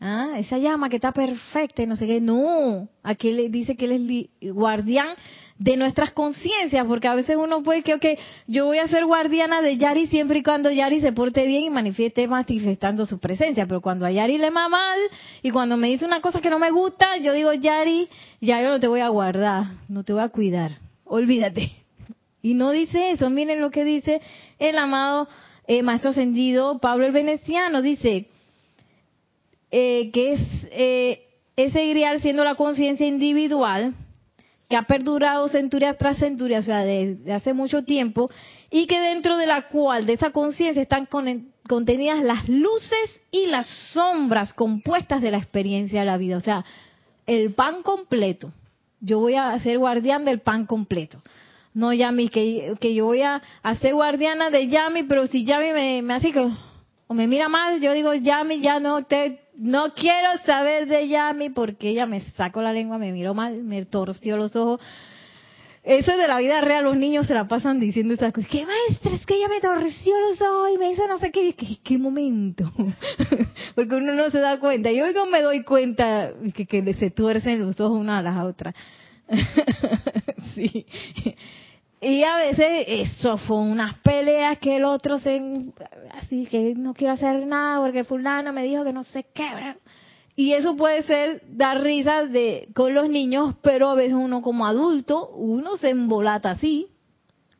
Ah, 0.00 0.34
esa 0.38 0.58
llama 0.58 0.90
que 0.90 0.96
está 0.96 1.12
perfecta 1.12 1.82
y 1.82 1.86
no 1.86 1.96
sé 1.96 2.06
qué. 2.06 2.20
No, 2.20 2.88
aquí 3.02 3.32
le 3.32 3.48
dice 3.48 3.74
que 3.74 3.86
él 3.86 4.28
es 4.40 4.52
guardián 4.52 5.14
de 5.58 5.76
nuestras 5.78 6.12
conciencias, 6.12 6.84
porque 6.86 7.08
a 7.08 7.14
veces 7.14 7.36
uno 7.36 7.62
puede 7.62 7.82
que, 7.82 7.94
ok, 7.94 8.04
yo 8.48 8.66
voy 8.66 8.78
a 8.78 8.88
ser 8.88 9.06
guardiana 9.06 9.62
de 9.62 9.78
Yari 9.78 10.08
siempre 10.08 10.40
y 10.40 10.42
cuando 10.42 10.70
Yari 10.70 11.00
se 11.00 11.12
porte 11.12 11.46
bien 11.46 11.62
y 11.62 11.70
manifieste 11.70 12.26
manifestando 12.26 13.06
su 13.06 13.18
presencia, 13.18 13.66
pero 13.66 13.80
cuando 13.80 14.04
a 14.04 14.10
Yari 14.10 14.36
le 14.36 14.50
va 14.50 14.68
mal 14.68 14.98
y 15.42 15.50
cuando 15.52 15.76
me 15.76 15.86
dice 15.86 16.04
una 16.04 16.20
cosa 16.20 16.40
que 16.40 16.50
no 16.50 16.58
me 16.58 16.70
gusta, 16.72 17.16
yo 17.18 17.32
digo, 17.32 17.54
Yari, 17.54 18.08
ya 18.40 18.60
yo 18.62 18.70
no 18.70 18.80
te 18.80 18.88
voy 18.88 19.00
a 19.00 19.08
guardar, 19.08 19.66
no 19.88 20.02
te 20.02 20.12
voy 20.12 20.22
a 20.22 20.28
cuidar, 20.28 20.72
olvídate. 21.04 21.83
Y 22.44 22.52
no 22.52 22.72
dice 22.72 23.12
eso, 23.12 23.30
miren 23.30 23.62
lo 23.62 23.70
que 23.70 23.84
dice 23.84 24.20
el 24.58 24.76
amado 24.76 25.26
eh, 25.66 25.82
Maestro 25.82 26.10
Ascendido 26.10 26.78
Pablo 26.78 27.06
el 27.06 27.12
Veneciano, 27.12 27.80
dice, 27.80 28.28
eh, 29.70 30.10
que 30.12 30.34
es 30.34 30.40
eh, 30.70 31.26
ese 31.56 31.88
grial 31.88 32.20
siendo 32.20 32.44
la 32.44 32.54
conciencia 32.54 33.06
individual 33.06 33.94
que 34.68 34.76
ha 34.76 34.82
perdurado 34.82 35.48
centurias 35.48 35.96
tras 35.96 36.18
centurias, 36.18 36.64
o 36.64 36.66
sea, 36.66 36.84
desde 36.84 37.32
hace 37.32 37.54
mucho 37.54 37.82
tiempo, 37.82 38.28
y 38.70 38.86
que 38.86 39.00
dentro 39.00 39.38
de 39.38 39.46
la 39.46 39.68
cual, 39.68 40.04
de 40.04 40.12
esa 40.12 40.30
conciencia, 40.30 40.82
están 40.82 41.06
con- 41.06 41.48
contenidas 41.66 42.22
las 42.22 42.46
luces 42.46 43.22
y 43.30 43.46
las 43.46 43.66
sombras 43.94 44.52
compuestas 44.52 45.22
de 45.22 45.30
la 45.30 45.38
experiencia 45.38 46.00
de 46.00 46.06
la 46.06 46.18
vida, 46.18 46.36
o 46.36 46.42
sea, 46.42 46.62
el 47.26 47.54
pan 47.54 47.82
completo. 47.82 48.52
Yo 49.00 49.18
voy 49.18 49.34
a 49.34 49.58
ser 49.60 49.78
guardián 49.78 50.26
del 50.26 50.40
pan 50.40 50.66
completo. 50.66 51.22
No 51.74 51.92
Yami, 51.92 52.28
que, 52.28 52.74
que 52.80 52.94
yo 52.94 53.06
voy 53.06 53.22
a, 53.22 53.42
a 53.62 53.74
ser 53.76 53.94
guardiana 53.94 54.48
de 54.48 54.68
Yami, 54.68 55.02
pero 55.04 55.26
si 55.26 55.44
Yami 55.44 55.72
me, 55.72 56.02
me 56.02 56.20
que, 56.20 56.48
o 57.08 57.14
me 57.14 57.26
mira 57.26 57.48
mal, 57.48 57.80
yo 57.80 57.92
digo 57.92 58.14
Yami, 58.14 58.60
ya 58.60 58.78
no 58.78 59.02
te, 59.04 59.40
no 59.56 59.92
quiero 59.94 60.38
saber 60.46 60.86
de 60.86 61.08
Yami 61.08 61.50
porque 61.50 61.88
ella 61.88 62.06
me 62.06 62.20
sacó 62.20 62.62
la 62.62 62.72
lengua, 62.72 62.98
me 62.98 63.10
miró 63.12 63.34
mal, 63.34 63.62
me 63.64 63.84
torció 63.84 64.36
los 64.36 64.54
ojos. 64.54 64.80
Eso 65.82 66.12
es 66.12 66.16
de 66.16 66.28
la 66.28 66.38
vida 66.38 66.62
real, 66.62 66.84
los 66.84 66.96
niños 66.96 67.26
se 67.26 67.34
la 67.34 67.46
pasan 67.46 67.78
diciendo 67.78 68.14
esas 68.14 68.32
cosas. 68.32 68.48
¿Qué 68.48 68.64
maestra? 68.64 69.12
Es 69.12 69.26
que 69.26 69.34
ella 69.34 69.48
me 69.48 69.60
torció 69.60 70.18
los 70.30 70.40
ojos 70.40 70.70
y 70.74 70.78
me 70.78 70.92
hizo 70.92 71.06
no 71.06 71.18
sé 71.18 71.30
qué. 71.30 71.54
¿Qué, 71.54 71.78
qué 71.82 71.98
momento? 71.98 72.72
Porque 73.74 73.94
uno 73.96 74.14
no 74.14 74.30
se 74.30 74.38
da 74.38 74.58
cuenta. 74.58 74.90
Yo 74.92 75.12
no 75.12 75.26
me 75.26 75.42
doy 75.42 75.62
cuenta 75.62 76.32
que, 76.54 76.66
que 76.66 76.94
se 76.94 77.10
tuercen 77.10 77.60
los 77.60 77.78
ojos 77.80 77.98
una 77.98 78.18
a 78.18 78.22
las 78.22 78.44
otras. 78.44 78.74
sí. 80.54 80.86
Y 82.04 82.22
a 82.22 82.36
veces 82.36 82.84
eso 82.86 83.38
fue 83.38 83.56
unas 83.56 83.94
peleas 84.00 84.58
que 84.58 84.76
el 84.76 84.84
otro 84.84 85.18
se 85.20 85.40
así 86.12 86.46
que 86.46 86.74
no 86.76 86.92
quiero 86.92 87.14
hacer 87.14 87.46
nada 87.46 87.82
porque 87.82 88.04
fulano 88.04 88.52
me 88.52 88.62
dijo 88.62 88.84
que 88.84 88.92
no 88.92 89.04
sé 89.04 89.24
qué. 89.34 89.74
Y 90.36 90.52
eso 90.52 90.76
puede 90.76 91.02
ser 91.04 91.40
dar 91.48 91.80
risas 91.80 92.30
de 92.30 92.68
con 92.74 92.92
los 92.92 93.08
niños, 93.08 93.54
pero 93.62 93.88
a 93.88 93.94
veces 93.94 94.12
uno 94.14 94.42
como 94.42 94.66
adulto, 94.66 95.30
uno 95.30 95.78
se 95.78 95.88
embolata 95.90 96.50
así. 96.50 96.88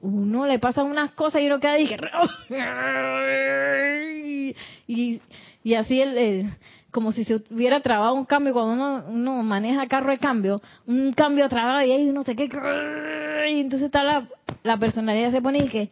Uno 0.03 0.47
le 0.47 0.59
pasan 0.59 0.87
unas 0.87 1.13
cosas 1.13 1.41
y 1.41 1.47
uno 1.47 1.61
queda 1.61 1.79
y, 1.79 1.87
y, 4.87 5.23
y 5.63 5.75
así 5.75 6.03
el, 6.03 6.51
como 6.95 7.11
si 7.11 7.25
se 7.25 7.43
hubiera 7.51 7.81
trabado 7.81 8.15
un 8.15 8.25
cambio 8.25 8.53
cuando 8.53 8.73
uno, 8.73 9.05
uno 9.09 9.43
maneja 9.43 9.89
carro 9.89 10.13
de 10.13 10.19
cambio, 10.19 10.61
un 10.87 11.13
cambio 11.13 11.49
trabado 11.49 11.85
y 11.85 11.91
ahí 11.91 12.07
no 12.13 12.23
sé 12.23 12.37
qué, 12.37 12.45
y 12.45 13.61
entonces 13.61 13.87
está 13.87 14.05
la, 14.05 14.29
la 14.63 14.79
personalidad 14.79 15.33
se 15.33 15.43
pone 15.43 15.59
y 15.59 15.69
que 15.69 15.91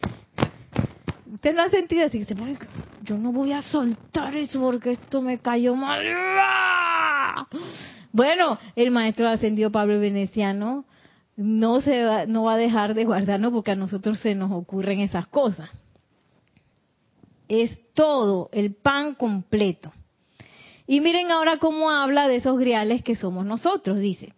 usted 1.34 1.56
lo 1.56 1.62
ha 1.62 1.70
sentido 1.70 2.06
así 2.06 2.24
se 2.24 2.36
pone 2.36 2.56
yo 3.02 3.18
no 3.18 3.32
voy 3.32 3.52
a 3.52 3.62
soltar 3.62 4.36
eso 4.36 4.60
porque 4.60 4.92
esto 4.92 5.20
me 5.20 5.40
cayó 5.40 5.74
mal. 5.74 6.04
Bueno 8.12 8.58
el 8.76 8.92
maestro 8.92 9.28
ascendió 9.28 9.72
Pablo 9.72 9.98
Veneciano 9.98 10.84
no 11.34 11.80
se 11.80 12.04
va, 12.04 12.26
no 12.26 12.44
va 12.44 12.54
a 12.54 12.58
dejar 12.58 12.94
de 12.94 13.04
guardarnos 13.04 13.50
porque 13.50 13.72
a 13.72 13.76
nosotros 13.76 14.20
se 14.20 14.36
nos 14.36 14.52
ocurren 14.52 15.00
esas 15.00 15.26
cosas. 15.26 15.68
Es 17.48 17.92
todo 17.92 18.50
el 18.52 18.76
pan 18.76 19.16
completo 19.16 19.92
y 20.86 21.00
miren 21.00 21.30
ahora 21.30 21.58
cómo 21.58 21.90
habla 21.90 22.28
de 22.28 22.36
esos 22.36 22.58
griales 22.58 23.02
que 23.02 23.14
somos 23.14 23.46
nosotros 23.46 23.98
dice 23.98 24.32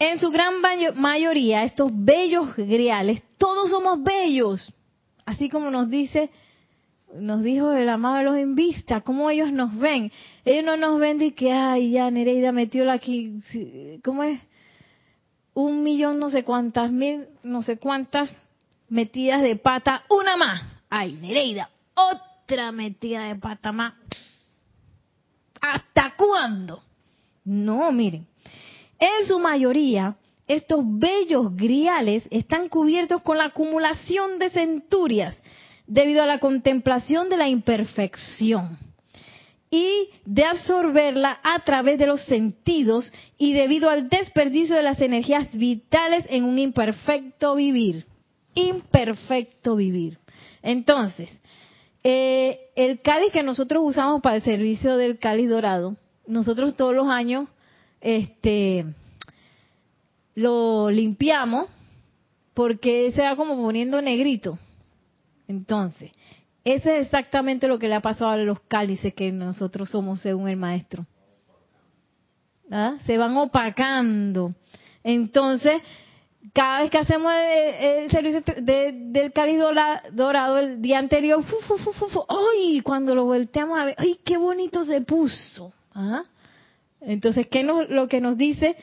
en 0.00 0.18
su 0.18 0.30
gran 0.30 0.62
mayoría, 0.94 1.62
estos 1.62 1.90
bellos 1.92 2.56
griales, 2.56 3.22
todos 3.36 3.68
somos 3.68 4.02
bellos. 4.02 4.72
Así 5.26 5.50
como 5.50 5.70
nos 5.70 5.90
dice, 5.90 6.30
nos 7.14 7.42
dijo 7.42 7.74
el 7.74 7.86
amado 7.86 8.16
de 8.16 8.24
los 8.24 8.38
Invista, 8.38 9.02
cómo 9.02 9.28
ellos 9.28 9.52
nos 9.52 9.76
ven. 9.76 10.10
Ellos 10.46 10.64
no 10.64 10.78
nos 10.78 10.98
ven 10.98 11.18
de 11.18 11.34
que, 11.34 11.52
ay, 11.52 11.90
ya 11.90 12.10
Nereida 12.10 12.50
metió 12.50 12.86
la 12.86 12.94
aquí, 12.94 13.42
¿cómo 14.02 14.22
es? 14.22 14.40
Un 15.52 15.82
millón, 15.82 16.18
no 16.18 16.30
sé 16.30 16.44
cuántas, 16.44 16.90
mil, 16.90 17.26
no 17.42 17.62
sé 17.62 17.76
cuántas 17.76 18.30
metidas 18.88 19.42
de 19.42 19.56
pata, 19.56 20.04
una 20.08 20.34
más. 20.38 20.62
Ay, 20.88 21.18
Nereida, 21.20 21.68
otra 21.94 22.72
metida 22.72 23.24
de 23.24 23.36
pata 23.36 23.70
más. 23.70 23.92
¿Hasta 25.60 26.14
cuándo? 26.16 26.82
No, 27.44 27.90
miren. 27.92 28.26
En 28.98 29.26
su 29.26 29.38
mayoría, 29.38 30.16
estos 30.46 30.80
bellos 30.84 31.54
griales 31.56 32.26
están 32.30 32.68
cubiertos 32.68 33.22
con 33.22 33.38
la 33.38 33.46
acumulación 33.46 34.38
de 34.38 34.50
centurias 34.50 35.40
debido 35.86 36.22
a 36.22 36.26
la 36.26 36.38
contemplación 36.38 37.28
de 37.28 37.36
la 37.36 37.48
imperfección 37.48 38.78
y 39.70 40.08
de 40.24 40.44
absorberla 40.44 41.38
a 41.42 41.62
través 41.64 41.98
de 41.98 42.06
los 42.06 42.24
sentidos 42.24 43.12
y 43.38 43.52
debido 43.52 43.88
al 43.88 44.08
desperdicio 44.08 44.74
de 44.74 44.82
las 44.82 45.00
energías 45.00 45.52
vitales 45.52 46.24
en 46.28 46.44
un 46.44 46.58
imperfecto 46.58 47.54
vivir. 47.54 48.06
Imperfecto 48.54 49.76
vivir. 49.76 50.18
Entonces, 50.62 51.30
eh, 52.02 52.70
el 52.76 53.00
cáliz 53.00 53.32
que 53.32 53.42
nosotros 53.42 53.82
usamos 53.84 54.22
para 54.22 54.36
el 54.36 54.42
servicio 54.42 54.96
del 54.96 55.18
cáliz 55.18 55.48
dorado, 55.48 55.96
nosotros 56.26 56.76
todos 56.76 56.94
los 56.94 57.08
años 57.08 57.48
este, 58.00 58.86
lo 60.34 60.90
limpiamos 60.90 61.66
porque 62.54 63.12
se 63.12 63.22
va 63.22 63.36
como 63.36 63.56
poniendo 63.56 64.00
negrito. 64.00 64.58
Entonces, 65.48 66.12
ese 66.64 66.98
es 66.98 67.06
exactamente 67.06 67.68
lo 67.68 67.78
que 67.78 67.88
le 67.88 67.94
ha 67.94 68.00
pasado 68.00 68.30
a 68.30 68.36
los 68.36 68.60
cálices 68.60 69.14
que 69.14 69.32
nosotros 69.32 69.90
somos 69.90 70.20
según 70.20 70.48
el 70.48 70.56
maestro. 70.56 71.06
¿Ah? 72.70 72.96
Se 73.04 73.18
van 73.18 73.36
opacando. 73.36 74.54
Entonces, 75.02 75.82
cada 76.52 76.82
vez 76.82 76.90
que 76.90 76.98
hacemos 76.98 77.32
el, 77.32 78.10
servicio 78.10 78.42
del 78.62 79.32
cáliz 79.32 79.58
dorado 80.12 80.58
el 80.58 80.80
día 80.80 80.98
anterior, 80.98 81.44
¡ay! 82.28 82.80
Cuando 82.82 83.14
lo 83.14 83.24
volteamos 83.24 83.78
a 83.78 83.84
ver, 83.84 83.94
¡ay, 83.98 84.18
qué 84.24 84.36
bonito 84.36 84.84
se 84.84 85.00
puso! 85.02 85.72
¿Ah? 85.94 86.24
Entonces, 87.00 87.46
¿qué 87.46 87.62
nos, 87.62 87.88
lo 87.88 88.08
que 88.08 88.20
nos 88.20 88.36
dice 88.36 88.76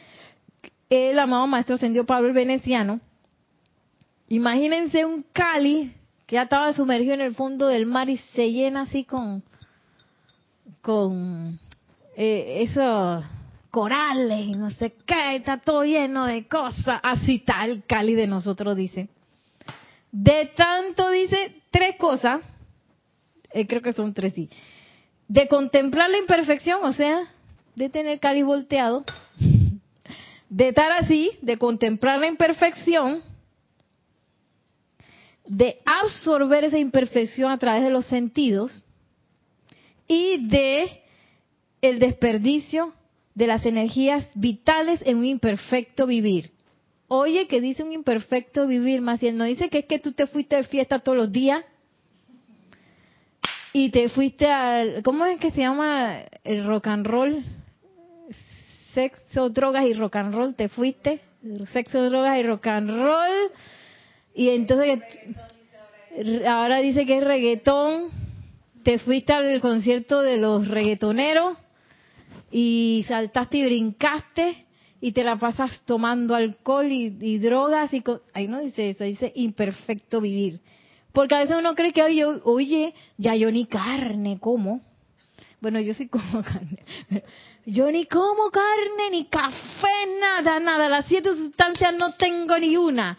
el 0.90 1.18
amado 1.20 1.48
Maestro 1.48 1.76
Ascendió 1.76 2.06
Pablo 2.06 2.28
el 2.30 2.34
Veneciano? 2.34 3.00
Imagínense 4.30 5.06
un 5.06 5.24
cáliz 5.34 5.92
que 6.26 6.36
ya 6.36 6.44
estaba 6.44 6.74
sumergido 6.74 7.14
en 7.14 7.22
el 7.22 7.36
fondo 7.36 7.68
del 7.68 7.86
mar 7.86 8.10
y 8.10 8.18
se 8.18 8.52
llena 8.52 8.82
así 8.82 9.04
con, 9.04 9.44
con 10.82 11.60
eh, 12.16 12.64
esos 12.70 13.24
corales 13.78 14.40
y 14.44 14.54
no 14.54 14.72
sé 14.72 14.96
qué, 15.06 15.36
está 15.36 15.58
todo 15.58 15.84
lleno 15.84 16.26
de 16.26 16.48
cosas. 16.48 17.00
Así 17.04 17.44
el 17.64 17.84
cáliz 17.86 18.18
de 18.18 18.26
nosotros, 18.26 18.76
dice. 18.76 19.08
De 20.12 20.52
tanto, 20.56 21.12
dice, 21.12 21.62
tres 21.70 21.96
cosas, 21.98 22.42
eh, 23.52 23.68
creo 23.68 23.84
que 23.84 23.94
son 23.94 24.16
tres, 24.16 24.34
sí. 24.34 24.50
De 25.28 25.48
contemplar 25.48 26.10
la 26.10 26.18
imperfección, 26.18 26.84
o 26.86 26.92
sea, 26.92 27.32
de 27.76 27.88
tener 27.90 28.20
cáliz 28.20 28.46
volteado, 28.46 29.06
de 30.50 30.70
estar 30.70 30.92
así, 30.94 31.30
de 31.44 31.60
contemplar 31.60 32.20
la 32.20 32.30
imperfección, 32.30 33.22
de 35.46 35.78
absorber 35.86 36.64
esa 36.64 36.80
imperfección 36.80 37.52
a 37.52 37.60
través 37.60 37.84
de 37.84 37.92
los 37.92 38.08
sentidos 38.08 38.84
y 40.08 40.48
de 40.48 41.04
el 41.80 42.00
desperdicio 42.00 42.97
de 43.38 43.46
las 43.46 43.68
energías 43.68 44.28
vitales 44.34 45.00
en 45.06 45.18
un 45.18 45.26
imperfecto 45.26 46.08
vivir. 46.08 46.50
Oye, 47.08 47.48
que 47.48 47.62
dice 47.62 47.84
un 47.84 47.92
imperfecto 47.92 48.66
vivir, 48.66 49.02
más 49.02 49.22
él 49.22 49.38
no 49.38 49.44
dice 49.44 49.70
que 49.70 49.78
es 49.78 49.86
que 49.86 50.00
tú 50.00 50.14
te 50.14 50.26
fuiste 50.26 50.56
de 50.56 50.64
fiesta 50.64 50.98
todos 50.98 51.20
los 51.20 51.32
días 51.32 51.64
y 53.74 53.92
te 53.92 54.10
fuiste 54.10 54.48
al, 54.48 55.04
¿cómo 55.04 55.24
es 55.28 55.40
que 55.40 55.52
se 55.52 55.62
llama 55.62 56.22
el 56.44 56.66
rock 56.66 56.88
and 56.88 57.06
roll? 57.06 57.44
sexo, 58.96 59.50
drogas 59.52 59.86
y 59.86 59.94
rock 59.94 60.16
and 60.16 60.34
roll, 60.34 60.56
te 60.56 60.68
fuiste, 60.68 61.20
sexo, 61.72 62.10
drogas 62.10 62.40
y 62.40 62.42
rock 62.42 62.66
and 62.66 62.90
roll, 62.90 63.52
y 64.34 64.50
entonces 64.50 65.00
ahora 66.48 66.80
dice 66.80 67.06
que 67.06 67.20
es 67.20 67.24
reggaetón, 67.24 68.10
te 68.82 68.98
fuiste 68.98 69.34
al 69.34 69.62
concierto 69.62 70.24
de 70.24 70.38
los 70.38 70.68
reggaetoneros 70.68 71.56
y 72.52 73.06
saltaste 73.08 73.58
y 73.58 73.66
brincaste 73.66 74.66
y 75.00 75.12
te 75.12 75.24
la 75.24 75.38
pasas 75.38 75.82
tomando 75.86 76.36
alcohol 76.36 76.88
y, 76.90 77.38
drogas 77.38 77.94
y 77.94 78.04
ahí 78.34 78.48
no 78.48 78.60
dice 78.60 78.90
eso, 78.90 79.04
dice 79.04 79.32
imperfecto 79.36 80.22
vivir. 80.22 80.60
Porque 81.14 81.36
a 81.36 81.40
veces 81.40 81.58
uno 81.58 81.76
cree 81.76 81.94
que, 81.94 82.04
oye, 82.44 82.94
ya 83.18 83.36
yo 83.36 83.52
ni 83.52 83.66
carne 83.66 84.40
como. 84.40 84.82
Bueno, 85.60 85.80
yo 85.80 85.94
sí 85.94 86.08
como 86.08 86.44
carne. 86.44 86.84
Yo 87.66 87.92
ni 87.92 88.06
como 88.06 88.50
carne, 88.52 89.10
ni 89.12 89.26
café, 89.26 90.20
nada, 90.20 90.60
nada. 90.60 90.88
Las 90.88 91.06
siete 91.06 91.36
sustancias 91.36 91.94
no 91.96 92.14
tengo 92.14 92.58
ni 92.58 92.78
una. 92.78 93.18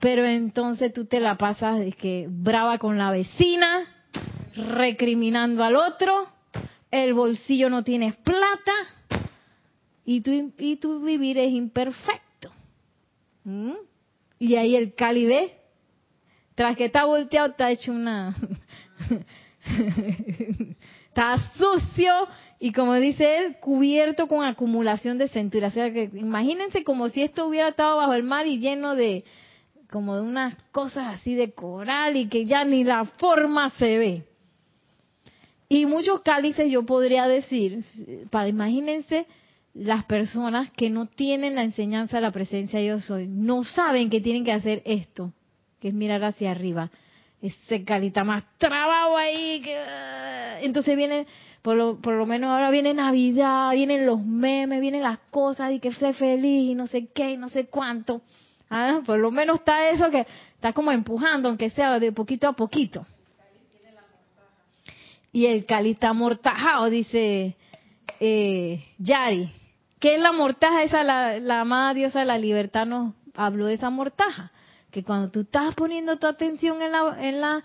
Pero 0.00 0.24
entonces 0.24 0.92
tú 0.92 1.04
te 1.04 1.20
la 1.20 1.36
pasas 1.36 1.94
que 1.96 2.26
brava 2.28 2.78
con 2.78 2.98
la 2.98 3.10
vecina, 3.10 3.86
recriminando 4.56 5.62
al 5.62 5.76
otro, 5.76 6.26
el 6.92 7.14
bolsillo 7.14 7.68
no 7.70 7.82
tienes 7.82 8.14
plata 8.18 8.72
y 10.04 10.20
tu, 10.20 10.52
y 10.58 10.76
tu 10.76 11.00
vivir 11.00 11.38
es 11.38 11.50
imperfecto. 11.50 12.50
¿Mm? 13.44 13.72
Y 14.38 14.54
ahí 14.56 14.76
el 14.76 14.94
Cali 14.94 15.26
tras 16.54 16.76
que 16.76 16.84
está 16.84 17.04
volteado, 17.06 17.48
está 17.48 17.70
hecho 17.70 17.92
una... 17.92 18.36
está 21.08 21.38
sucio 21.56 22.12
y 22.58 22.72
como 22.72 22.94
dice 22.94 23.38
él, 23.38 23.56
cubierto 23.60 24.28
con 24.28 24.44
acumulación 24.44 25.16
de 25.18 25.28
centurias. 25.28 25.72
O 25.72 25.74
sea 25.74 25.92
que 25.92 26.10
imagínense 26.14 26.84
como 26.84 27.08
si 27.08 27.22
esto 27.22 27.46
hubiera 27.46 27.68
estado 27.68 27.96
bajo 27.96 28.12
el 28.12 28.22
mar 28.22 28.46
y 28.46 28.58
lleno 28.58 28.94
de 28.94 29.24
como 29.90 30.16
de 30.16 30.22
unas 30.22 30.56
cosas 30.72 31.18
así 31.18 31.34
de 31.34 31.52
coral 31.52 32.16
y 32.16 32.28
que 32.28 32.44
ya 32.44 32.64
ni 32.64 32.84
la 32.84 33.04
forma 33.04 33.70
se 33.70 33.98
ve. 33.98 34.31
Y 35.72 35.86
muchos 35.86 36.20
cálices 36.20 36.70
yo 36.70 36.84
podría 36.84 37.26
decir, 37.26 37.82
para 38.28 38.46
imagínense 38.48 39.24
las 39.72 40.04
personas 40.04 40.70
que 40.72 40.90
no 40.90 41.06
tienen 41.06 41.54
la 41.54 41.62
enseñanza 41.62 42.18
de 42.18 42.20
la 42.20 42.30
presencia 42.30 42.82
yo 42.82 43.00
soy, 43.00 43.26
no 43.26 43.64
saben 43.64 44.10
que 44.10 44.20
tienen 44.20 44.44
que 44.44 44.52
hacer 44.52 44.82
esto, 44.84 45.32
que 45.80 45.88
es 45.88 45.94
mirar 45.94 46.22
hacia 46.24 46.50
arriba 46.50 46.90
ese 47.40 47.84
calita 47.84 48.22
más 48.22 48.44
trabajo 48.58 49.16
ahí. 49.16 49.62
Que, 49.62 49.76
entonces 50.60 50.94
viene, 50.94 51.26
por 51.62 51.76
lo, 51.76 51.98
por 52.02 52.14
lo 52.16 52.26
menos 52.26 52.50
ahora 52.50 52.70
viene 52.70 52.92
Navidad, 52.92 53.72
vienen 53.72 54.04
los 54.04 54.22
memes, 54.22 54.78
vienen 54.78 55.02
las 55.02 55.20
cosas 55.30 55.72
y 55.72 55.80
que 55.80 55.92
sé 55.92 56.12
feliz 56.12 56.70
y 56.70 56.74
no 56.74 56.86
sé 56.86 57.08
qué 57.14 57.30
y 57.30 57.36
no 57.38 57.48
sé 57.48 57.68
cuánto. 57.68 58.20
Ah, 58.68 59.00
por 59.06 59.18
lo 59.18 59.30
menos 59.30 59.60
está 59.60 59.88
eso 59.88 60.10
que 60.10 60.26
está 60.54 60.74
como 60.74 60.92
empujando, 60.92 61.48
aunque 61.48 61.70
sea 61.70 61.98
de 61.98 62.12
poquito 62.12 62.46
a 62.46 62.52
poquito. 62.52 63.06
Y 65.32 65.46
el 65.46 65.64
cáliz 65.64 65.94
está 65.94 66.10
amortajado, 66.10 66.90
dice 66.90 67.56
eh, 68.20 68.84
Yari. 68.98 69.50
¿Qué 69.98 70.16
es 70.16 70.20
la 70.20 70.32
mortaja? 70.32 70.82
Esa 70.82 71.02
la, 71.02 71.38
la 71.40 71.60
amada 71.60 71.94
diosa 71.94 72.20
de 72.20 72.26
la 72.26 72.38
libertad 72.38 72.86
nos 72.86 73.14
habló 73.34 73.66
de 73.66 73.74
esa 73.74 73.88
mortaja. 73.88 74.52
Que 74.90 75.02
cuando 75.02 75.30
tú 75.30 75.40
estás 75.40 75.74
poniendo 75.74 76.18
tu 76.18 76.26
atención 76.26 76.82
en 76.82 76.92
la, 76.92 77.16
en 77.20 77.40
la, 77.40 77.62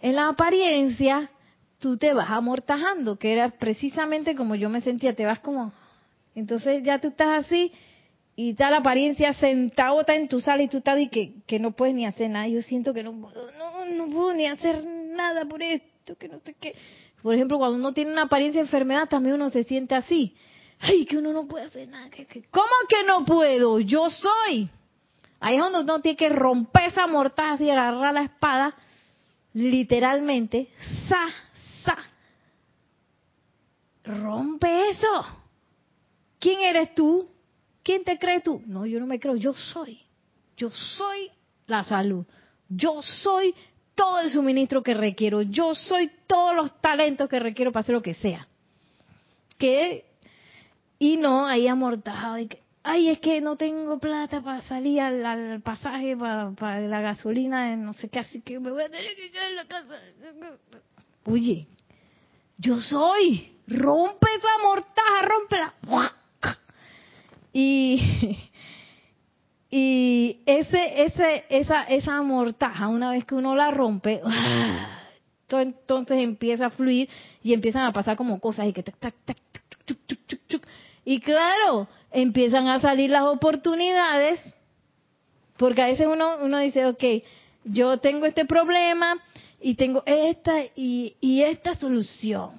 en 0.00 0.16
la 0.16 0.28
apariencia, 0.28 1.30
tú 1.78 1.96
te 1.96 2.12
vas 2.12 2.30
amortajando, 2.30 3.18
que 3.18 3.32
era 3.32 3.50
precisamente 3.50 4.34
como 4.34 4.54
yo 4.54 4.68
me 4.68 4.80
sentía, 4.80 5.14
te 5.14 5.26
vas 5.26 5.40
como... 5.40 5.72
Entonces 6.34 6.82
ya 6.82 7.00
tú 7.00 7.08
estás 7.08 7.46
así 7.46 7.72
y 8.34 8.50
está 8.50 8.68
la 8.68 8.78
apariencia 8.78 9.32
sentado 9.32 10.00
está 10.00 10.14
en 10.14 10.28
tu 10.28 10.40
sala 10.40 10.62
y 10.62 10.68
tú 10.68 10.78
estás 10.78 10.98
y 10.98 11.08
que, 11.08 11.42
que 11.46 11.58
no 11.58 11.70
puedes 11.72 11.94
ni 11.94 12.04
hacer 12.04 12.28
nada. 12.28 12.48
Yo 12.48 12.60
siento 12.62 12.92
que 12.92 13.02
no, 13.02 13.12
no, 13.12 13.84
no 13.86 14.06
puedo 14.08 14.34
ni 14.34 14.46
hacer 14.46 14.84
nada 14.86 15.46
por 15.46 15.62
esto, 15.62 15.88
que 16.14 16.28
no 16.28 16.38
sé 16.40 16.54
qué. 16.60 16.74
Por 17.22 17.34
ejemplo, 17.34 17.58
cuando 17.58 17.76
uno 17.76 17.92
tiene 17.92 18.12
una 18.12 18.22
apariencia 18.22 18.60
de 18.60 18.66
enfermedad, 18.66 19.08
también 19.08 19.34
uno 19.34 19.50
se 19.50 19.64
siente 19.64 19.94
así. 19.96 20.36
Ay, 20.78 21.04
que 21.04 21.16
uno 21.16 21.32
no 21.32 21.46
puede 21.48 21.64
hacer 21.64 21.88
nada. 21.88 22.08
¿Cómo 22.50 22.74
que 22.88 23.02
no 23.04 23.24
puedo? 23.24 23.80
Yo 23.80 24.08
soy. 24.10 24.68
Ahí 25.40 25.56
es 25.56 25.60
donde 25.60 25.80
uno 25.80 26.00
tiene 26.00 26.16
que 26.16 26.28
romper 26.28 26.88
esa 26.88 27.06
mortaja 27.06 27.62
y 27.62 27.70
agarrar 27.70 28.14
la 28.14 28.22
espada, 28.22 28.74
literalmente, 29.54 30.70
sa, 31.08 31.26
sa. 31.84 31.98
Rompe 34.04 34.90
eso. 34.90 35.24
¿Quién 36.38 36.60
eres 36.60 36.94
tú? 36.94 37.28
¿Quién 37.82 38.04
te 38.04 38.18
cree 38.18 38.40
tú? 38.40 38.62
No, 38.66 38.86
yo 38.86 39.00
no 39.00 39.06
me 39.06 39.18
creo, 39.18 39.36
yo 39.36 39.52
soy. 39.52 40.00
Yo 40.56 40.70
soy 40.70 41.30
la 41.66 41.84
salud. 41.84 42.24
Yo 42.68 43.02
soy 43.02 43.54
todo 43.96 44.20
el 44.20 44.30
suministro 44.30 44.84
que 44.84 44.94
requiero. 44.94 45.42
Yo 45.42 45.74
soy 45.74 46.12
todos 46.28 46.54
los 46.54 46.80
talentos 46.80 47.28
que 47.28 47.40
requiero 47.40 47.72
para 47.72 47.80
hacer 47.80 47.94
lo 47.94 48.02
que 48.02 48.14
sea. 48.14 48.46
Que 49.58 50.04
y 50.98 51.16
no 51.16 51.46
ahí 51.46 51.66
amortajado 51.66 52.36
ay, 52.86 53.08
es 53.08 53.18
que 53.18 53.40
no 53.40 53.56
tengo 53.56 53.98
plata 53.98 54.40
para 54.40 54.62
salir 54.62 55.00
al, 55.00 55.60
pasaje, 55.60 56.16
para, 56.16 56.80
la 56.80 57.00
gasolina, 57.00 57.74
no 57.76 57.92
sé 57.92 58.08
qué, 58.08 58.20
así 58.20 58.40
que 58.40 58.60
me 58.60 58.70
voy 58.70 58.84
a 58.84 58.88
tener 58.88 59.14
que 59.16 59.30
quedar 59.30 59.50
en 59.50 59.56
la 59.56 59.64
casa. 59.64 59.96
Oye, 61.24 61.66
yo 62.58 62.80
soy, 62.80 63.56
rompe 63.66 64.28
esa 64.36 64.62
mortaja, 64.62 65.22
rómpela. 65.22 65.74
Y, 67.52 68.38
y 69.70 70.40
ese, 70.46 71.02
ese, 71.04 71.44
esa, 71.48 71.82
esa 71.84 72.22
mortaja, 72.22 72.88
una 72.88 73.10
vez 73.10 73.24
que 73.24 73.34
uno 73.34 73.56
la 73.56 73.70
rompe, 73.70 74.22
entonces 75.48 76.18
empieza 76.18 76.66
a 76.66 76.70
fluir 76.70 77.08
y 77.42 77.52
empiezan 77.52 77.84
a 77.84 77.92
pasar 77.92 78.16
como 78.16 78.38
cosas 78.40 78.66
y 78.66 78.72
que 78.72 78.82
tac, 78.82 78.98
tac, 78.98 79.14
tac, 79.24 79.38
y 81.04 81.20
claro, 81.20 81.88
empiezan 82.10 82.66
a 82.66 82.80
salir 82.80 83.10
las 83.10 83.22
oportunidades, 83.22 84.40
porque 85.56 85.82
a 85.82 85.86
veces 85.86 86.08
uno, 86.08 86.38
uno 86.42 86.58
dice, 86.58 86.86
ok, 86.86 87.04
yo 87.64 87.98
tengo 87.98 88.26
este 88.26 88.44
problema 88.44 89.16
y 89.60 89.74
tengo 89.74 90.02
esta 90.04 90.64
y, 90.74 91.14
esta 91.42 91.74
solución. 91.74 92.52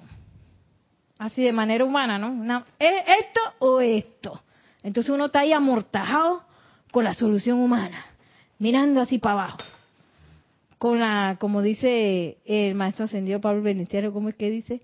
Así 1.18 1.42
de 1.42 1.52
manera 1.52 1.84
humana, 1.84 2.18
¿no? 2.18 2.64
¿Es 2.78 3.02
esto 3.20 3.40
o 3.58 3.80
esto? 3.80 4.40
Entonces 4.82 5.10
uno 5.10 5.26
está 5.26 5.40
ahí 5.40 5.52
amortajado 5.52 6.47
con 6.92 7.04
la 7.04 7.14
solución 7.14 7.58
humana, 7.58 8.04
mirando 8.58 9.00
así 9.00 9.18
para 9.18 9.32
abajo. 9.34 9.58
Con 10.78 11.00
la, 11.00 11.36
como 11.40 11.62
dice 11.62 12.38
el 12.44 12.74
maestro 12.74 13.06
ascendido 13.06 13.40
Pablo 13.40 13.62
Benitiero, 13.62 14.12
¿cómo 14.12 14.28
es 14.28 14.36
que 14.36 14.50
dice? 14.50 14.80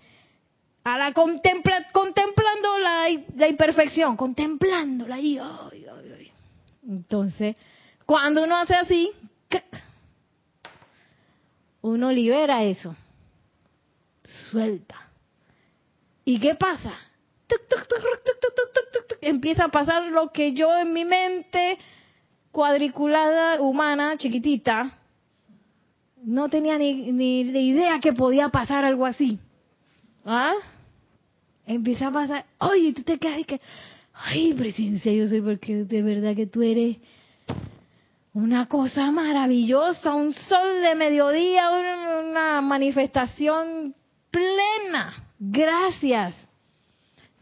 a 0.84 0.98
la 0.98 1.12
contempla, 1.14 1.86
contemplando 1.92 2.78
la, 2.78 3.48
imperfección, 3.48 4.16
contemplándola 4.16 5.14
ahí. 5.14 5.40
Entonces, 6.86 7.56
cuando 8.04 8.44
uno 8.44 8.56
hace 8.56 8.74
así, 8.74 9.10
uno 11.80 12.12
libera 12.12 12.62
eso, 12.64 12.94
suelta. 14.50 14.96
¿Y 16.26 16.38
qué 16.38 16.54
pasa? 16.54 16.92
Empieza 19.20 19.64
a 19.64 19.68
pasar 19.68 20.04
lo 20.04 20.30
que 20.32 20.52
yo 20.52 20.76
en 20.78 20.92
mi 20.92 21.04
mente 21.04 21.78
cuadriculada, 22.50 23.60
humana, 23.60 24.16
chiquitita, 24.16 24.98
no 26.22 26.48
tenía 26.48 26.78
ni, 26.78 27.12
ni 27.12 27.40
idea 27.40 28.00
que 28.00 28.12
podía 28.12 28.48
pasar 28.48 28.84
algo 28.84 29.06
así. 29.06 29.38
¿Ah? 30.24 30.54
empieza 31.66 32.08
a 32.08 32.12
pasar, 32.12 32.44
oye, 32.58 32.92
tú 32.92 33.02
te 33.02 33.18
quedas 33.18 33.38
y 33.38 33.44
que, 33.44 33.60
ay, 34.12 34.52
presencia, 34.54 35.12
yo 35.12 35.26
soy 35.28 35.40
porque 35.40 35.84
de 35.84 36.02
verdad 36.02 36.34
que 36.34 36.46
tú 36.46 36.62
eres 36.62 36.96
una 38.32 38.66
cosa 38.66 39.10
maravillosa, 39.10 40.14
un 40.14 40.32
sol 40.32 40.82
de 40.82 40.94
mediodía, 40.94 41.70
una, 41.70 42.60
manifestación 42.60 43.94
plena. 44.30 45.14
Gracias. 45.38 46.34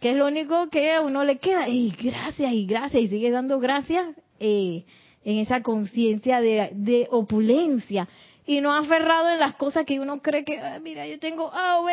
Que 0.02 0.10
es 0.10 0.16
lo 0.16 0.26
único 0.26 0.68
que 0.68 0.92
a 0.92 1.00
uno 1.00 1.22
le 1.22 1.38
queda. 1.38 1.68
Y 1.68 1.90
gracias, 1.90 2.52
y 2.52 2.66
gracias, 2.66 3.04
y 3.04 3.08
sigue 3.08 3.30
dando 3.30 3.60
gracias 3.60 4.08
eh, 4.40 4.84
en 5.24 5.38
esa 5.38 5.62
conciencia 5.62 6.40
de, 6.40 7.06
opulencia. 7.10 8.08
Y 8.44 8.60
no 8.60 8.72
aferrado 8.74 9.30
en 9.30 9.38
las 9.38 9.54
cosas 9.54 9.86
que 9.86 10.00
uno 10.00 10.20
cree 10.20 10.44
que, 10.44 10.58
ah, 10.58 10.80
mira, 10.82 11.06
yo 11.06 11.20
tengo 11.20 11.54
A, 11.54 11.78
oh, 11.78 11.88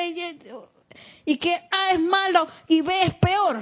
y 1.23 1.37
que 1.37 1.53
A 1.53 1.91
es 1.93 1.99
malo 1.99 2.47
y 2.67 2.81
B 2.81 2.91
es 3.03 3.13
peor. 3.15 3.61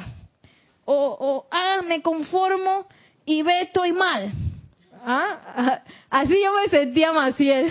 O, 0.86 1.18
o 1.20 1.48
A 1.52 1.82
me 1.82 2.02
conformo 2.02 2.88
y 3.26 3.42
B 3.42 3.62
estoy 3.64 3.92
mal. 3.92 4.32
¿Ah? 5.06 5.82
Así 6.10 6.42
yo 6.42 6.54
me 6.54 6.70
sentía 6.70 7.12
Maciel. 7.12 7.70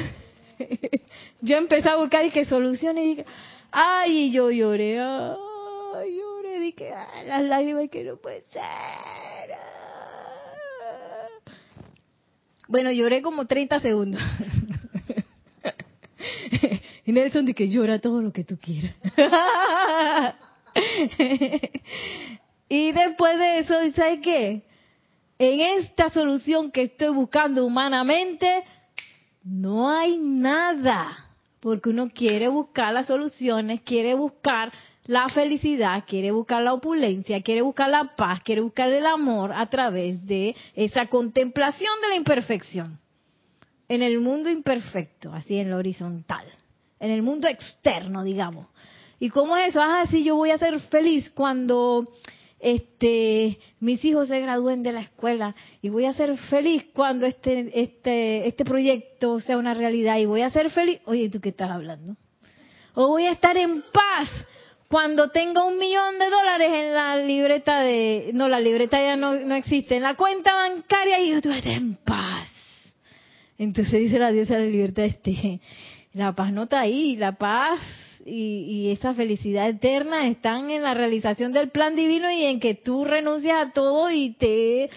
yo 1.40 1.56
empecé 1.56 1.88
a 1.88 1.96
buscar 1.96 2.26
y 2.26 2.30
que 2.30 2.44
soluciones 2.44 3.02
y 3.02 3.08
dije, 3.08 3.24
ay, 3.72 4.30
yo 4.30 4.50
lloré, 4.50 5.00
ay, 5.00 6.20
lloré, 6.56 6.60
dije, 6.60 6.92
ay, 6.92 7.26
las 7.26 7.42
lágrimas 7.42 7.88
que 7.90 8.04
no 8.04 8.16
puede 8.16 8.42
ser. 8.42 8.62
Bueno, 12.68 12.90
lloré 12.90 13.22
como 13.22 13.46
30 13.46 13.80
segundos. 13.80 14.22
Y 17.04 17.12
Nelson 17.12 17.46
que 17.46 17.68
llora 17.68 18.00
todo 18.00 18.20
lo 18.20 18.32
que 18.32 18.42
tú 18.42 18.58
quieras. 18.58 18.96
y 22.68 22.90
después 22.90 23.38
de 23.38 23.58
eso, 23.60 23.74
¿sabes 23.94 24.18
qué? 24.24 24.64
En 25.38 25.60
esta 25.60 26.08
solución 26.08 26.72
que 26.72 26.82
estoy 26.82 27.14
buscando 27.14 27.64
humanamente, 27.64 28.64
no 29.44 29.88
hay 29.88 30.18
nada. 30.18 31.16
Porque 31.60 31.90
uno 31.90 32.08
quiere 32.08 32.48
buscar 32.48 32.92
las 32.92 33.06
soluciones, 33.06 33.82
quiere 33.82 34.14
buscar 34.14 34.72
la 35.06 35.28
felicidad, 35.28 36.04
quiere 36.06 36.30
buscar 36.30 36.62
la 36.62 36.74
opulencia, 36.74 37.42
quiere 37.42 37.62
buscar 37.62 37.90
la 37.90 38.14
paz, 38.16 38.42
quiere 38.42 38.60
buscar 38.60 38.90
el 38.90 39.06
amor 39.06 39.52
a 39.52 39.66
través 39.70 40.26
de 40.26 40.54
esa 40.74 41.06
contemplación 41.06 41.92
de 42.02 42.08
la 42.08 42.16
imperfección. 42.16 42.98
En 43.88 44.02
el 44.02 44.20
mundo 44.20 44.50
imperfecto, 44.50 45.32
así 45.32 45.58
en 45.58 45.70
lo 45.70 45.76
horizontal 45.76 46.46
en 47.00 47.10
el 47.10 47.22
mundo 47.22 47.48
externo, 47.48 48.24
digamos. 48.24 48.66
¿Y 49.18 49.30
cómo 49.30 49.56
es 49.56 49.70
eso? 49.70 49.80
Ah, 49.82 50.04
sí, 50.10 50.24
yo 50.24 50.36
voy 50.36 50.50
a 50.50 50.58
ser 50.58 50.78
feliz 50.80 51.30
cuando 51.30 52.06
este 52.58 53.58
mis 53.80 54.02
hijos 54.04 54.28
se 54.28 54.40
gradúen 54.40 54.82
de 54.82 54.92
la 54.92 55.00
escuela 55.00 55.54
y 55.82 55.90
voy 55.90 56.06
a 56.06 56.14
ser 56.14 56.36
feliz 56.38 56.86
cuando 56.94 57.26
este 57.26 57.70
este 57.82 58.48
este 58.48 58.64
proyecto 58.64 59.40
sea 59.40 59.58
una 59.58 59.74
realidad 59.74 60.16
y 60.18 60.26
voy 60.26 60.42
a 60.42 60.50
ser 60.50 60.70
feliz. 60.70 61.00
Oye, 61.04 61.28
¿tú 61.30 61.40
qué 61.40 61.50
estás 61.50 61.70
hablando? 61.70 62.16
O 62.94 63.08
voy 63.08 63.26
a 63.26 63.32
estar 63.32 63.56
en 63.56 63.82
paz 63.92 64.28
cuando 64.88 65.30
tenga 65.30 65.64
un 65.64 65.78
millón 65.78 66.18
de 66.18 66.30
dólares 66.30 66.72
en 66.72 66.94
la 66.94 67.16
libreta 67.16 67.80
de 67.80 68.30
no 68.34 68.48
la 68.48 68.60
libreta 68.60 69.00
ya 69.00 69.16
no, 69.16 69.34
no 69.34 69.54
existe 69.54 69.96
en 69.96 70.02
la 70.02 70.14
cuenta 70.14 70.54
bancaria 70.54 71.20
y 71.20 71.30
yo 71.30 71.36
estés 71.36 71.66
en 71.66 71.96
paz. 71.96 72.48
Entonces 73.58 74.00
dice 74.00 74.18
la 74.18 74.32
diosa 74.32 74.54
de 74.54 74.66
la 74.66 74.70
libertad 74.70 75.04
este 75.04 75.60
la 76.12 76.34
paz 76.34 76.52
no 76.52 76.62
está 76.62 76.80
ahí, 76.80 77.16
la 77.16 77.32
paz 77.32 77.80
y, 78.24 78.90
esa 78.90 79.14
felicidad 79.14 79.68
eterna 79.68 80.26
están 80.28 80.70
en 80.70 80.82
la 80.82 80.94
realización 80.94 81.52
del 81.52 81.70
plan 81.70 81.94
divino 81.94 82.30
y 82.30 82.44
en 82.44 82.58
que 82.58 82.74
tú 82.74 83.04
renuncias 83.04 83.68
a 83.68 83.72
todo 83.72 84.10
y 84.10 84.32
te 84.32 84.90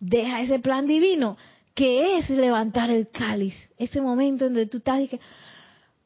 deja 0.00 0.42
ese 0.42 0.58
plan 0.58 0.86
divino, 0.86 1.36
que 1.74 2.18
es 2.18 2.28
levantar 2.28 2.90
el 2.90 3.08
cáliz, 3.08 3.54
ese 3.78 4.00
momento 4.00 4.46
en 4.46 4.54
donde 4.54 4.66
tú 4.66 4.78
estás 4.78 5.00
y 5.00 5.20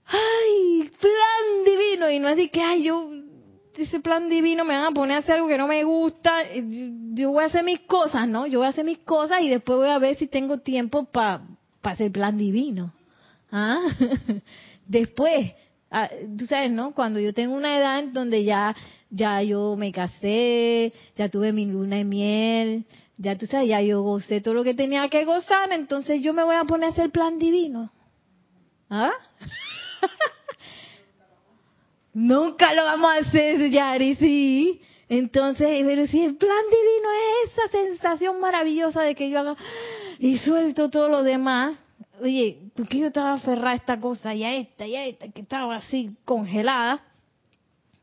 ay, 0.06 0.90
plan 1.00 1.64
divino, 1.64 2.10
y 2.10 2.18
no 2.18 2.28
es 2.28 2.36
de 2.36 2.50
que, 2.50 2.62
ay, 2.62 2.84
yo 2.84 3.10
ese 3.78 4.00
plan 4.00 4.28
divino, 4.28 4.64
me 4.64 4.76
van 4.76 4.86
a 4.86 4.90
poner 4.92 5.16
a 5.16 5.20
hacer 5.20 5.36
algo 5.36 5.48
que 5.48 5.58
no 5.58 5.66
me 5.66 5.84
gusta, 5.84 6.44
yo 7.12 7.30
voy 7.30 7.42
a 7.42 7.46
hacer 7.46 7.64
mis 7.64 7.80
cosas, 7.80 8.26
¿no? 8.28 8.46
Yo 8.46 8.60
voy 8.60 8.66
a 8.66 8.70
hacer 8.70 8.84
mis 8.84 8.98
cosas 8.98 9.42
y 9.42 9.48
después 9.48 9.76
voy 9.76 9.88
a 9.88 9.98
ver 9.98 10.16
si 10.16 10.26
tengo 10.26 10.58
tiempo 10.58 11.04
para 11.04 11.42
hacer 11.82 12.06
el 12.06 12.12
plan 12.12 12.36
divino. 12.38 12.92
¿Ah? 13.50 13.82
después, 14.86 15.52
ah, 15.90 16.08
tú 16.36 16.46
sabes, 16.46 16.70
¿no? 16.70 16.94
Cuando 16.94 17.20
yo 17.20 17.32
tengo 17.32 17.54
una 17.54 17.78
edad 17.78 18.00
en 18.00 18.12
donde 18.12 18.44
ya, 18.44 18.74
ya 19.10 19.42
yo 19.42 19.76
me 19.76 19.92
casé, 19.92 20.92
ya 21.16 21.28
tuve 21.28 21.52
mi 21.52 21.66
luna 21.66 21.96
de 21.96 22.04
miel, 22.04 22.84
ya 23.18 23.36
tú 23.36 23.46
sabes, 23.46 23.68
ya 23.68 23.80
yo 23.82 24.02
gocé 24.02 24.40
todo 24.40 24.54
lo 24.54 24.64
que 24.64 24.74
tenía 24.74 25.08
que 25.08 25.24
gozar, 25.24 25.72
entonces 25.72 26.22
yo 26.22 26.32
me 26.32 26.44
voy 26.44 26.56
a 26.56 26.64
poner 26.64 26.88
a 26.88 26.92
hacer 26.92 27.10
plan 27.10 27.38
divino. 27.38 27.90
¿Ah? 28.88 29.12
Nunca 32.14 32.72
lo 32.72 32.84
vamos 32.84 33.10
a 33.10 33.16
hacer, 33.18 33.70
Yari, 33.70 34.14
sí. 34.16 34.80
Entonces, 35.08 35.68
pero 35.84 36.06
si 36.06 36.24
el 36.24 36.36
plan 36.36 36.64
divino 36.64 37.08
es 37.44 37.52
esa 37.52 37.68
sensación 37.68 38.40
maravillosa 38.40 39.02
de 39.02 39.14
que 39.14 39.30
yo 39.30 39.38
haga 39.38 39.56
y 40.18 40.38
suelto 40.38 40.90
todo 40.90 41.08
lo 41.08 41.22
demás. 41.22 41.78
Oye, 42.20 42.70
¿por 42.74 42.88
qué 42.88 43.00
yo 43.00 43.08
estaba 43.08 43.34
aferrada 43.34 43.72
a 43.72 43.74
esta 43.74 44.00
cosa 44.00 44.34
y 44.34 44.42
a 44.42 44.56
esta 44.56 44.86
y 44.86 44.96
a 44.96 45.04
esta 45.06 45.28
que 45.28 45.42
estaba 45.42 45.76
así 45.76 46.16
congelada? 46.24 47.02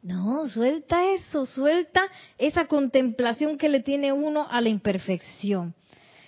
No, 0.03 0.47
suelta 0.47 1.03
eso, 1.13 1.45
suelta 1.45 2.03
esa 2.37 2.67
contemplación 2.67 3.57
que 3.57 3.69
le 3.69 3.79
tiene 3.79 4.13
uno 4.13 4.47
a 4.49 4.61
la 4.61 4.69
imperfección. 4.69 5.73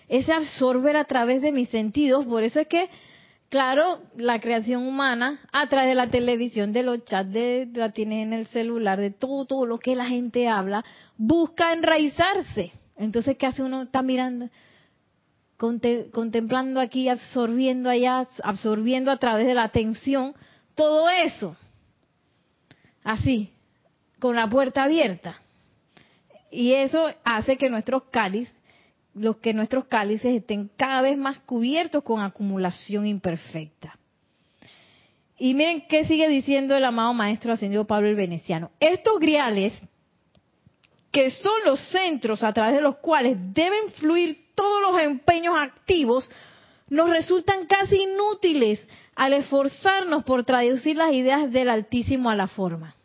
Ese 0.07 0.34
absorber 0.34 0.97
a 0.97 1.05
través 1.05 1.41
de 1.41 1.51
mis 1.51 1.70
sentidos, 1.70 2.26
por 2.26 2.43
eso 2.43 2.59
es 2.59 2.68
que 2.68 2.89
Claro, 3.56 4.01
la 4.18 4.41
creación 4.41 4.86
humana 4.86 5.39
a 5.53 5.70
través 5.70 5.88
de 5.88 5.95
la 5.95 6.10
televisión, 6.10 6.74
de 6.74 6.84
los 6.84 7.06
chats, 7.06 7.32
de 7.32 7.70
la 7.74 7.93
tienes 7.93 8.28
en 8.28 8.34
el 8.34 8.47
celular, 8.47 8.99
de 8.99 9.12
todo, 9.12 9.45
todo 9.45 9.66
lo 9.66 9.78
que 9.78 9.95
la 9.95 10.08
gente 10.08 10.49
habla, 10.49 10.84
busca 11.16 11.72
enraizarse. 11.72 12.74
Entonces, 12.97 13.38
¿qué 13.38 13.45
hace 13.45 13.64
uno? 13.64 13.84
Está 13.84 14.01
mirando, 14.01 14.49
contemplando 15.56 16.82
aquí, 16.82 17.08
absorbiendo 17.08 17.89
allá, 17.89 18.28
absorbiendo 18.43 19.10
a 19.10 19.20
través 19.20 19.47
de 19.47 19.53
la 19.53 19.64
atención, 19.64 20.36
todo 20.76 21.08
eso. 21.08 21.56
Así, 23.06 23.53
con 24.20 24.36
la 24.36 24.49
puerta 24.49 24.84
abierta. 24.84 25.39
Y 26.51 26.74
eso 26.74 27.10
hace 27.24 27.56
que 27.56 27.70
nuestros 27.70 28.03
cáliz 28.12 28.51
los 29.16 29.38
que 29.38 29.53
nuestros 29.53 29.86
cálices 29.86 30.36
estén 30.36 30.70
cada 30.78 31.01
vez 31.01 31.18
más 31.18 31.39
cubiertos 31.39 32.03
con 32.03 32.22
acumulación 32.22 33.07
imperfecta. 33.07 33.97
Y 35.38 35.53
miren 35.53 35.88
qué 35.88 36.05
sigue 36.05 36.30
diciendo 36.30 36.76
el 36.76 36.86
amado 36.86 37.13
maestro 37.13 37.53
ascendido 37.53 37.86
Pablo 37.86 38.09
el 38.09 38.16
Veneciano. 38.16 38.72
Estos 38.80 39.20
griales, 39.20 39.74
que 41.11 41.30
son 41.30 41.63
los 41.66 41.80
centros 41.89 42.43
a 42.43 42.53
través 42.53 42.76
de 42.76 42.82
los 42.82 42.97
cuales 42.97 43.38
deben 43.53 43.89
fluir 43.95 44.38
todos 44.53 44.82
los 44.82 45.01
empeños 45.01 45.55
activos, 45.57 46.30
nos 46.89 47.09
resultan 47.09 47.66
casi 47.68 48.03
inútiles 48.03 48.88
al 49.16 49.34
esforzarnos 49.34 50.24
por 50.24 50.43
traducir 50.43 50.97
las 50.97 51.13
ideas 51.13 51.51
del 51.51 51.70
Altísimo 51.70 52.30
a 52.30 52.36
la 52.36 52.47
forma. 52.47 52.95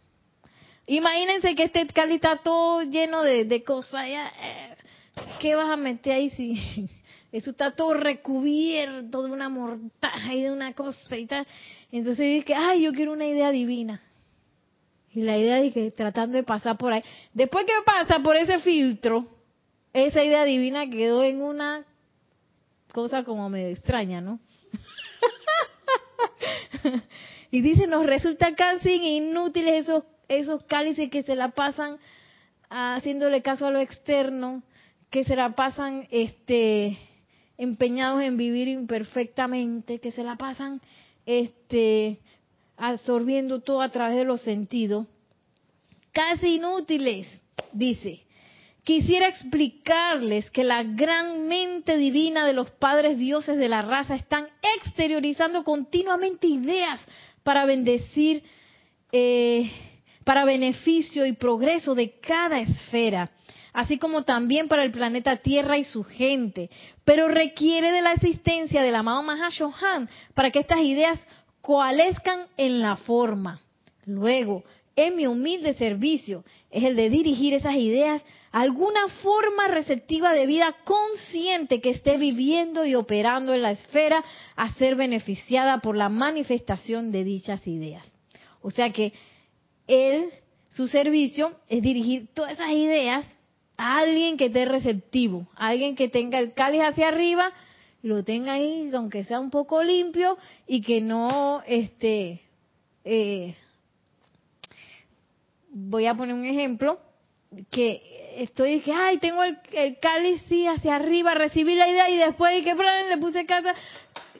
Imagínense 0.86 1.54
que 1.54 1.64
este 1.64 1.86
cáliz 1.86 2.16
está 2.16 2.38
todo 2.42 2.82
lleno 2.82 3.22
de, 3.22 3.62
cosas. 3.64 4.06
Eh, 4.06 4.76
¿qué 5.40 5.54
vas 5.54 5.70
a 5.70 5.76
meter 5.76 6.12
ahí 6.14 6.30
si 6.30 6.88
eso 7.32 7.50
está 7.50 7.74
todo 7.74 7.94
recubierto 7.94 9.22
de 9.22 9.30
una 9.30 9.48
mortaja 9.48 10.34
y 10.34 10.42
de 10.42 10.52
una 10.52 10.74
cosa 10.74 11.16
y 11.16 11.26
tal? 11.26 11.46
Entonces 11.92 12.26
dice, 12.26 12.54
ay, 12.54 12.82
yo 12.82 12.92
quiero 12.92 13.12
una 13.12 13.26
idea 13.26 13.50
divina. 13.50 14.00
Y 15.12 15.22
la 15.22 15.36
idea 15.36 15.56
de 15.56 15.72
que 15.72 15.90
tratando 15.90 16.36
de 16.36 16.44
pasar 16.44 16.78
por 16.78 16.92
ahí. 16.92 17.02
Después 17.34 17.66
que 17.66 17.72
pasa 17.84 18.20
por 18.22 18.36
ese 18.36 18.60
filtro, 18.60 19.26
esa 19.92 20.22
idea 20.22 20.44
divina 20.44 20.88
quedó 20.88 21.24
en 21.24 21.42
una 21.42 21.84
cosa 22.92 23.24
como 23.24 23.48
medio 23.48 23.68
extraña, 23.68 24.20
¿no? 24.20 24.38
y 27.50 27.60
dice, 27.60 27.88
nos 27.88 28.06
resulta 28.06 28.54
casi 28.54 29.16
inútiles 29.16 29.84
esos, 29.84 30.04
esos 30.28 30.62
cálices 30.64 31.10
que 31.10 31.22
se 31.22 31.34
la 31.34 31.50
pasan 31.50 31.98
haciéndole 32.68 33.42
caso 33.42 33.66
a 33.66 33.70
lo 33.72 33.80
externo 33.80 34.62
que 35.10 35.24
se 35.24 35.36
la 35.36 35.54
pasan 35.54 36.06
este 36.10 36.96
empeñados 37.58 38.22
en 38.22 38.36
vivir 38.36 38.68
imperfectamente, 38.68 39.98
que 40.00 40.12
se 40.12 40.24
la 40.24 40.36
pasan 40.36 40.80
este 41.26 42.20
absorbiendo 42.76 43.60
todo 43.60 43.82
a 43.82 43.90
través 43.90 44.16
de 44.16 44.24
los 44.24 44.40
sentidos, 44.40 45.06
casi 46.12 46.54
inútiles, 46.54 47.26
dice. 47.72 48.24
Quisiera 48.82 49.28
explicarles 49.28 50.50
que 50.50 50.64
la 50.64 50.82
gran 50.82 51.46
mente 51.46 51.98
divina 51.98 52.46
de 52.46 52.54
los 52.54 52.70
padres 52.70 53.18
dioses 53.18 53.58
de 53.58 53.68
la 53.68 53.82
raza 53.82 54.14
están 54.14 54.48
exteriorizando 54.78 55.64
continuamente 55.64 56.46
ideas 56.46 56.98
para 57.42 57.66
bendecir, 57.66 58.42
eh, 59.12 59.70
para 60.24 60.46
beneficio 60.46 61.26
y 61.26 61.34
progreso 61.34 61.94
de 61.94 62.18
cada 62.20 62.60
esfera 62.60 63.30
así 63.72 63.98
como 63.98 64.24
también 64.24 64.68
para 64.68 64.84
el 64.84 64.90
planeta 64.90 65.36
Tierra 65.36 65.78
y 65.78 65.84
su 65.84 66.04
gente, 66.04 66.70
pero 67.04 67.28
requiere 67.28 67.90
de 67.92 68.02
la 68.02 68.12
existencia 68.12 68.82
del 68.82 68.94
amado 68.94 69.22
Mahashohan 69.22 70.08
para 70.34 70.50
que 70.50 70.60
estas 70.60 70.80
ideas 70.80 71.26
coalescan 71.60 72.46
en 72.56 72.80
la 72.80 72.96
forma. 72.96 73.60
Luego, 74.06 74.64
en 74.96 75.16
mi 75.16 75.26
humilde 75.26 75.74
servicio 75.74 76.44
es 76.70 76.84
el 76.84 76.96
de 76.96 77.10
dirigir 77.10 77.54
esas 77.54 77.76
ideas 77.76 78.22
a 78.52 78.60
alguna 78.60 79.08
forma 79.22 79.68
receptiva 79.68 80.32
de 80.32 80.46
vida 80.46 80.76
consciente 80.84 81.80
que 81.80 81.90
esté 81.90 82.18
viviendo 82.18 82.84
y 82.84 82.94
operando 82.94 83.54
en 83.54 83.62
la 83.62 83.70
esfera 83.70 84.24
a 84.56 84.72
ser 84.74 84.96
beneficiada 84.96 85.78
por 85.78 85.96
la 85.96 86.08
manifestación 86.08 87.12
de 87.12 87.24
dichas 87.24 87.66
ideas. 87.66 88.06
O 88.60 88.70
sea 88.70 88.90
que 88.90 89.12
él, 89.86 90.30
su 90.70 90.88
servicio 90.88 91.52
es 91.68 91.82
dirigir 91.82 92.28
todas 92.34 92.52
esas 92.52 92.70
ideas 92.70 93.26
alguien 93.80 94.36
que 94.36 94.46
esté 94.46 94.66
receptivo, 94.66 95.48
alguien 95.56 95.96
que 95.96 96.08
tenga 96.08 96.38
el 96.38 96.52
cáliz 96.52 96.82
hacia 96.82 97.08
arriba, 97.08 97.52
lo 98.02 98.22
tenga 98.24 98.52
ahí, 98.54 98.90
aunque 98.94 99.24
sea 99.24 99.40
un 99.40 99.50
poco 99.50 99.82
limpio, 99.82 100.36
y 100.66 100.82
que 100.82 101.00
no, 101.00 101.62
este, 101.66 102.42
eh, 103.04 103.54
voy 105.70 106.06
a 106.06 106.14
poner 106.14 106.34
un 106.34 106.44
ejemplo, 106.44 107.00
que 107.70 108.02
estoy, 108.36 108.80
que, 108.80 108.92
ay, 108.92 109.18
tengo 109.18 109.42
el, 109.42 109.58
cáliz 110.00 110.42
sí 110.48 110.66
hacia 110.66 110.96
arriba, 110.96 111.34
recibí 111.34 111.74
la 111.74 111.88
idea 111.88 112.10
y 112.10 112.16
después 112.16 112.54
de 112.54 112.62
que 112.62 112.74
le 112.74 113.18
puse 113.18 113.46
casa, 113.46 113.74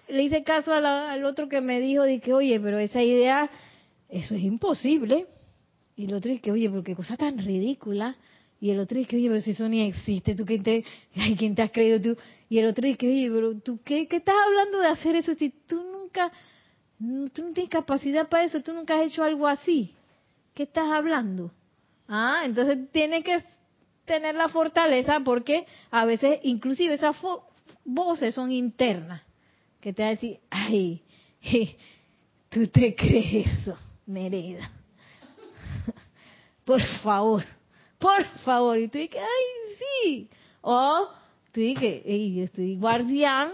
le 0.08 0.22
hice 0.22 0.42
caso 0.42 0.72
al 0.72 1.24
otro 1.24 1.48
que 1.48 1.60
me 1.60 1.80
dijo, 1.80 2.04
que 2.22 2.32
oye, 2.32 2.60
pero 2.60 2.78
esa 2.78 3.02
idea, 3.02 3.50
eso 4.08 4.34
es 4.34 4.42
imposible. 4.42 5.26
Y 5.96 6.06
el 6.06 6.14
otro 6.14 6.30
dice, 6.30 6.50
oye, 6.50 6.68
pero 6.68 6.82
qué 6.82 6.94
cosa 6.94 7.16
tan 7.16 7.38
ridícula. 7.38 8.16
Y 8.60 8.70
el 8.70 8.78
otro 8.78 8.98
dice, 8.98 9.16
oye, 9.16 9.28
pero 9.30 9.40
si 9.40 9.52
eso 9.52 9.66
ni 9.68 9.80
existe, 9.80 10.34
¿tú 10.34 10.44
quién 10.44 10.62
te, 10.62 10.84
ay, 11.16 11.34
¿quién 11.34 11.54
te 11.54 11.62
has 11.62 11.70
creído 11.70 11.98
tú? 11.98 12.20
Y 12.50 12.58
el 12.58 12.66
otro 12.66 12.86
dice, 12.86 13.08
oye, 13.08 13.30
pero 13.32 13.58
tú, 13.58 13.80
¿qué, 13.82 14.06
¿qué 14.06 14.16
estás 14.16 14.34
hablando 14.46 14.80
de 14.80 14.88
hacer 14.88 15.16
eso 15.16 15.32
si 15.34 15.48
tú 15.48 15.82
nunca, 15.82 16.30
tú 16.98 17.42
no 17.42 17.52
tienes 17.54 17.70
capacidad 17.70 18.28
para 18.28 18.44
eso, 18.44 18.60
tú 18.60 18.74
nunca 18.74 19.00
has 19.00 19.06
hecho 19.06 19.24
algo 19.24 19.46
así? 19.46 19.94
¿Qué 20.52 20.64
estás 20.64 20.90
hablando? 20.92 21.50
Ah, 22.06 22.42
entonces 22.44 22.90
tienes 22.92 23.24
que 23.24 23.42
tener 24.04 24.34
la 24.34 24.50
fortaleza 24.50 25.20
porque 25.20 25.64
a 25.90 26.04
veces 26.04 26.40
inclusive 26.42 26.94
esas 26.94 27.16
voces 27.82 28.34
son 28.34 28.52
internas 28.52 29.22
que 29.80 29.94
te 29.94 30.02
van 30.02 30.08
a 30.10 30.14
decir, 30.16 30.38
ay, 30.50 31.02
tú 32.50 32.66
te 32.66 32.94
crees 32.94 33.46
eso, 33.58 33.74
Merida. 34.04 34.70
Por 36.66 36.82
favor 37.02 37.42
por 38.00 38.24
favor. 38.40 38.78
Y 38.78 38.88
tú 38.88 38.98
dices, 38.98 39.20
ay, 39.20 39.76
sí. 39.78 40.30
O 40.62 41.08
tú 41.52 41.60
dices, 41.60 42.02
yo 42.04 42.44
estoy 42.44 42.76
guardián 42.76 43.52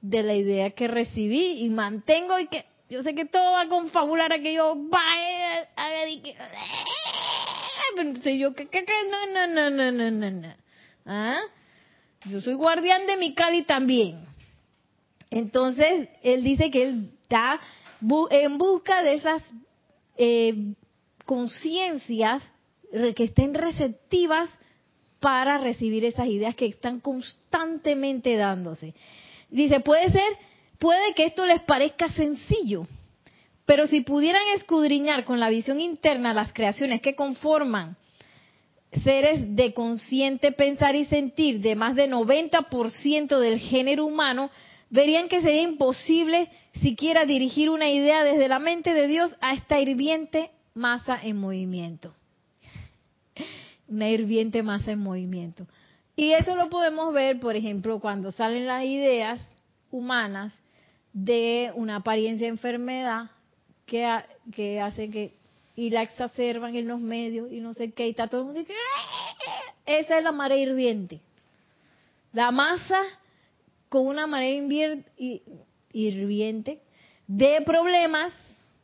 de 0.00 0.22
la 0.22 0.34
idea 0.34 0.70
que 0.70 0.86
recibí 0.86 1.64
y 1.64 1.68
mantengo 1.68 2.38
y 2.38 2.46
que 2.46 2.64
yo 2.88 3.02
sé 3.02 3.14
que 3.14 3.24
todo 3.24 3.52
va 3.52 3.62
a 3.62 3.68
confabular 3.68 4.32
a 4.32 4.38
que 4.38 4.54
yo 4.54 4.76
vaya 4.76 5.68
a 5.74 6.08
y 6.08 6.20
que 6.20 6.36
entonces 7.96 8.38
yo 8.38 8.54
que, 8.54 8.64
no 8.66 9.46
no 9.46 9.70
no 9.70 9.90
no 9.90 10.10
no 10.10 10.30
no 10.30 10.54
¿Ah? 11.06 11.40
yo 12.26 12.40
soy 12.40 12.54
guardián 12.54 13.06
de 13.06 13.16
mi 13.16 13.34
Cali 13.34 13.64
también 13.64 14.24
entonces 15.30 16.08
él 16.22 16.44
dice 16.44 16.70
que 16.70 16.84
él 16.84 17.10
está 17.22 17.58
en 18.30 18.58
busca 18.58 19.02
de 19.02 19.14
esas 19.14 19.42
eh, 20.16 20.74
conciencias 21.24 22.42
que 23.14 23.24
estén 23.24 23.54
receptivas 23.54 24.48
para 25.20 25.58
recibir 25.58 26.04
esas 26.04 26.28
ideas 26.28 26.54
que 26.54 26.66
están 26.66 27.00
constantemente 27.00 28.36
dándose. 28.36 28.94
Dice, 29.50 29.80
puede 29.80 30.10
ser, 30.10 30.32
puede 30.78 31.14
que 31.14 31.24
esto 31.24 31.46
les 31.46 31.62
parezca 31.62 32.08
sencillo, 32.10 32.86
Pero 33.64 33.88
si 33.88 34.02
pudieran 34.02 34.42
escudriñar 34.54 35.24
con 35.24 35.40
la 35.40 35.50
visión 35.50 35.80
interna 35.80 36.32
las 36.32 36.52
creaciones 36.52 37.00
que 37.00 37.16
conforman 37.16 37.96
seres 39.02 39.56
de 39.56 39.74
consciente 39.74 40.52
pensar 40.52 40.94
y 40.94 41.04
sentir 41.04 41.60
de 41.60 41.74
más 41.74 41.96
de 41.96 42.08
90% 42.08 43.40
del 43.40 43.58
género 43.58 44.06
humano, 44.06 44.50
verían 44.88 45.28
que 45.28 45.40
sería 45.40 45.62
imposible 45.62 46.48
siquiera 46.80 47.24
dirigir 47.24 47.68
una 47.68 47.90
idea 47.90 48.22
desde 48.22 48.48
la 48.48 48.60
mente 48.60 48.94
de 48.94 49.08
Dios 49.08 49.34
a 49.40 49.54
esta 49.54 49.80
hirviente 49.80 50.50
masa 50.74 51.18
en 51.20 51.36
movimiento. 51.36 52.14
Una 53.88 54.08
hirviente 54.10 54.62
masa 54.62 54.92
en 54.92 54.98
movimiento. 54.98 55.66
Y 56.16 56.32
eso 56.32 56.56
lo 56.56 56.68
podemos 56.70 57.12
ver, 57.12 57.38
por 57.40 57.56
ejemplo, 57.56 58.00
cuando 58.00 58.30
salen 58.30 58.66
las 58.66 58.84
ideas 58.84 59.40
humanas 59.90 60.58
de 61.12 61.72
una 61.74 61.96
apariencia 61.96 62.46
de 62.46 62.52
enfermedad 62.52 63.30
que, 63.86 64.08
que 64.52 64.80
hace 64.80 65.10
que 65.10 65.32
y 65.76 65.90
la 65.90 66.02
exacerban 66.02 66.74
en 66.74 66.88
los 66.88 67.00
medios 67.00 67.52
y 67.52 67.60
no 67.60 67.74
sé 67.74 67.92
qué, 67.92 68.06
y 68.06 68.10
está 68.10 68.28
todo 68.28 68.40
el 68.40 68.46
mundo 68.46 68.60
esa 69.84 70.18
es 70.18 70.24
la 70.24 70.32
marea 70.32 70.58
hirviente. 70.58 71.20
La 72.32 72.50
masa 72.50 73.00
con 73.88 74.06
una 74.06 74.26
marea 74.26 74.52
hirviente 75.92 76.80
de 77.26 77.62
problemas, 77.64 78.32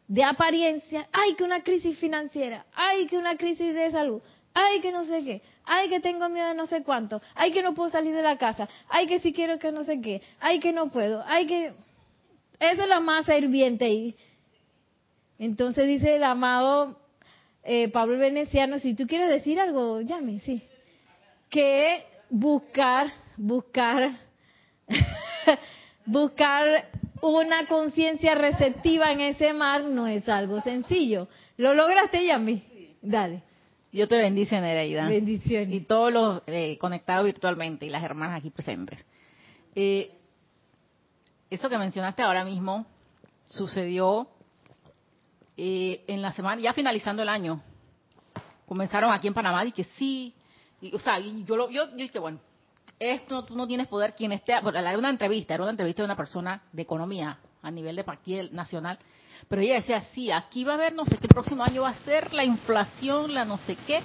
de 0.06 0.22
apariencia, 0.22 1.08
ay 1.12 1.34
que 1.34 1.42
una 1.44 1.62
crisis 1.62 1.98
financiera, 1.98 2.66
ay 2.74 3.06
que 3.06 3.18
una 3.18 3.36
crisis 3.36 3.74
de 3.74 3.90
salud, 3.90 4.22
ay 4.54 4.80
que 4.80 4.92
no 4.92 5.04
sé 5.04 5.24
qué, 5.24 5.42
ay 5.64 5.88
que 5.88 6.00
tengo 6.00 6.28
miedo 6.28 6.48
de 6.48 6.54
no 6.54 6.66
sé 6.66 6.82
cuánto, 6.82 7.20
ay 7.34 7.52
que 7.52 7.62
no 7.62 7.74
puedo 7.74 7.90
salir 7.90 8.14
de 8.14 8.22
la 8.22 8.36
casa, 8.38 8.68
ay 8.88 9.06
que 9.06 9.18
si 9.18 9.32
quiero 9.32 9.58
que 9.58 9.72
no 9.72 9.84
sé 9.84 10.00
qué, 10.00 10.22
ay 10.40 10.60
que 10.60 10.72
no 10.72 10.90
puedo, 10.90 11.22
ay 11.26 11.46
que... 11.46 11.72
Esa 12.60 12.84
es 12.84 12.88
la 12.88 13.00
masa 13.00 13.36
hirviente 13.36 13.88
y 13.88 14.14
entonces 15.38 15.88
dice 15.88 16.14
el 16.14 16.22
amado 16.22 16.96
eh, 17.64 17.88
Pablo 17.88 18.18
Veneciano, 18.18 18.78
si 18.78 18.94
tú 18.94 19.06
quieres 19.06 19.28
decir 19.28 19.58
algo, 19.58 20.00
llame, 20.00 20.38
sí. 20.40 20.62
Que 21.48 22.04
buscar, 22.30 23.12
buscar, 23.36 24.18
buscar 26.06 26.88
una 27.20 27.66
conciencia 27.66 28.34
receptiva 28.34 29.12
en 29.12 29.20
ese 29.20 29.52
mar 29.52 29.84
no 29.84 30.06
es 30.06 30.28
algo 30.28 30.60
sencillo. 30.60 31.28
¿Lo 31.56 31.74
lograste, 31.74 32.24
Yami? 32.24 32.62
Dale. 33.02 33.42
Yo 33.92 34.08
te 34.08 34.16
bendice, 34.16 34.58
Nereida. 34.58 35.06
Bendiciones. 35.06 35.74
Y 35.74 35.80
todos 35.80 36.10
los 36.10 36.42
eh, 36.46 36.78
conectados 36.78 37.26
virtualmente 37.26 37.84
y 37.84 37.90
las 37.90 38.02
hermanas 38.02 38.38
aquí 38.38 38.48
presentes. 38.48 38.98
Eh, 39.74 40.10
eso 41.50 41.68
que 41.68 41.76
mencionaste 41.76 42.22
ahora 42.22 42.42
mismo 42.42 42.86
sucedió 43.44 44.28
eh, 45.58 46.04
en 46.06 46.22
la 46.22 46.32
semana, 46.32 46.62
ya 46.62 46.72
finalizando 46.72 47.22
el 47.22 47.28
año, 47.28 47.62
comenzaron 48.66 49.12
aquí 49.12 49.28
en 49.28 49.34
Panamá 49.34 49.62
y 49.66 49.72
que 49.72 49.84
sí, 49.84 50.34
y, 50.80 50.94
o 50.94 50.98
sea, 50.98 51.20
y 51.20 51.44
yo, 51.44 51.56
lo, 51.56 51.68
yo, 51.68 51.90
yo 51.90 51.96
dije, 51.96 52.18
bueno, 52.18 52.40
esto 52.98 53.44
tú 53.44 53.54
no 53.54 53.66
tienes 53.66 53.88
poder, 53.88 54.14
quien 54.14 54.32
esté, 54.32 54.52
era 54.52 54.98
una 54.98 55.10
entrevista, 55.10 55.52
era 55.52 55.64
una 55.64 55.72
entrevista 55.72 56.00
de 56.00 56.06
una 56.06 56.16
persona 56.16 56.62
de 56.72 56.80
economía 56.80 57.38
a 57.60 57.70
nivel 57.70 57.96
de 57.96 58.04
partido 58.04 58.48
nacional, 58.52 58.98
pero 59.52 59.60
ella 59.60 59.74
decía, 59.74 60.02
sí, 60.14 60.30
aquí 60.30 60.64
va 60.64 60.72
a 60.72 60.76
haber, 60.76 60.94
no 60.94 61.04
sé 61.04 61.18
qué, 61.18 61.26
el 61.26 61.34
próximo 61.34 61.62
año 61.62 61.82
va 61.82 61.90
a 61.90 62.04
ser 62.06 62.32
la 62.32 62.42
inflación, 62.42 63.34
la 63.34 63.44
no 63.44 63.58
sé 63.58 63.76
qué, 63.86 64.02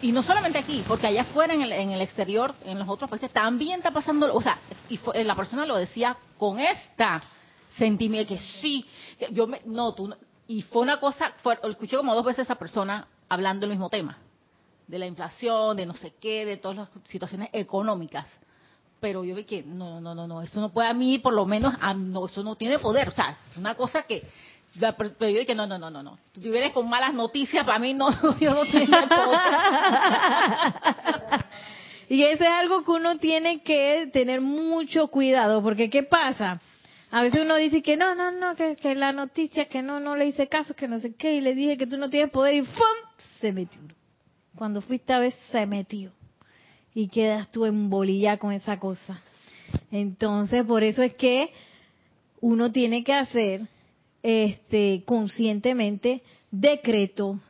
y 0.00 0.12
no 0.12 0.22
solamente 0.22 0.60
aquí, 0.60 0.84
porque 0.86 1.08
allá 1.08 1.22
afuera 1.22 1.54
en 1.54 1.62
el, 1.62 1.72
en 1.72 1.90
el 1.90 2.00
exterior, 2.00 2.54
en 2.64 2.78
los 2.78 2.88
otros 2.88 3.10
países, 3.10 3.32
también 3.32 3.78
está 3.78 3.90
pasando, 3.90 4.32
o 4.32 4.40
sea, 4.40 4.58
y 4.88 5.00
la 5.24 5.34
persona 5.34 5.66
lo 5.66 5.76
decía 5.76 6.16
con 6.38 6.60
esta 6.60 7.20
sentimiento 7.76 8.32
que 8.32 8.38
sí, 8.60 8.86
yo 9.32 9.48
me, 9.48 9.60
no, 9.64 9.92
tú, 9.92 10.14
y 10.46 10.62
fue 10.62 10.82
una 10.82 11.00
cosa, 11.00 11.32
fue, 11.42 11.58
escuché 11.64 11.96
como 11.96 12.14
dos 12.14 12.24
veces 12.24 12.38
a 12.38 12.42
esa 12.42 12.54
persona 12.54 13.08
hablando 13.28 13.66
del 13.66 13.70
mismo 13.70 13.90
tema, 13.90 14.18
de 14.86 15.00
la 15.00 15.06
inflación, 15.06 15.76
de 15.78 15.84
no 15.84 15.96
sé 15.96 16.14
qué, 16.20 16.46
de 16.46 16.58
todas 16.58 16.76
las 16.76 16.88
situaciones 17.08 17.48
económicas. 17.52 18.24
Pero 19.00 19.24
yo 19.24 19.34
vi 19.34 19.44
que 19.44 19.62
no, 19.62 19.98
no, 19.98 20.14
no, 20.14 20.28
no, 20.28 20.42
eso 20.42 20.60
no 20.60 20.68
puede 20.68 20.90
a 20.90 20.92
mí, 20.92 21.18
por 21.18 21.32
lo 21.32 21.46
menos, 21.46 21.72
no, 21.96 22.26
eso 22.26 22.42
no 22.42 22.54
tiene 22.56 22.78
poder. 22.78 23.08
O 23.08 23.12
sea, 23.12 23.34
es 23.50 23.56
una 23.56 23.74
cosa 23.74 24.02
que, 24.02 24.22
pero 24.78 25.30
yo 25.30 25.40
dije, 25.40 25.54
no, 25.54 25.66
no, 25.66 25.78
no, 25.78 25.90
no, 25.90 26.02
no. 26.02 26.18
Si 26.34 26.48
vienes 26.48 26.72
con 26.72 26.88
malas 26.88 27.12
noticias, 27.14 27.64
para 27.64 27.78
mí 27.78 27.94
no, 27.94 28.10
yo 28.40 28.54
no 28.54 28.64
tengo 28.66 28.96
y 32.08 32.22
eso 32.22 32.44
es 32.44 32.50
algo 32.50 32.84
que 32.84 32.90
uno 32.92 33.18
tiene 33.18 33.62
que 33.62 34.08
tener 34.12 34.40
mucho 34.40 35.08
cuidado, 35.08 35.62
porque 35.62 35.90
¿qué 35.90 36.02
pasa? 36.02 36.60
A 37.10 37.22
veces 37.22 37.42
uno 37.42 37.56
dice 37.56 37.82
que 37.82 37.96
no, 37.96 38.14
no, 38.14 38.30
no, 38.30 38.54
que, 38.54 38.76
que, 38.76 38.94
la 38.94 39.12
noticia, 39.12 39.66
que 39.66 39.82
no, 39.82 39.98
no 39.98 40.16
le 40.16 40.26
hice 40.26 40.46
caso, 40.46 40.74
que 40.74 40.86
no 40.86 41.00
sé 41.00 41.14
qué, 41.16 41.34
y 41.34 41.40
le 41.40 41.54
dije 41.54 41.76
que 41.76 41.86
tú 41.86 41.96
no 41.96 42.08
tienes 42.08 42.30
poder 42.30 42.54
y 42.54 42.62
¡fum! 42.62 42.86
se 43.40 43.52
metió. 43.52 43.80
Cuando 44.56 44.80
fuiste 44.80 45.12
a 45.12 45.18
ver, 45.18 45.34
se 45.50 45.66
metió. 45.66 46.12
Y 46.94 47.08
quedas 47.08 47.50
tú 47.50 47.64
embolillada 47.64 48.36
con 48.36 48.52
esa 48.52 48.78
cosa. 48.78 49.20
Entonces, 49.90 50.64
por 50.64 50.84
eso 50.84 51.02
es 51.02 51.14
que 51.14 51.52
uno 52.40 52.70
tiene 52.70 53.02
que 53.02 53.12
hacer 53.12 53.62
este 54.22 55.02
conscientemente 55.06 56.22
decreto, 56.50 57.40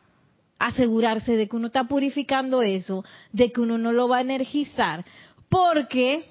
asegurarse 0.59 1.37
de 1.37 1.49
que 1.49 1.57
uno 1.57 1.68
está 1.68 1.85
purificando 1.85 2.62
eso, 2.62 3.05
de 3.33 3.51
que 3.51 3.61
uno 3.61 3.79
no 3.79 3.93
lo 3.93 4.09
va 4.09 4.18
a 4.18 4.23
energizar, 4.23 5.05
porque 5.49 6.31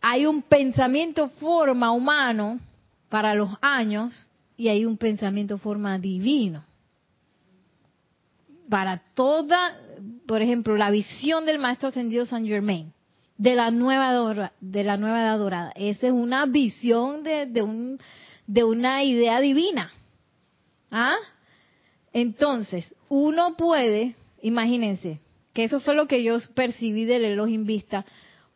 hay 0.00 0.26
un 0.26 0.42
pensamiento 0.42 1.28
forma 1.28 1.92
humano 1.92 2.60
para 3.08 3.34
los 3.34 3.50
años 3.60 4.28
y 4.56 4.68
hay 4.68 4.84
un 4.84 4.96
pensamiento 4.96 5.58
forma 5.58 5.98
divino. 5.98 6.64
Para 8.68 9.02
toda, 9.14 9.78
por 10.26 10.42
ejemplo, 10.42 10.76
la 10.76 10.90
visión 10.90 11.46
del 11.46 11.58
maestro 11.58 11.88
ascendido 11.88 12.24
San 12.24 12.46
Germain, 12.46 12.92
de 13.38 13.54
la 13.54 13.70
nueva 13.70 14.52
de 14.60 14.84
la 14.84 14.96
nueva 14.96 15.20
edad 15.22 15.38
dorada, 15.38 15.72
esa 15.74 16.06
es 16.06 16.12
una 16.12 16.46
visión 16.46 17.22
de, 17.22 17.46
de, 17.46 17.62
un, 17.62 17.98
de 18.46 18.64
una 18.64 19.04
idea 19.04 19.40
divina. 19.40 19.92
¿Ah? 20.90 21.16
Entonces, 22.12 22.94
uno 23.08 23.56
puede, 23.56 24.14
imagínense, 24.42 25.20
que 25.52 25.64
eso 25.64 25.80
fue 25.80 25.94
lo 25.94 26.06
que 26.06 26.22
yo 26.22 26.38
percibí 26.54 27.04
del 27.04 27.24
Elohim 27.24 27.64
Vista, 27.64 28.04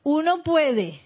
uno 0.02 0.42
puede 0.42 1.00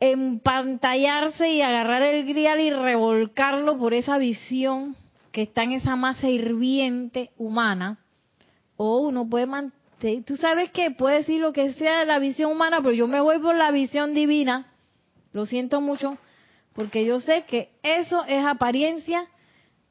empantallarse 0.00 1.48
y 1.48 1.62
agarrar 1.62 2.02
el 2.02 2.26
grial 2.26 2.60
y 2.60 2.70
revolcarlo 2.70 3.78
por 3.78 3.94
esa 3.94 4.18
visión 4.18 4.96
que 5.32 5.42
está 5.42 5.62
en 5.62 5.72
esa 5.72 5.96
masa 5.96 6.28
hirviente 6.28 7.30
humana, 7.36 7.98
o 8.76 8.98
uno 8.98 9.28
puede 9.28 9.46
mantener, 9.46 10.24
tú 10.24 10.36
sabes 10.36 10.70
que 10.70 10.90
puede 10.90 11.18
decir 11.18 11.40
lo 11.40 11.52
que 11.52 11.72
sea 11.74 12.00
de 12.00 12.06
la 12.06 12.18
visión 12.18 12.52
humana, 12.52 12.78
pero 12.82 12.92
yo 12.92 13.06
me 13.06 13.20
voy 13.20 13.38
por 13.38 13.54
la 13.54 13.70
visión 13.70 14.14
divina, 14.14 14.72
lo 15.32 15.46
siento 15.46 15.80
mucho, 15.80 16.18
porque 16.76 17.04
yo 17.06 17.18
sé 17.20 17.44
que 17.48 17.70
eso 17.82 18.24
es 18.28 18.44
apariencia, 18.44 19.26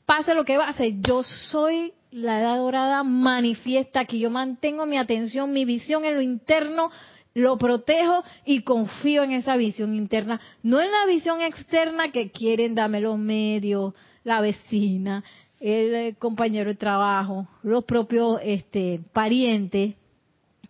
pase 0.05 0.35
lo 0.35 0.45
que 0.45 0.55
hacer, 0.55 0.93
yo 1.01 1.23
soy 1.23 1.93
la 2.11 2.39
edad 2.39 2.57
dorada 2.57 3.03
manifiesta, 3.03 4.05
que 4.05 4.19
yo 4.19 4.29
mantengo 4.29 4.85
mi 4.85 4.97
atención, 4.97 5.51
mi 5.51 5.65
visión 5.65 6.05
en 6.05 6.15
lo 6.15 6.21
interno, 6.21 6.91
lo 7.33 7.57
protejo 7.57 8.23
y 8.45 8.61
confío 8.61 9.23
en 9.23 9.33
esa 9.33 9.57
visión 9.57 9.95
interna, 9.95 10.39
no 10.63 10.79
en 10.79 10.89
la 10.91 11.05
visión 11.07 11.41
externa 11.41 12.11
que 12.11 12.29
quieren 12.29 12.75
darme 12.75 13.01
los 13.01 13.17
medios, 13.17 13.93
la 14.23 14.39
vecina, 14.39 15.23
el 15.59 15.95
eh, 15.95 16.15
compañero 16.17 16.69
de 16.69 16.75
trabajo, 16.75 17.47
los 17.63 17.83
propios 17.83 18.39
este, 18.43 19.01
parientes 19.11 19.95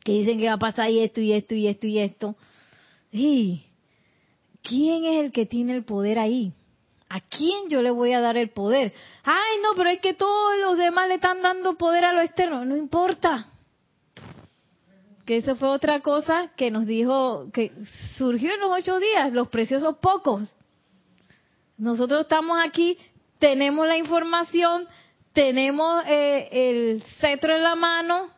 que 0.04 0.12
dicen 0.14 0.40
que 0.40 0.48
va 0.48 0.54
a 0.54 0.60
pasar 0.60 0.90
esto 0.90 1.20
y 1.20 1.34
esto 1.34 1.56
y 1.56 1.68
esto 1.68 1.88
y 1.88 2.00
esto. 2.00 2.36
¿Y 3.12 3.65
quién 4.68 5.06
es 5.06 5.26
el 5.26 5.32
que 5.32 5.46
tiene 5.46 5.74
el 5.74 5.84
poder 5.84 6.20
ahí? 6.20 6.54
¿A 7.08 7.22
quién 7.22 7.70
yo 7.70 7.82
le 7.82 7.92
voy 7.92 8.14
a 8.14 8.20
dar 8.20 8.36
el 8.36 8.50
poder? 8.50 8.94
Ay, 9.24 9.60
no, 9.62 9.76
pero 9.76 9.90
es 9.90 10.00
que 10.00 10.14
todos 10.14 10.58
los 10.60 10.78
demás 10.78 11.08
le 11.08 11.16
están 11.16 11.42
dando 11.42 11.78
poder 11.78 12.04
a 12.04 12.14
lo 12.14 12.22
externo. 12.22 12.66
No 12.66 12.76
importa 12.76 13.48
que 15.26 15.38
eso 15.38 15.56
fue 15.56 15.70
otra 15.70 16.02
cosa 16.02 16.52
que 16.56 16.72
nos 16.72 16.86
dijo, 16.86 17.50
que 17.54 17.72
surgió 18.18 18.54
en 18.54 18.60
los 18.60 18.72
ocho 18.72 19.00
días, 19.00 19.34
los 19.34 19.48
preciosos 19.50 19.98
pocos. 19.98 20.56
Nosotros 21.78 22.22
estamos 22.22 22.58
aquí, 22.64 22.98
tenemos 23.40 23.88
la 23.88 23.98
información, 23.98 24.88
tenemos 25.34 26.04
eh, 26.08 26.48
el 26.52 27.04
cetro 27.20 27.56
en 27.56 27.64
la 27.64 27.76
mano, 27.76 28.30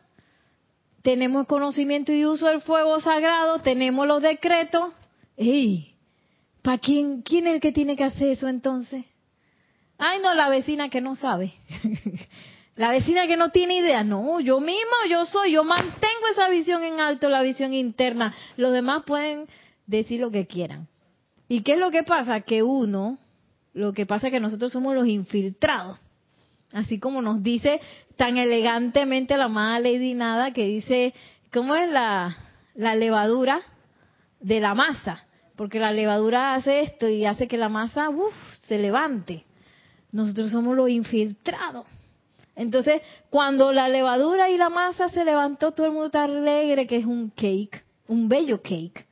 tenemos 1.02 1.46
conocimiento 1.46 2.12
y 2.12 2.26
uso 2.26 2.46
del 2.46 2.60
fuego 2.60 3.00
sagrado, 3.00 3.60
tenemos 3.60 4.06
los 4.06 4.22
decretos. 4.22 4.92
¡Ey! 5.36 5.94
¿Para 6.62 6.78
quién, 6.78 7.22
quién 7.22 7.46
es 7.46 7.54
el 7.54 7.60
que 7.60 7.72
tiene 7.72 7.96
que 7.96 8.04
hacer 8.04 8.28
eso 8.28 8.48
entonces? 8.48 9.04
Ay, 9.98 10.20
no, 10.22 10.34
la 10.34 10.48
vecina 10.48 10.88
que 10.88 11.00
no 11.00 11.16
sabe. 11.16 11.52
La 12.76 12.90
vecina 12.90 13.26
que 13.26 13.36
no 13.36 13.50
tiene 13.50 13.78
idea, 13.78 14.04
no, 14.04 14.38
yo 14.38 14.60
mismo, 14.60 14.92
yo 15.10 15.24
soy, 15.24 15.50
yo 15.50 15.64
mantengo 15.64 16.28
esa 16.30 16.48
visión 16.48 16.84
en 16.84 17.00
alto, 17.00 17.28
la 17.28 17.42
visión 17.42 17.74
interna. 17.74 18.32
Los 18.56 18.72
demás 18.72 19.02
pueden 19.04 19.48
decir 19.84 20.20
lo 20.20 20.30
que 20.30 20.46
quieran. 20.46 20.86
¿Y 21.48 21.62
qué 21.62 21.72
es 21.72 21.78
lo 21.80 21.90
que 21.90 22.04
pasa? 22.04 22.42
Que 22.42 22.62
uno, 22.62 23.18
Lo 23.74 23.92
que 23.92 24.06
pasa 24.06 24.28
es 24.28 24.32
que 24.32 24.38
nosotros 24.38 24.70
somos 24.70 24.94
los 24.94 25.08
infiltrados. 25.08 25.98
Así 26.72 27.00
como 27.00 27.20
nos 27.20 27.42
dice 27.42 27.80
tan 28.16 28.36
elegantemente 28.36 29.36
la 29.36 29.46
amada 29.46 29.80
Lady 29.80 30.14
Nada, 30.14 30.52
que 30.52 30.64
dice, 30.64 31.14
¿cómo 31.52 31.74
es 31.74 31.90
la, 31.90 32.36
la 32.76 32.94
levadura 32.94 33.60
de 34.38 34.60
la 34.60 34.74
masa? 34.74 35.26
Porque 35.58 35.80
la 35.80 35.90
levadura 35.90 36.54
hace 36.54 36.82
esto 36.82 37.08
y 37.08 37.24
hace 37.26 37.48
que 37.48 37.58
la 37.58 37.68
masa 37.68 38.10
uf, 38.10 38.32
se 38.68 38.78
levante. 38.78 39.44
Nosotros 40.12 40.52
somos 40.52 40.76
los 40.76 40.88
infiltrados. 40.88 41.84
Entonces, 42.54 43.02
cuando 43.28 43.72
la 43.72 43.88
levadura 43.88 44.48
y 44.50 44.56
la 44.56 44.68
masa 44.68 45.08
se 45.08 45.24
levantó, 45.24 45.72
todo 45.72 45.86
el 45.86 45.92
mundo 45.92 46.06
está 46.06 46.22
alegre 46.22 46.86
que 46.86 46.98
es 46.98 47.04
un 47.04 47.30
cake, 47.30 47.84
un 48.06 48.28
bello 48.28 48.62
cake. 48.62 49.04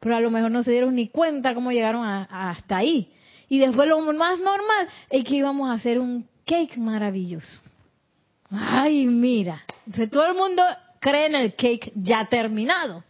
Pero 0.00 0.16
a 0.16 0.20
lo 0.20 0.30
mejor 0.30 0.50
no 0.50 0.62
se 0.62 0.70
dieron 0.70 0.94
ni 0.94 1.08
cuenta 1.08 1.54
cómo 1.54 1.72
llegaron 1.72 2.06
hasta 2.06 2.78
ahí. 2.78 3.12
Y 3.50 3.58
después 3.58 3.86
lo 3.86 4.00
más 4.00 4.38
normal 4.38 4.88
es 5.10 5.24
que 5.24 5.36
íbamos 5.36 5.68
a 5.68 5.74
hacer 5.74 5.98
un 5.98 6.26
cake 6.46 6.78
maravilloso. 6.78 7.60
Ay, 8.50 9.04
mira. 9.04 9.62
todo 10.10 10.24
el 10.24 10.34
mundo 10.34 10.62
cree 11.00 11.26
en 11.26 11.34
el 11.34 11.54
cake 11.54 11.92
ya 11.94 12.26
terminado. 12.30 13.04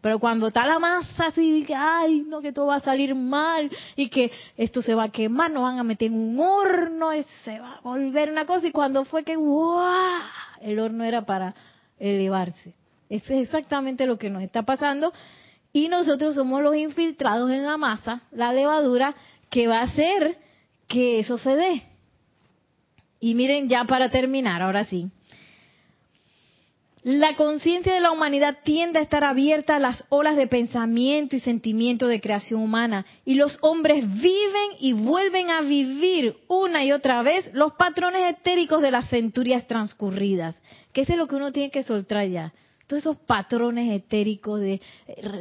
Pero 0.00 0.18
cuando 0.18 0.48
está 0.48 0.66
la 0.66 0.78
masa 0.78 1.26
así, 1.26 1.66
ay, 1.76 2.24
no, 2.26 2.40
que 2.40 2.52
todo 2.52 2.66
va 2.66 2.76
a 2.76 2.80
salir 2.80 3.14
mal 3.14 3.70
y 3.96 4.08
que 4.08 4.30
esto 4.56 4.80
se 4.80 4.94
va 4.94 5.04
a 5.04 5.08
quemar, 5.10 5.50
nos 5.50 5.62
van 5.62 5.78
a 5.78 5.84
meter 5.84 6.08
en 6.08 6.14
un 6.14 6.40
horno 6.40 7.10
se 7.44 7.60
va 7.60 7.74
a 7.74 7.80
volver 7.80 8.30
una 8.30 8.46
cosa. 8.46 8.66
Y 8.66 8.72
cuando 8.72 9.04
fue 9.04 9.24
que, 9.24 9.36
¡guau! 9.36 10.22
El 10.62 10.78
horno 10.78 11.04
era 11.04 11.22
para 11.22 11.54
elevarse. 11.98 12.74
Eso 13.10 13.34
es 13.34 13.42
exactamente 13.42 14.06
lo 14.06 14.16
que 14.16 14.30
nos 14.30 14.42
está 14.42 14.62
pasando. 14.62 15.12
Y 15.72 15.88
nosotros 15.88 16.34
somos 16.34 16.62
los 16.62 16.76
infiltrados 16.76 17.50
en 17.50 17.64
la 17.64 17.76
masa, 17.76 18.22
la 18.32 18.52
levadura, 18.52 19.14
que 19.50 19.68
va 19.68 19.80
a 19.80 19.84
hacer 19.84 20.38
que 20.88 21.20
eso 21.20 21.36
se 21.38 21.56
dé. 21.56 21.82
Y 23.20 23.34
miren, 23.34 23.68
ya 23.68 23.84
para 23.84 24.10
terminar, 24.10 24.62
ahora 24.62 24.84
sí. 24.84 25.10
La 27.02 27.34
conciencia 27.34 27.94
de 27.94 28.00
la 28.00 28.12
humanidad 28.12 28.58
tiende 28.62 28.98
a 28.98 29.02
estar 29.02 29.24
abierta 29.24 29.76
a 29.76 29.78
las 29.78 30.04
olas 30.10 30.36
de 30.36 30.46
pensamiento 30.46 31.34
y 31.34 31.40
sentimiento 31.40 32.06
de 32.08 32.20
creación 32.20 32.60
humana 32.60 33.06
y 33.24 33.36
los 33.36 33.56
hombres 33.62 34.04
viven 34.20 34.70
y 34.80 34.92
vuelven 34.92 35.48
a 35.48 35.62
vivir 35.62 36.36
una 36.46 36.84
y 36.84 36.92
otra 36.92 37.22
vez 37.22 37.48
los 37.54 37.72
patrones 37.72 38.30
etéricos 38.30 38.82
de 38.82 38.90
las 38.90 39.08
centurias 39.08 39.66
transcurridas, 39.66 40.60
que 40.92 41.00
es 41.00 41.08
lo 41.16 41.26
que 41.26 41.36
uno 41.36 41.52
tiene 41.52 41.70
que 41.70 41.84
soltar 41.84 42.28
ya. 42.28 42.52
Todos 42.86 43.00
esos 43.00 43.16
patrones 43.16 43.90
etéricos 43.90 44.60
de, 44.60 44.82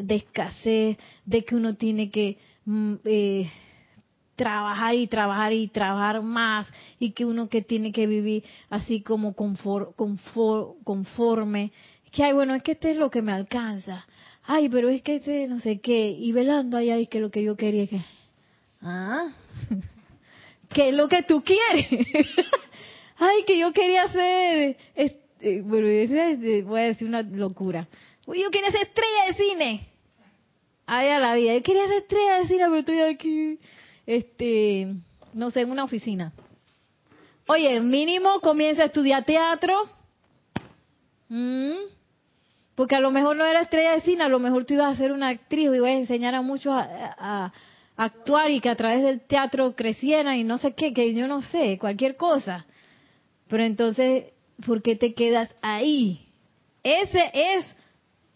de 0.04 0.16
escasez, 0.16 0.98
de 1.26 1.44
que 1.44 1.56
uno 1.56 1.76
tiene 1.76 2.10
que 2.10 2.38
mm, 2.64 2.94
eh, 3.04 3.52
trabajar 4.40 4.96
y 4.96 5.06
trabajar 5.08 5.52
y 5.52 5.68
trabajar 5.68 6.22
más 6.22 6.66
y 6.98 7.12
que 7.12 7.26
uno 7.26 7.50
que 7.50 7.62
tiene 7.62 7.92
que 7.92 8.08
vivir 8.08 8.46
así 8.70 9.02
como 9.02 9.34
conforme, 9.34 9.92
que 12.10 12.24
ay 12.24 12.32
bueno 12.32 12.56
es 12.56 12.64
que 12.64 12.72
este 12.72 12.92
es 12.92 12.98
lo 12.98 13.10
que 13.10 13.22
me 13.22 13.34
alcanza. 13.34 14.08
Ay 14.46 14.70
pero 14.70 14.88
es 14.88 15.02
que 15.02 15.18
este 15.18 15.46
no 15.48 15.60
sé 15.60 15.82
qué. 15.82 16.12
Y 16.12 16.32
velando 16.32 16.78
ahí 16.78 16.90
ay 16.90 17.08
que 17.08 17.20
lo 17.20 17.30
que 17.30 17.44
yo 17.44 17.58
quería 17.58 17.86
que 17.86 18.00
ah 18.82 19.28
qué 20.74 20.88
es 20.90 20.96
lo 20.96 21.10
que 21.10 21.22
tú 21.24 21.44
quieres 21.44 21.88
ay 23.18 23.44
que 23.46 23.60
yo 23.60 23.74
quería 23.74 24.04
hacer 24.04 24.78
este, 24.96 25.62
bueno 25.64 25.86
voy 26.66 26.80
a 26.80 26.84
decir 26.84 27.10
una 27.10 27.24
locura. 27.24 27.90
Yo 28.26 28.50
quería 28.52 28.72
ser 28.72 28.84
estrella 28.84 29.26
de 29.28 29.34
cine. 29.34 29.90
Ay 30.86 31.10
a 31.10 31.20
la 31.20 31.36
vida 31.36 31.54
yo 31.56 31.62
quería 31.62 31.86
ser 31.88 31.98
estrella 31.98 32.36
de 32.36 32.48
cine 32.48 32.64
pero 32.68 32.78
estoy 32.78 33.02
aquí 33.02 33.60
este, 34.10 34.88
no 35.34 35.52
sé, 35.52 35.62
en 35.62 35.70
una 35.70 35.84
oficina. 35.84 36.34
Oye, 37.48 37.80
mínimo 37.80 38.40
comienza 38.42 38.82
a 38.82 38.86
estudiar 38.88 39.24
teatro. 39.24 39.88
Mm. 41.32 41.76
porque 42.74 42.96
a 42.96 43.00
lo 43.00 43.12
mejor 43.12 43.36
no 43.36 43.46
era 43.46 43.62
estrella 43.62 43.92
de 43.92 44.02
cine, 44.02 44.24
a 44.24 44.30
lo 44.30 44.40
mejor 44.40 44.66
tú 44.66 44.74
ibas 44.74 44.96
a 44.96 44.98
ser 44.98 45.12
una 45.12 45.28
actriz 45.28 45.66
y 45.66 45.76
ibas 45.76 45.90
a 45.90 45.94
enseñar 45.94 46.34
a 46.34 46.42
muchos 46.42 46.74
a, 46.76 47.54
actuar 47.96 48.50
y 48.50 48.62
que 48.62 48.70
a 48.70 48.76
través 48.76 49.04
del 49.04 49.22
teatro 49.22 49.76
crecieran 49.76 50.38
y 50.38 50.44
no 50.44 50.58
sé 50.58 50.74
qué, 50.74 50.92
que 50.92 51.14
yo 51.14 51.28
no 51.28 51.44
sé, 51.44 51.78
cualquier 51.78 52.16
cosa. 52.16 52.66
Pero 53.48 53.64
entonces, 53.64 54.32
¿por 54.66 54.82
qué 54.82 54.96
te 54.96 55.14
quedas 55.14 55.54
ahí? 55.62 56.26
Ese 56.82 57.30
es 57.34 57.76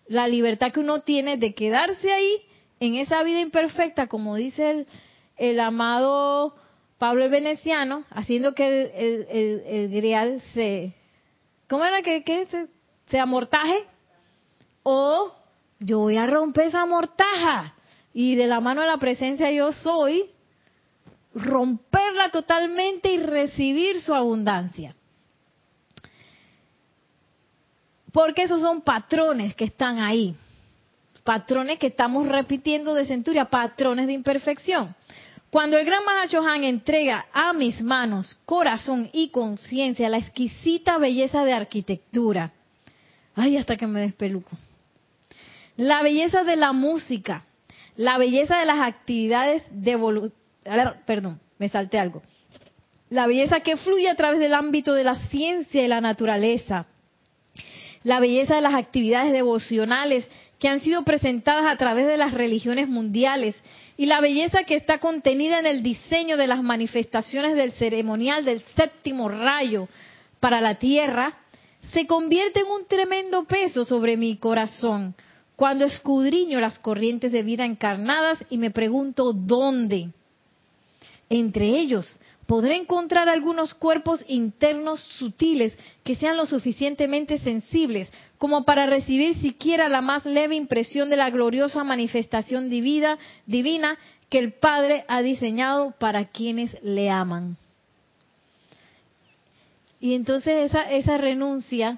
la 0.08 0.28
libertad 0.28 0.72
que 0.72 0.82
uno 0.82 1.02
tiene 1.02 1.38
de 1.38 1.56
quedarse 1.56 2.12
ahí 2.12 2.36
en 2.80 2.96
esa 2.96 3.24
vida 3.24 3.40
imperfecta, 3.40 4.08
como 4.08 4.36
dice 4.36 4.70
el, 4.70 4.88
el 5.38 5.60
amado 5.60 6.56
Pablo 6.98 7.26
el 7.26 7.32
Veneciano, 7.32 8.06
haciendo 8.12 8.56
que 8.56 9.28
el, 9.68 9.90
grial 9.90 10.42
se... 10.54 10.94
¿Cómo 11.68 11.84
era 11.84 12.02
que, 12.02 12.24
que 12.24 12.46
se, 12.46 12.68
se 13.10 13.20
amortaje? 13.20 13.86
O 14.84 15.34
yo 15.80 16.00
voy 16.00 16.18
a 16.18 16.28
romper 16.28 16.68
esa 16.68 16.86
mortaja 16.86 17.74
y 18.14 18.36
de 18.36 18.48
la 18.48 18.60
mano 18.60 18.82
de 18.82 18.88
la 18.88 18.98
presencia 18.98 19.52
yo 19.52 19.74
soy, 19.74 20.30
romperla 21.34 22.30
totalmente 22.32 23.12
y 23.12 23.18
recibir 23.18 24.02
su 24.02 24.14
abundancia. 24.14 24.96
Porque 28.12 28.44
esos 28.44 28.62
son 28.62 28.82
patrones 28.82 29.56
que 29.56 29.66
están 29.66 30.00
ahí, 30.00 30.36
patrones 31.24 31.80
que 31.80 31.88
estamos 31.88 32.28
repitiendo 32.28 32.94
de 32.94 33.06
centuria, 33.06 33.46
patrones 33.46 34.06
de 34.08 34.14
imperfección. 34.14 34.96
Cuando 35.54 35.78
el 35.78 35.86
gran 35.86 36.04
Mahachohan 36.04 36.64
entrega 36.64 37.28
a 37.32 37.54
mis 37.54 37.80
manos, 37.80 38.40
corazón 38.44 39.12
y 39.14 39.30
conciencia 39.30 40.10
la 40.10 40.18
exquisita 40.18 40.98
belleza 40.98 41.46
de 41.46 41.54
arquitectura, 41.54 42.54
ay, 43.36 43.58
hasta 43.58 43.78
que 43.78 43.86
me 43.86 44.00
despeluco, 44.00 44.50
la 45.78 46.02
belleza 46.02 46.44
de 46.44 46.56
la 46.56 46.72
música, 46.72 47.44
la 47.96 48.18
belleza 48.18 48.58
de 48.58 48.66
las 48.66 48.82
actividades 48.82 49.62
de 49.70 49.96
perdón, 51.06 51.40
me 51.60 51.70
salté 51.70 52.00
algo, 52.00 52.24
la 53.12 53.28
belleza 53.28 53.60
que 53.60 53.78
fluye 53.78 54.10
a 54.10 54.16
través 54.16 54.40
del 54.40 54.56
ámbito 54.56 54.96
de 54.96 55.04
la 55.04 55.18
ciencia 55.28 55.84
y 55.84 55.88
la 55.88 56.02
naturaleza, 56.02 56.88
la 58.04 58.20
belleza 58.20 58.56
de 58.56 58.62
las 58.62 58.74
actividades 58.74 59.32
devocionales 59.32 60.28
que 60.58 60.68
han 60.68 60.80
sido 60.80 61.04
presentadas 61.04 61.68
a 61.68 61.78
través 61.78 62.08
de 62.08 62.18
las 62.18 62.34
religiones 62.34 62.90
mundiales 62.90 63.56
y 64.04 64.06
la 64.06 64.20
belleza 64.20 64.66
que 64.66 64.76
está 64.76 65.00
contenida 65.00 65.60
en 65.60 65.66
el 65.66 65.82
diseño 65.82 66.36
de 66.36 66.46
las 66.46 66.62
manifestaciones 66.62 67.56
del 67.56 67.72
ceremonial 67.72 68.44
del 68.44 68.62
séptimo 68.76 69.30
rayo 69.30 69.88
para 70.42 70.60
la 70.60 70.76
tierra, 70.76 71.38
se 71.94 72.06
convierte 72.06 72.60
en 72.60 72.66
un 72.68 72.86
tremendo 72.86 73.46
peso 73.46 73.86
sobre 73.86 74.18
mi 74.18 74.36
corazón 74.36 75.16
cuando 75.56 75.86
escudriño 75.86 76.60
las 76.60 76.80
corrientes 76.80 77.32
de 77.32 77.44
vida 77.44 77.64
encarnadas 77.64 78.40
y 78.50 78.58
me 78.58 78.72
pregunto 78.72 79.32
dónde. 79.32 80.10
Entre 81.30 81.66
ellos 81.66 82.20
podré 82.54 82.76
encontrar 82.76 83.30
algunos 83.30 83.74
cuerpos 83.74 84.24
internos 84.28 85.00
sutiles 85.18 85.74
que 86.04 86.16
sean 86.16 86.38
lo 86.38 86.46
suficientemente 86.46 87.40
sensibles 87.40 88.12
como 88.38 88.64
para 88.64 88.86
recibir 88.86 89.40
siquiera 89.40 89.90
la 89.90 90.02
más 90.02 90.24
leve 90.24 90.54
impresión 90.54 91.10
de 91.10 91.18
la 91.18 91.32
gloriosa 91.32 91.84
manifestación 91.84 92.70
divina, 92.70 93.18
divina 93.48 93.98
que 94.30 94.38
el 94.38 94.52
Padre 94.52 95.04
ha 95.08 95.24
diseñado 95.24 95.96
para 95.98 96.26
quienes 96.26 96.78
le 96.84 97.10
aman. 97.10 97.58
Y 100.00 100.14
entonces 100.14 100.70
esa, 100.70 100.92
esa 100.92 101.18
renuncia 101.18 101.98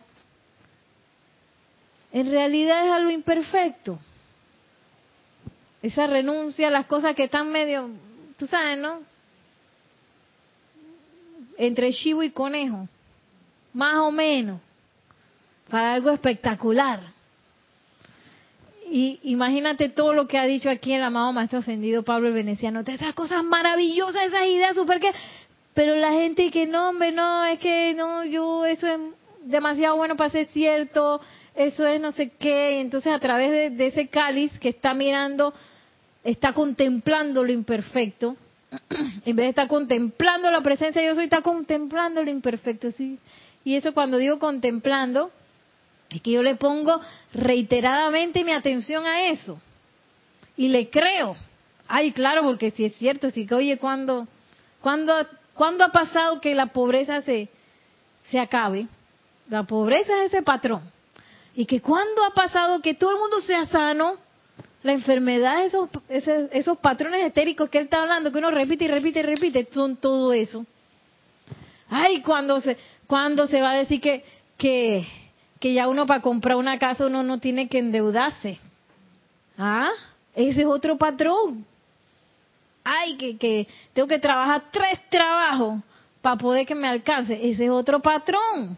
en 2.14 2.32
realidad 2.32 2.86
es 2.86 2.91
algo 2.93 3.10
imperfecto. 3.10 3.99
Esa 5.82 6.08
renuncia 6.08 6.70
a 6.70 6.72
las 6.72 6.86
cosas 6.86 7.14
que 7.14 7.26
están 7.26 7.51
medio, 7.51 7.89
tú 8.38 8.47
sabes, 8.47 8.78
¿no? 8.78 9.14
Entre 11.58 11.91
chivo 11.91 12.24
y 12.24 12.32
conejo, 12.32 12.88
más 13.74 13.95
o 13.95 14.12
menos, 14.12 14.60
para 15.70 15.93
algo 15.93 16.12
espectacular. 16.12 16.99
Y 18.89 19.20
imagínate 19.24 19.89
todo 19.89 20.14
lo 20.14 20.28
que 20.28 20.38
ha 20.38 20.45
dicho 20.45 20.70
aquí 20.70 20.93
el 20.93 21.03
amado 21.03 21.34
Maestro 21.34 21.60
Ascendido 21.60 22.03
Pablo 22.03 22.28
el 22.28 22.34
Veneciano, 22.34 22.84
de 22.84 22.93
esas 22.93 23.14
cosas 23.14 23.43
maravillosas, 23.43 24.26
esas 24.26 24.47
ideas 24.47 24.76
super 24.76 24.99
que... 24.99 25.12
Pero 25.74 25.95
la 25.97 26.12
gente 26.14 26.51
que 26.51 26.68
no, 26.68 26.89
hombre, 26.89 27.12
no, 27.12 27.43
es 27.43 27.60
que 27.60 27.93
no, 27.95 28.24
yo, 28.24 28.66
eso 28.66 28.88
es 28.88 28.97
demasiado 29.43 29.97
bueno 29.97 30.16
para 30.16 30.30
ser 30.30 30.47
cierto, 30.47 31.20
eso 31.53 31.86
es 31.86 31.99
no 31.99 32.14
sé 32.14 32.32
qué. 32.39 32.80
Entonces 32.80 33.12
a 33.12 33.20
través 33.20 33.51
de, 33.51 33.70
de 33.72 33.88
ese 33.88 34.08
cáliz 34.08 34.58
que 34.60 34.70
está 34.70 34.93
mirando, 34.93 35.53
está 36.24 36.53
contemplando 36.53 37.43
lo 37.43 37.51
imperfecto, 37.51 38.38
en 39.26 39.36
vez 39.36 39.46
de 39.46 39.50
estar 39.50 39.68
contemplando 39.68 40.50
la 40.52 40.62
presencia 40.62 41.04
yo 41.04 41.16
soy, 41.16 41.26
está 41.26 41.42
contemplando 41.42 42.24
lo 42.24 42.30
imperfecto. 42.30 42.92
¿sí? 42.92 43.20
Y 43.64 43.76
eso 43.76 43.94
cuando 43.94 44.18
digo 44.18 44.40
contemplando, 44.40 45.32
es 46.10 46.22
que 46.22 46.32
yo 46.32 46.44
le 46.44 46.56
pongo 46.56 47.02
reiteradamente 47.34 48.44
mi 48.44 48.52
atención 48.52 49.06
a 49.06 49.28
eso. 49.28 49.60
Y 50.58 50.70
le 50.70 50.90
creo. 50.90 51.36
Ay, 51.88 52.12
claro, 52.12 52.44
porque 52.44 52.72
si 52.72 52.86
es 52.86 52.96
cierto, 52.96 53.30
si 53.30 53.46
que 53.46 53.56
oye, 53.56 53.78
cuando 53.78 54.28
¿Cuándo, 54.86 55.16
¿Cuándo 55.56 55.84
ha 55.84 55.90
pasado 55.90 56.40
que 56.40 56.54
la 56.54 56.68
pobreza 56.68 57.20
se, 57.22 57.50
se 58.30 58.38
acabe? 58.38 58.88
La 59.50 59.64
pobreza 59.64 60.14
es 60.20 60.28
ese 60.28 60.44
patrón. 60.44 60.84
Y 61.56 61.66
que 61.66 61.82
cuando 61.82 62.24
ha 62.24 62.36
pasado 62.36 62.84
que 62.84 62.94
todo 62.94 63.10
el 63.10 63.18
mundo 63.18 63.42
sea 63.42 63.66
sano, 63.66 64.18
la 64.86 64.92
enfermedad, 64.92 65.66
esos, 65.66 65.90
esos, 66.10 66.78
patrones 66.78 67.26
etéricos 67.26 67.72
que 67.72 67.80
él 67.80 67.86
está 67.86 68.04
hablando, 68.04 68.32
que 68.32 68.38
uno 68.38 68.52
repite 68.52 68.86
y 68.86 68.88
repite 68.88 69.22
y 69.22 69.24
repite, 69.24 69.68
son 69.74 69.98
todo 69.98 70.32
eso. 70.32 70.64
Ay, 71.90 72.22
cuando 72.22 72.62
se, 72.62 72.78
cuando 73.08 73.48
se 73.48 73.64
va 73.64 73.72
a 73.72 73.78
decir 73.78 74.00
que, 74.00 74.24
que, 74.60 75.08
que 75.60 75.74
ya 75.74 75.88
uno 75.88 76.06
para 76.06 76.22
comprar 76.22 76.56
una 76.56 76.78
casa 76.78 77.08
uno 77.08 77.24
no 77.24 77.40
tiene 77.40 77.68
que 77.68 77.80
endeudarse. 77.80 78.60
Ah, 79.58 79.90
ese 80.36 80.62
es 80.62 80.68
otro 80.68 81.00
patrón. 81.00 81.66
Ay, 82.84 83.18
que, 83.18 83.38
que 83.38 83.68
tengo 83.92 84.08
que 84.08 84.20
trabajar 84.20 84.66
tres 84.70 85.02
trabajos 85.10 85.82
para 86.22 86.36
poder 86.36 86.68
que 86.68 86.76
me 86.76 86.88
alcance. 86.88 87.34
Ese 87.34 87.66
es 87.66 87.72
otro 87.72 88.02
patrón. 88.02 88.78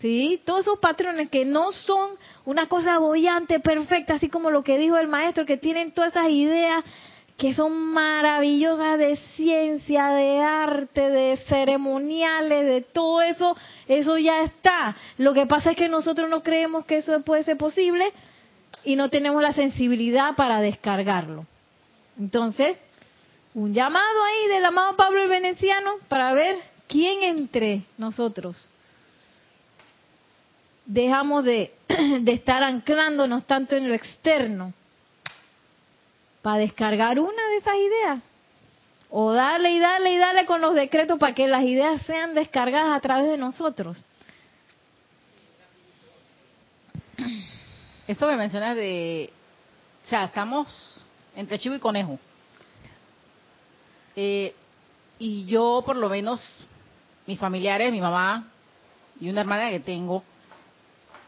¿Sí? 0.00 0.40
Todos 0.44 0.60
esos 0.60 0.78
patrones 0.78 1.28
que 1.28 1.44
no 1.44 1.72
son 1.72 2.12
una 2.44 2.68
cosa 2.68 2.98
bollante, 2.98 3.58
perfecta, 3.58 4.14
así 4.14 4.28
como 4.28 4.50
lo 4.50 4.62
que 4.62 4.78
dijo 4.78 4.96
el 4.96 5.08
maestro, 5.08 5.44
que 5.44 5.56
tienen 5.56 5.92
todas 5.92 6.12
esas 6.12 6.28
ideas 6.28 6.84
que 7.36 7.54
son 7.54 7.72
maravillosas 7.72 8.98
de 8.98 9.16
ciencia, 9.36 10.08
de 10.08 10.40
arte, 10.40 11.08
de 11.08 11.36
ceremoniales, 11.48 12.66
de 12.66 12.80
todo 12.80 13.22
eso, 13.22 13.56
eso 13.86 14.18
ya 14.18 14.42
está. 14.42 14.96
Lo 15.18 15.34
que 15.34 15.46
pasa 15.46 15.70
es 15.70 15.76
que 15.76 15.88
nosotros 15.88 16.28
no 16.28 16.42
creemos 16.42 16.84
que 16.84 16.98
eso 16.98 17.20
puede 17.22 17.44
ser 17.44 17.56
posible 17.56 18.12
y 18.84 18.96
no 18.96 19.08
tenemos 19.08 19.40
la 19.40 19.52
sensibilidad 19.52 20.34
para 20.34 20.60
descargarlo. 20.60 21.46
Entonces, 22.18 22.76
un 23.54 23.72
llamado 23.72 24.24
ahí 24.24 24.48
del 24.48 24.64
amado 24.64 24.96
Pablo 24.96 25.22
el 25.22 25.28
Veneciano 25.28 25.92
para 26.08 26.32
ver 26.32 26.56
quién 26.88 27.22
entre 27.22 27.82
nosotros 27.98 28.68
dejamos 30.88 31.44
de, 31.44 31.70
estar 32.26 32.62
anclándonos 32.64 33.46
tanto 33.46 33.76
en 33.76 33.88
lo 33.88 33.94
externo 33.94 34.72
para 36.42 36.58
descargar 36.58 37.20
una 37.20 37.48
de 37.50 37.56
esas 37.58 37.76
ideas. 37.76 38.20
O 39.10 39.32
darle 39.32 39.70
y 39.70 39.78
darle 39.78 40.12
y 40.12 40.18
darle 40.18 40.44
con 40.44 40.60
los 40.60 40.74
decretos 40.74 41.18
para 41.18 41.34
que 41.34 41.48
las 41.48 41.62
ideas 41.62 42.02
sean 42.02 42.34
descargadas 42.34 42.96
a 42.96 43.00
través 43.00 43.30
de 43.30 43.38
nosotros. 43.38 44.04
Eso 48.06 48.26
me 48.26 48.36
mencionas 48.36 48.76
de, 48.76 49.30
o 50.04 50.08
sea, 50.08 50.24
estamos 50.24 50.68
entre 51.34 51.58
chivo 51.58 51.74
y 51.74 51.78
conejo. 51.80 52.18
Eh, 54.14 54.54
y 55.18 55.46
yo, 55.46 55.82
por 55.84 55.96
lo 55.96 56.08
menos, 56.08 56.40
mis 57.26 57.38
familiares, 57.38 57.92
mi 57.92 58.00
mamá 58.00 58.46
y 59.20 59.30
una 59.30 59.40
hermana 59.40 59.70
que 59.70 59.80
tengo, 59.80 60.22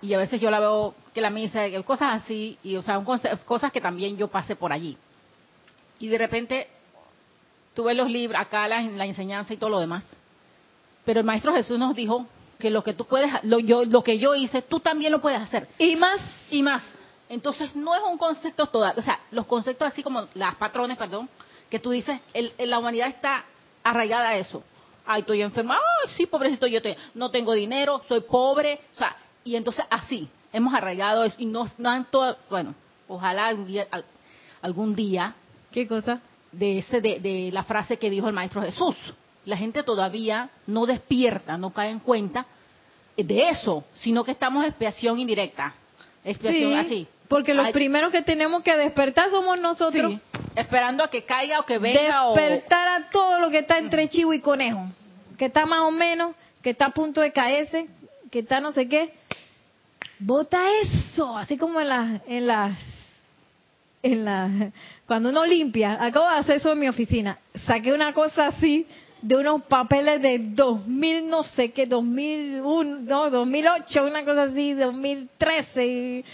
y 0.02 0.14
a 0.14 0.18
veces 0.18 0.40
yo 0.40 0.50
la 0.50 0.60
veo 0.60 0.94
que 1.12 1.20
la 1.20 1.30
misa, 1.30 1.64
cosas 1.84 2.22
así, 2.22 2.58
y 2.62 2.76
o 2.76 2.82
sea, 2.82 3.02
cosas 3.44 3.72
que 3.72 3.80
también 3.80 4.16
yo 4.16 4.28
pasé 4.28 4.56
por 4.56 4.72
allí. 4.72 4.96
Y 5.98 6.08
de 6.08 6.18
repente 6.18 6.68
tuve 7.74 7.94
los 7.94 8.10
libros, 8.10 8.40
acá 8.40 8.66
la, 8.66 8.80
la 8.82 9.06
enseñanza 9.06 9.52
y 9.52 9.56
todo 9.56 9.70
lo 9.70 9.80
demás. 9.80 10.04
Pero 11.04 11.20
el 11.20 11.26
Maestro 11.26 11.54
Jesús 11.54 11.78
nos 11.78 11.94
dijo 11.94 12.26
que 12.58 12.70
lo 12.70 12.84
que 12.84 12.94
tú 12.94 13.04
puedes, 13.04 13.32
lo, 13.44 13.58
yo, 13.58 13.84
lo 13.84 14.02
que 14.02 14.18
yo 14.18 14.34
hice, 14.34 14.62
tú 14.62 14.80
también 14.80 15.12
lo 15.12 15.20
puedes 15.20 15.40
hacer. 15.40 15.68
Y 15.78 15.96
más. 15.96 16.20
Y 16.50 16.62
más. 16.62 16.82
Entonces 17.28 17.74
no 17.76 17.94
es 17.94 18.02
un 18.02 18.18
concepto 18.18 18.66
toda, 18.66 18.92
o 18.96 19.02
sea, 19.02 19.20
los 19.30 19.46
conceptos 19.46 19.86
así 19.86 20.02
como 20.02 20.26
las 20.34 20.56
patrones, 20.56 20.98
perdón, 20.98 21.28
que 21.70 21.78
tú 21.78 21.90
dices, 21.90 22.20
el, 22.34 22.52
la 22.58 22.80
humanidad 22.80 23.06
está 23.06 23.44
arraigada 23.84 24.30
a 24.30 24.36
eso. 24.36 24.64
Ay, 25.06 25.20
estoy 25.20 25.40
enferma, 25.40 25.76
ay, 25.76 26.12
sí, 26.16 26.26
pobrecito, 26.26 26.66
yo 26.66 26.78
estoy, 26.78 26.96
no 27.14 27.30
tengo 27.30 27.52
dinero, 27.52 28.02
soy 28.08 28.20
pobre, 28.22 28.80
o 28.94 28.98
sea, 28.98 29.16
y 29.44 29.56
entonces 29.56 29.84
así, 29.90 30.28
hemos 30.52 30.74
arraigado 30.74 31.24
eso 31.24 31.36
y 31.38 31.46
no, 31.46 31.66
no 31.78 32.04
todo, 32.10 32.36
bueno, 32.48 32.74
ojalá 33.08 33.46
algún 33.46 33.66
día, 33.66 33.86
algún 34.62 34.94
día 34.94 35.34
¿Qué 35.72 35.86
cosa? 35.86 36.20
De, 36.52 36.78
ese, 36.78 37.00
de, 37.00 37.20
de 37.20 37.50
la 37.52 37.62
frase 37.62 37.96
que 37.96 38.10
dijo 38.10 38.26
el 38.26 38.34
Maestro 38.34 38.62
Jesús. 38.62 38.96
La 39.44 39.56
gente 39.56 39.82
todavía 39.82 40.50
no 40.66 40.86
despierta, 40.86 41.56
no 41.56 41.70
cae 41.70 41.90
en 41.90 42.00
cuenta 42.00 42.46
de 43.16 43.50
eso, 43.50 43.84
sino 43.94 44.24
que 44.24 44.32
estamos 44.32 44.62
en 44.62 44.70
expiación 44.70 45.18
indirecta. 45.18 45.74
Expiación 46.24 46.74
así. 46.74 47.06
Porque 47.28 47.54
los 47.54 47.70
primeros 47.70 48.10
que 48.10 48.22
tenemos 48.22 48.62
que 48.62 48.76
despertar 48.76 49.30
somos 49.30 49.58
nosotros. 49.60 50.12
Sí, 50.12 50.20
esperando 50.56 51.04
a 51.04 51.08
que 51.08 51.24
caiga 51.24 51.60
o 51.60 51.66
que 51.66 51.78
venga. 51.78 52.26
Despertar 52.26 52.88
a 52.88 53.10
todo 53.10 53.38
lo 53.38 53.50
que 53.50 53.60
está 53.60 53.78
entre 53.78 54.08
chivo 54.08 54.32
y 54.32 54.40
conejo. 54.40 54.88
Que 55.38 55.46
está 55.46 55.64
más 55.64 55.80
o 55.80 55.92
menos, 55.92 56.34
que 56.62 56.70
está 56.70 56.86
a 56.86 56.90
punto 56.90 57.20
de 57.20 57.30
caerse, 57.30 57.86
que 58.32 58.40
está 58.40 58.60
no 58.60 58.72
sé 58.72 58.88
qué. 58.88 59.14
Bota 60.22 60.60
eso, 60.82 61.34
así 61.34 61.56
como 61.56 61.80
en 61.80 61.88
las, 61.88 62.20
en 62.26 62.46
las 62.46 62.78
en 64.02 64.24
la 64.24 64.70
cuando 65.06 65.30
uno 65.30 65.46
limpia, 65.46 65.96
acabo 66.02 66.28
de 66.28 66.36
hacer 66.36 66.56
eso 66.56 66.72
en 66.72 66.78
mi 66.78 66.88
oficina, 66.88 67.38
saqué 67.66 67.92
una 67.92 68.12
cosa 68.12 68.48
así 68.48 68.86
de 69.22 69.36
unos 69.36 69.62
papeles 69.62 70.20
de 70.20 70.38
2000 70.38 71.26
no 71.26 71.42
sé 71.42 71.72
qué, 71.72 71.86
2001, 71.86 73.00
no, 73.00 73.30
2008, 73.30 74.04
una 74.04 74.24
cosa 74.24 74.42
así, 74.44 74.74
2013 74.74 75.86
y 75.86 76.24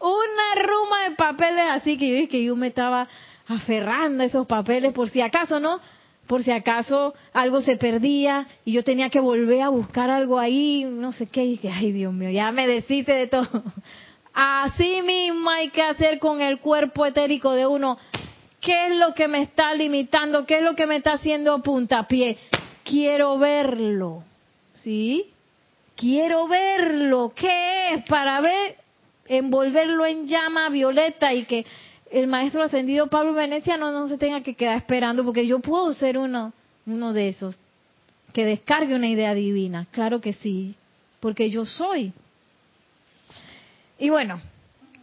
una 0.00 0.62
ruma 0.62 1.08
de 1.08 1.14
papeles 1.14 1.64
así 1.70 1.96
que 1.96 2.22
yo 2.22 2.28
que 2.28 2.42
yo 2.42 2.56
me 2.56 2.66
estaba 2.66 3.06
aferrando 3.46 4.24
a 4.24 4.26
esos 4.26 4.48
papeles 4.48 4.92
por 4.92 5.08
si 5.08 5.20
acaso, 5.20 5.60
¿no? 5.60 5.80
Por 6.28 6.44
si 6.44 6.52
acaso 6.52 7.14
algo 7.32 7.62
se 7.62 7.76
perdía 7.78 8.46
y 8.64 8.72
yo 8.72 8.84
tenía 8.84 9.08
que 9.08 9.18
volver 9.18 9.62
a 9.62 9.70
buscar 9.70 10.10
algo 10.10 10.38
ahí, 10.38 10.84
no 10.84 11.10
sé 11.10 11.26
qué, 11.26 11.44
y 11.44 11.56
que 11.56 11.70
ay 11.70 11.90
Dios 11.90 12.12
mío, 12.12 12.30
ya 12.30 12.52
me 12.52 12.66
deshice 12.66 13.12
de 13.12 13.26
todo. 13.26 13.48
Así 14.34 15.00
mismo 15.02 15.50
hay 15.50 15.70
que 15.70 15.82
hacer 15.82 16.18
con 16.18 16.42
el 16.42 16.60
cuerpo 16.60 17.06
etérico 17.06 17.52
de 17.54 17.66
uno. 17.66 17.98
¿Qué 18.60 18.88
es 18.88 18.96
lo 18.96 19.14
que 19.14 19.26
me 19.26 19.42
está 19.42 19.72
limitando? 19.74 20.44
¿Qué 20.44 20.58
es 20.58 20.62
lo 20.62 20.74
que 20.74 20.86
me 20.86 20.96
está 20.96 21.14
haciendo 21.14 21.62
puntapié? 21.62 22.36
Quiero 22.84 23.38
verlo. 23.38 24.22
¿Sí? 24.74 25.30
Quiero 25.96 26.46
verlo. 26.46 27.32
¿Qué 27.34 27.94
es? 27.94 28.04
Para 28.04 28.40
ver, 28.40 28.76
envolverlo 29.26 30.04
en 30.04 30.28
llama 30.28 30.68
violeta 30.68 31.32
y 31.32 31.44
que 31.44 31.64
el 32.10 32.26
maestro 32.26 32.62
ascendido 32.62 33.08
Pablo 33.08 33.32
Venecia 33.32 33.76
no, 33.76 33.92
no 33.92 34.08
se 34.08 34.18
tenga 34.18 34.42
que 34.42 34.54
quedar 34.54 34.76
esperando, 34.76 35.24
porque 35.24 35.46
yo 35.46 35.60
puedo 35.60 35.92
ser 35.94 36.18
uno, 36.18 36.52
uno 36.86 37.12
de 37.12 37.28
esos 37.28 37.56
que 38.32 38.44
descargue 38.44 38.94
una 38.94 39.08
idea 39.08 39.34
divina. 39.34 39.86
Claro 39.90 40.20
que 40.20 40.32
sí, 40.32 40.74
porque 41.20 41.50
yo 41.50 41.64
soy. 41.64 42.12
Y 43.98 44.10
bueno, 44.10 44.40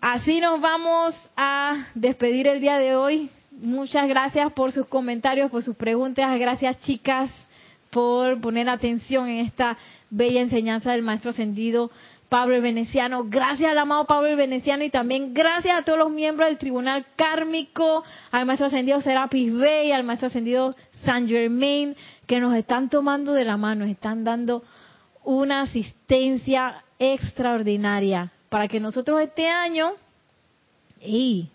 así 0.01 0.39
nos 0.39 0.61
vamos 0.61 1.15
a 1.35 1.87
despedir 1.95 2.47
el 2.47 2.61
día 2.61 2.77
de 2.77 2.95
hoy. 2.95 3.29
Muchas 3.51 4.07
gracias 4.07 4.51
por 4.53 4.71
sus 4.71 4.85
comentarios, 4.87 5.51
por 5.51 5.63
sus 5.63 5.75
preguntas. 5.75 6.39
Gracias, 6.39 6.79
chicas, 6.81 7.29
por 7.89 8.39
poner 8.41 8.69
atención 8.69 9.27
en 9.27 9.45
esta 9.45 9.77
bella 10.09 10.41
enseñanza 10.41 10.91
del 10.91 11.01
Maestro 11.01 11.31
Ascendido 11.31 11.91
Pablo 12.35 12.55
el 12.55 12.61
Veneciano. 12.61 13.23
Gracias 13.29 13.71
al 13.71 13.77
amado 13.77 14.03
Pablo 14.07 14.27
el 14.27 14.35
Veneciano 14.35 14.83
y 14.83 14.89
también 14.89 15.33
gracias 15.33 15.73
a 15.77 15.83
todos 15.83 15.97
los 15.97 16.11
miembros 16.11 16.49
del 16.49 16.57
Tribunal 16.57 17.05
Kármico, 17.15 18.03
al 18.29 18.45
Maestro 18.45 18.67
Ascendido 18.67 18.99
Serapis 18.99 19.53
Bey, 19.53 19.93
al 19.93 20.03
Maestro 20.03 20.27
Ascendido 20.27 20.75
San 21.05 21.29
Germain, 21.29 21.95
que 22.27 22.41
nos 22.41 22.53
están 22.53 22.89
tomando 22.89 23.31
de 23.31 23.45
la 23.45 23.55
mano, 23.55 23.85
están 23.85 24.25
dando 24.25 24.63
una 25.23 25.61
asistencia 25.61 26.83
extraordinaria 26.99 28.33
para 28.49 28.67
que 28.67 28.81
nosotros 28.81 29.21
este 29.21 29.47
año 29.47 29.93
y 30.99 31.47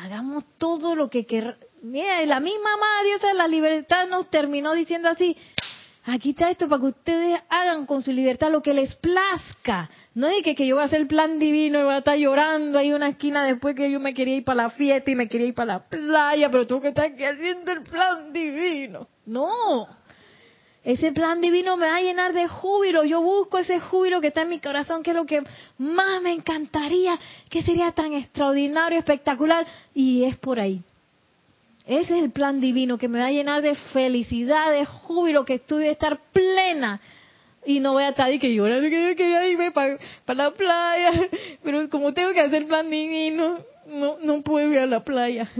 hagamos 0.00 0.44
todo 0.56 0.94
lo 0.94 1.10
que 1.10 1.26
queramos. 1.26 1.58
Mira, 1.82 2.24
la 2.24 2.40
misma 2.40 2.70
Madre 2.78 3.08
Dios 3.08 3.20
de 3.20 3.34
la 3.34 3.48
libertad 3.48 4.08
nos 4.08 4.30
terminó 4.30 4.72
diciendo 4.72 5.10
así, 5.10 5.36
aquí 6.06 6.30
está 6.30 6.50
esto 6.50 6.68
para 6.68 6.80
que 6.80 6.86
ustedes 6.86 7.40
hagan 7.48 7.86
con 7.86 8.02
su 8.02 8.12
libertad 8.12 8.50
lo 8.50 8.62
que 8.62 8.72
les 8.72 8.94
plazca. 8.96 9.90
No 10.14 10.28
es 10.28 10.42
que, 10.42 10.54
que 10.54 10.66
yo 10.66 10.76
voy 10.76 10.82
a 10.82 10.86
hacer 10.86 11.00
el 11.00 11.06
plan 11.06 11.38
divino 11.38 11.80
y 11.80 11.82
voy 11.82 11.94
a 11.94 11.98
estar 11.98 12.16
llorando 12.16 12.78
ahí 12.78 12.88
en 12.88 12.94
una 12.94 13.08
esquina 13.08 13.44
después 13.44 13.74
que 13.74 13.90
yo 13.90 14.00
me 14.00 14.14
quería 14.14 14.36
ir 14.36 14.44
para 14.44 14.64
la 14.64 14.70
fiesta 14.70 15.10
y 15.10 15.14
me 15.14 15.28
quería 15.28 15.48
ir 15.48 15.54
para 15.54 15.74
la 15.74 15.88
playa, 15.88 16.50
pero 16.50 16.66
tú 16.66 16.80
que 16.80 16.88
estás 16.88 17.06
aquí 17.12 17.24
haciendo 17.24 17.72
el 17.72 17.82
plan 17.82 18.32
divino. 18.32 19.08
No, 19.26 19.88
ese 20.86 21.10
plan 21.10 21.40
divino 21.40 21.76
me 21.76 21.88
va 21.88 21.96
a 21.96 22.00
llenar 22.00 22.32
de 22.32 22.46
júbilo. 22.46 23.02
Yo 23.02 23.20
busco 23.20 23.58
ese 23.58 23.80
júbilo 23.80 24.20
que 24.20 24.28
está 24.28 24.42
en 24.42 24.50
mi 24.50 24.60
corazón, 24.60 25.02
que 25.02 25.10
es 25.10 25.16
lo 25.16 25.26
que 25.26 25.42
más 25.78 26.22
me 26.22 26.32
encantaría, 26.32 27.18
que 27.50 27.64
sería 27.64 27.90
tan 27.90 28.12
extraordinario, 28.12 28.96
espectacular. 28.96 29.66
Y 29.94 30.22
es 30.22 30.36
por 30.36 30.60
ahí. 30.60 30.84
Ese 31.86 32.16
es 32.18 32.24
el 32.24 32.30
plan 32.32 32.60
divino 32.60 32.98
que 32.98 33.06
me 33.06 33.20
va 33.20 33.26
a 33.26 33.30
llenar 33.30 33.62
de 33.62 33.76
felicidad, 33.76 34.72
de 34.72 34.84
júbilo, 34.84 35.44
que 35.44 35.54
estoy 35.54 35.84
de 35.84 35.92
estar 35.92 36.18
plena. 36.32 37.00
Y 37.64 37.78
no 37.78 37.92
voy 37.92 38.02
a 38.02 38.08
estar 38.08 38.32
y 38.32 38.40
que 38.40 38.52
yo 38.52 38.64
quería 38.64 39.46
irme 39.46 39.70
para 39.70 39.96
la 40.26 40.50
playa. 40.50 41.12
Pero 41.62 41.88
como 41.88 42.12
tengo 42.12 42.32
que 42.32 42.40
hacer 42.40 42.66
plan 42.66 42.90
divino, 42.90 43.60
no, 43.86 44.18
no 44.20 44.42
puedo 44.42 44.72
ir 44.72 44.80
a 44.80 44.86
la 44.86 45.04
playa. 45.04 45.48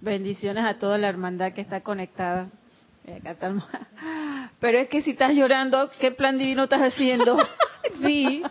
Bendiciones 0.00 0.64
a 0.64 0.78
toda 0.78 0.98
la 0.98 1.08
hermandad 1.08 1.52
que 1.52 1.60
está 1.60 1.80
conectada. 1.80 2.48
Pero 4.60 4.78
es 4.78 4.88
que 4.88 5.02
si 5.02 5.12
estás 5.12 5.32
llorando, 5.32 5.90
¿qué 6.00 6.10
plan 6.10 6.38
divino 6.38 6.64
estás 6.64 6.80
haciendo? 6.80 7.36
Sí. 8.02 8.42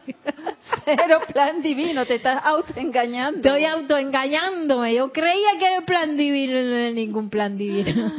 Cero 0.85 1.21
plan 1.31 1.61
divino, 1.61 2.05
te 2.05 2.15
estás 2.15 2.41
autoengañando. 2.43 3.37
Estoy 3.37 3.65
autoengañándome. 3.65 4.95
Yo 4.95 5.11
creía 5.11 5.57
que 5.59 5.65
era 5.65 5.77
el 5.77 5.83
plan 5.83 6.17
divino, 6.17 6.53
no 6.53 6.75
era 6.75 6.91
ningún 6.91 7.29
plan 7.29 7.57
divino. 7.57 8.11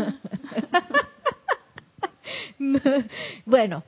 bueno, 3.45 3.85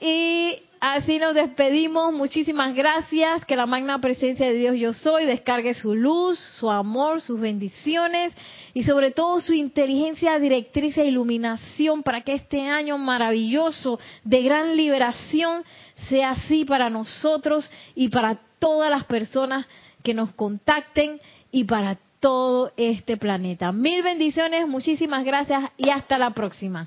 y 0.00 0.56
así 0.80 1.18
nos 1.18 1.34
despedimos. 1.34 2.12
Muchísimas 2.12 2.74
gracias. 2.74 3.44
Que 3.44 3.56
la 3.56 3.66
magna 3.66 4.00
presencia 4.00 4.46
de 4.46 4.54
Dios 4.54 4.76
yo 4.76 4.92
soy 4.92 5.26
descargue 5.26 5.74
su 5.74 5.94
luz, 5.94 6.38
su 6.38 6.70
amor, 6.70 7.20
sus 7.20 7.40
bendiciones 7.40 8.32
y 8.74 8.84
sobre 8.84 9.10
todo 9.10 9.40
su 9.40 9.52
inteligencia 9.52 10.38
directriz 10.38 10.96
e 10.96 11.06
iluminación 11.06 12.02
para 12.02 12.22
que 12.22 12.34
este 12.34 12.62
año 12.62 12.98
maravilloso 12.98 13.98
de 14.24 14.42
gran 14.42 14.76
liberación 14.76 15.62
sea 16.08 16.30
así 16.30 16.64
para 16.64 16.90
nosotros 16.90 17.70
y 17.94 18.08
para 18.08 18.38
todas 18.58 18.90
las 18.90 19.04
personas 19.04 19.66
que 20.02 20.14
nos 20.14 20.32
contacten 20.34 21.20
y 21.50 21.64
para 21.64 21.98
todo 22.20 22.72
este 22.76 23.16
planeta. 23.16 23.72
Mil 23.72 24.02
bendiciones, 24.02 24.68
muchísimas 24.68 25.24
gracias 25.24 25.64
y 25.76 25.90
hasta 25.90 26.18
la 26.18 26.30
próxima. 26.30 26.86